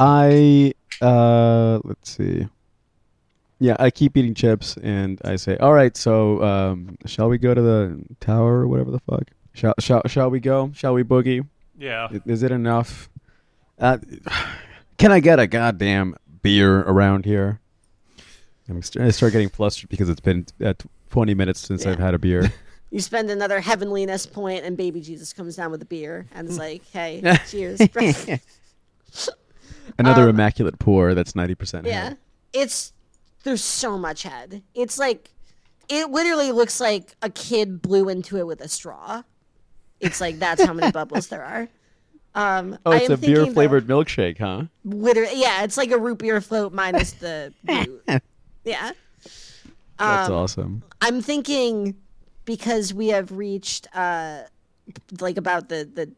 [0.00, 0.72] I
[1.02, 2.48] uh, let's see.
[3.58, 7.52] Yeah, I keep eating chips, and I say, "All right, so um, shall we go
[7.52, 9.24] to the tower or whatever the fuck?
[9.52, 10.72] Shall shall shall we go?
[10.74, 11.46] Shall we boogie?
[11.78, 13.08] Yeah, Is it enough?
[13.78, 13.98] Uh,
[14.98, 17.60] can I get a goddamn beer around here?
[18.68, 20.74] I'm st- I start getting flustered because it's been uh,
[21.10, 22.50] 20 minutes since I've had a beer.
[22.92, 26.58] You spend another heavenliness point, and baby Jesus comes down with a beer and is
[26.66, 27.80] like, "Hey, cheers."
[29.96, 32.16] bro." Another Um, immaculate pour that's 90% yeah, head.
[32.52, 32.92] it's
[33.44, 34.62] there's so much head.
[34.74, 35.30] It's like
[35.88, 39.22] it literally looks like a kid blew into it with a straw.
[39.98, 41.68] It's like that's how many bubbles there are.
[42.34, 44.64] Um, Oh, it's a beer though, flavored milkshake, huh?
[44.84, 48.22] Literally, yeah, it's like a root beer float minus the root.
[48.64, 48.92] yeah.
[49.98, 50.82] That's Um, awesome.
[51.00, 51.96] I'm thinking
[52.44, 54.42] because we have reached uh
[55.20, 56.10] like about the the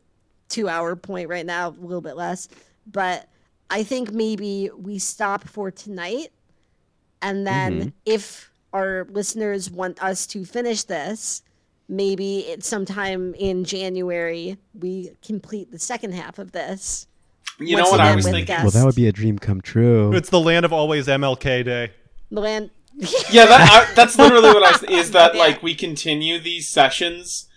[0.49, 2.49] two hour point right now, a little bit less,
[2.86, 3.27] but
[3.73, 6.28] I think maybe we stop for tonight,
[7.23, 7.89] and then Mm-hmm.
[8.05, 11.43] if our listeners want us to finish this,
[11.89, 17.07] maybe it's sometime in January we complete the second half of this.
[17.59, 18.44] You know what I was thinking?
[18.44, 18.62] guests.
[18.62, 20.12] Well, that would be a dream come true.
[20.15, 21.93] It's the land of always MLK Day.
[22.31, 22.70] The land.
[23.31, 24.82] Yeah, that, I, that's literally what I was.
[24.85, 27.49] Is that like we continue these sessions?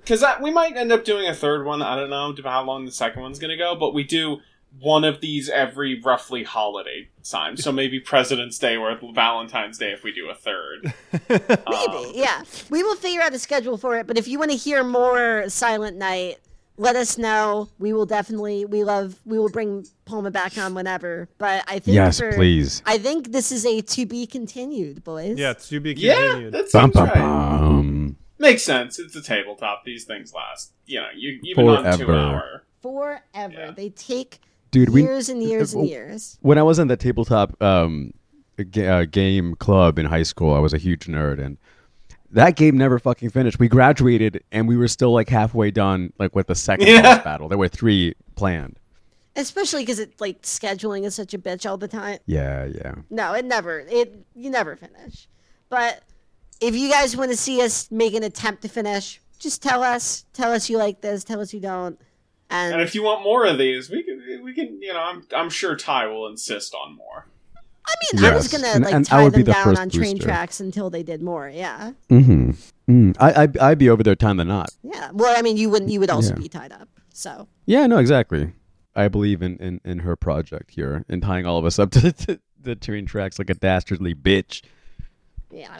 [0.00, 1.82] Because we might end up doing a third one.
[1.82, 4.38] I don't know how long the second one's gonna go, but we do
[4.80, 7.56] one of these every roughly holiday time.
[7.56, 10.92] So maybe President's Day or Valentine's Day if we do a third.
[11.28, 12.42] Maybe, um, yeah.
[12.70, 14.06] We will figure out a schedule for it.
[14.06, 16.38] But if you want to hear more Silent Night,
[16.76, 17.68] let us know.
[17.78, 18.64] We will definitely.
[18.66, 19.18] We love.
[19.24, 21.28] We will bring Palma back on whenever.
[21.38, 22.82] But I think yes, for- please.
[22.84, 25.38] I think this is a to be continued, boys.
[25.38, 26.52] Yeah, it's to be Yeah, continued.
[26.54, 27.14] that Bum, seems bum, right.
[27.14, 28.16] bum.
[28.38, 28.98] Makes sense.
[28.98, 29.84] It's a tabletop.
[29.84, 30.72] These things last.
[30.84, 32.62] You know, you even on two hour.
[32.82, 33.22] Forever.
[33.52, 33.70] Yeah.
[33.72, 34.40] They take
[34.76, 36.38] Dude, we years and years and years.
[36.42, 38.12] when I was in the tabletop um,
[38.70, 41.56] ga- uh, game club in high school, I was a huge nerd, and
[42.30, 43.58] that game never fucking finished.
[43.58, 47.02] We graduated, and we were still like halfway done, like with the second Yeah.
[47.02, 47.48] boss battle.
[47.48, 48.78] There were three planned.
[49.34, 52.18] Especially because it like scheduling is such a bitch all the time.
[52.26, 52.94] Yeah, yeah.
[53.10, 53.80] No, it never.
[53.80, 55.26] It you never finish.
[55.70, 56.02] But
[56.60, 60.24] if you guys want to see us make an attempt to finish, just tell us.
[60.32, 61.24] Tell us you like this.
[61.24, 61.98] Tell us you don't.
[62.48, 64.15] And, And if you want more of these, we can.
[64.46, 64.80] We can.
[64.80, 65.24] You know, I'm.
[65.34, 67.26] I'm sure Ty will insist on more.
[67.88, 69.64] I mean, I was gonna And- like and I tie would be them the down
[69.64, 70.28] first on train booster.
[70.28, 71.48] tracks until they did more.
[71.48, 72.50] Yeah, Mm-hmm.
[72.88, 73.16] Mm.
[73.20, 74.70] I, I I'd be over there time than not.
[74.82, 75.10] yeah.
[75.12, 75.90] Well, I mean, you wouldn't.
[75.90, 76.38] You would also Yeah.
[76.40, 76.88] be tied up.
[77.12, 78.52] So Yeah, no, exactly.
[78.94, 82.12] I believe in, in, in her project here and tying all of us up to,
[82.12, 84.62] to the train tracks like a dastardly bitch.
[85.50, 85.68] yeah,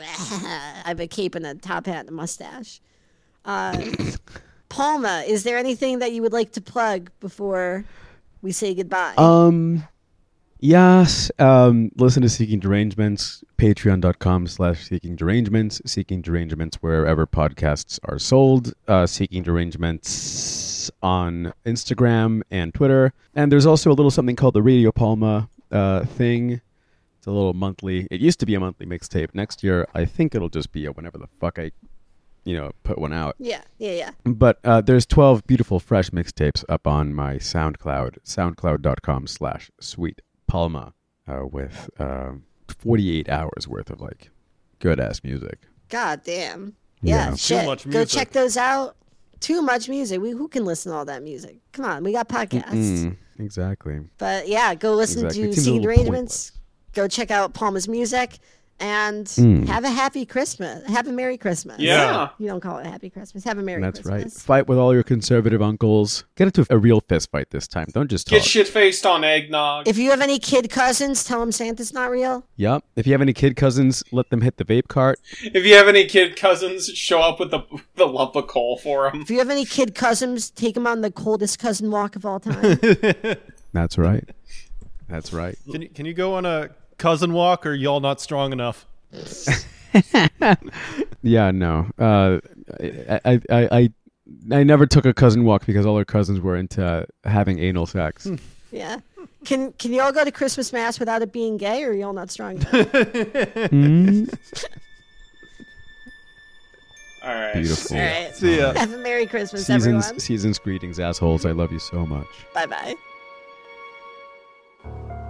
[0.84, 2.80] I have a cape and a top hat and a mustache.
[3.44, 3.80] Uh,
[4.68, 7.84] Palma, is there anything that you would like to plug before
[8.42, 9.14] we say goodbye?
[9.16, 9.86] Um,
[10.60, 11.30] yes.
[11.38, 18.74] Um, listen to Seeking Derangements, patreon.com slash Seeking Derangements, Seeking Derangements wherever podcasts are sold,
[18.88, 23.12] uh, Seeking Derangements on Instagram and Twitter.
[23.34, 26.60] And there's also a little something called the Radio Palma uh, thing.
[27.18, 28.06] It's a little monthly.
[28.10, 29.34] It used to be a monthly mixtape.
[29.34, 31.72] Next year, I think it'll just be a whenever the fuck I,
[32.46, 33.34] you know, put one out.
[33.38, 34.10] yeah, yeah, yeah.
[34.24, 40.94] But uh, there's 12 beautiful fresh mixtapes up on my SoundCloud, soundcloud.com slash sweet palma,
[41.28, 42.32] uh, with uh,
[42.78, 44.30] 48 hours worth of like
[44.78, 45.58] good ass music.
[45.88, 46.74] God damn.
[47.02, 47.34] Yeah, Yeah.
[47.34, 47.66] shit.
[47.66, 48.96] much Go check those out.
[49.40, 50.20] Too much music.
[50.22, 51.58] We who can listen to all that music?
[51.72, 52.64] Come on, we got podcasts.
[53.04, 54.00] Mm, exactly.
[54.18, 55.48] But yeah, go listen Exactly.
[55.48, 56.52] To seems a Seeking little Arrangements.
[56.94, 58.38] Go check out Palma's music
[58.78, 59.66] and Mm.
[59.68, 60.86] have a happy Christmas.
[60.88, 61.78] Have a Merry Christmas.
[61.78, 62.28] Yeah.
[62.38, 63.42] You don't call it a Happy Christmas.
[63.44, 64.22] Have a Merry That's right.
[64.22, 64.42] Christmas.
[64.42, 66.24] Fight with all your conservative uncles.
[66.36, 67.86] Get into a real fist fight this time.
[67.92, 68.38] Don't just talk.
[68.38, 69.88] Get shit faced on eggnog.
[69.88, 72.44] If you have any kid cousins, tell them Santa's not real.
[72.56, 72.84] Yep.
[72.96, 75.18] If you have any kid cousins, let them hit the vape cart.
[75.42, 77.60] If you have any kid cousins, show up with the
[77.96, 79.22] the lump of coal for them.
[79.22, 82.40] If you have any kid cousins, take them on the coldest cousin walk of all
[82.40, 82.78] time.
[83.72, 84.24] That's right.
[85.08, 85.56] That's right.
[85.70, 88.86] Can you, can you go on a cousin walk, or y'all not strong enough?
[91.22, 91.86] Yeah, no.
[91.98, 92.38] Uh,
[92.78, 93.90] I, I, I, I,
[94.52, 98.28] I never took a cousin walk because all our cousins were into having anal sex.
[98.70, 99.00] yeah.
[99.44, 102.30] Can can you all go to Christmas mass without it being gay, or y'all not
[102.30, 102.70] strong enough?
[102.70, 104.32] Mm,
[107.22, 107.54] All right.
[107.54, 107.96] Beautiful.
[107.96, 108.36] all right.
[108.36, 108.72] See ya.
[108.74, 110.02] Have a Merry Christmas, everyone.
[110.02, 111.44] Seasons, seasons greetings, assholes.
[111.44, 112.28] I love you so much.
[112.54, 112.66] Bye
[114.84, 115.25] bye.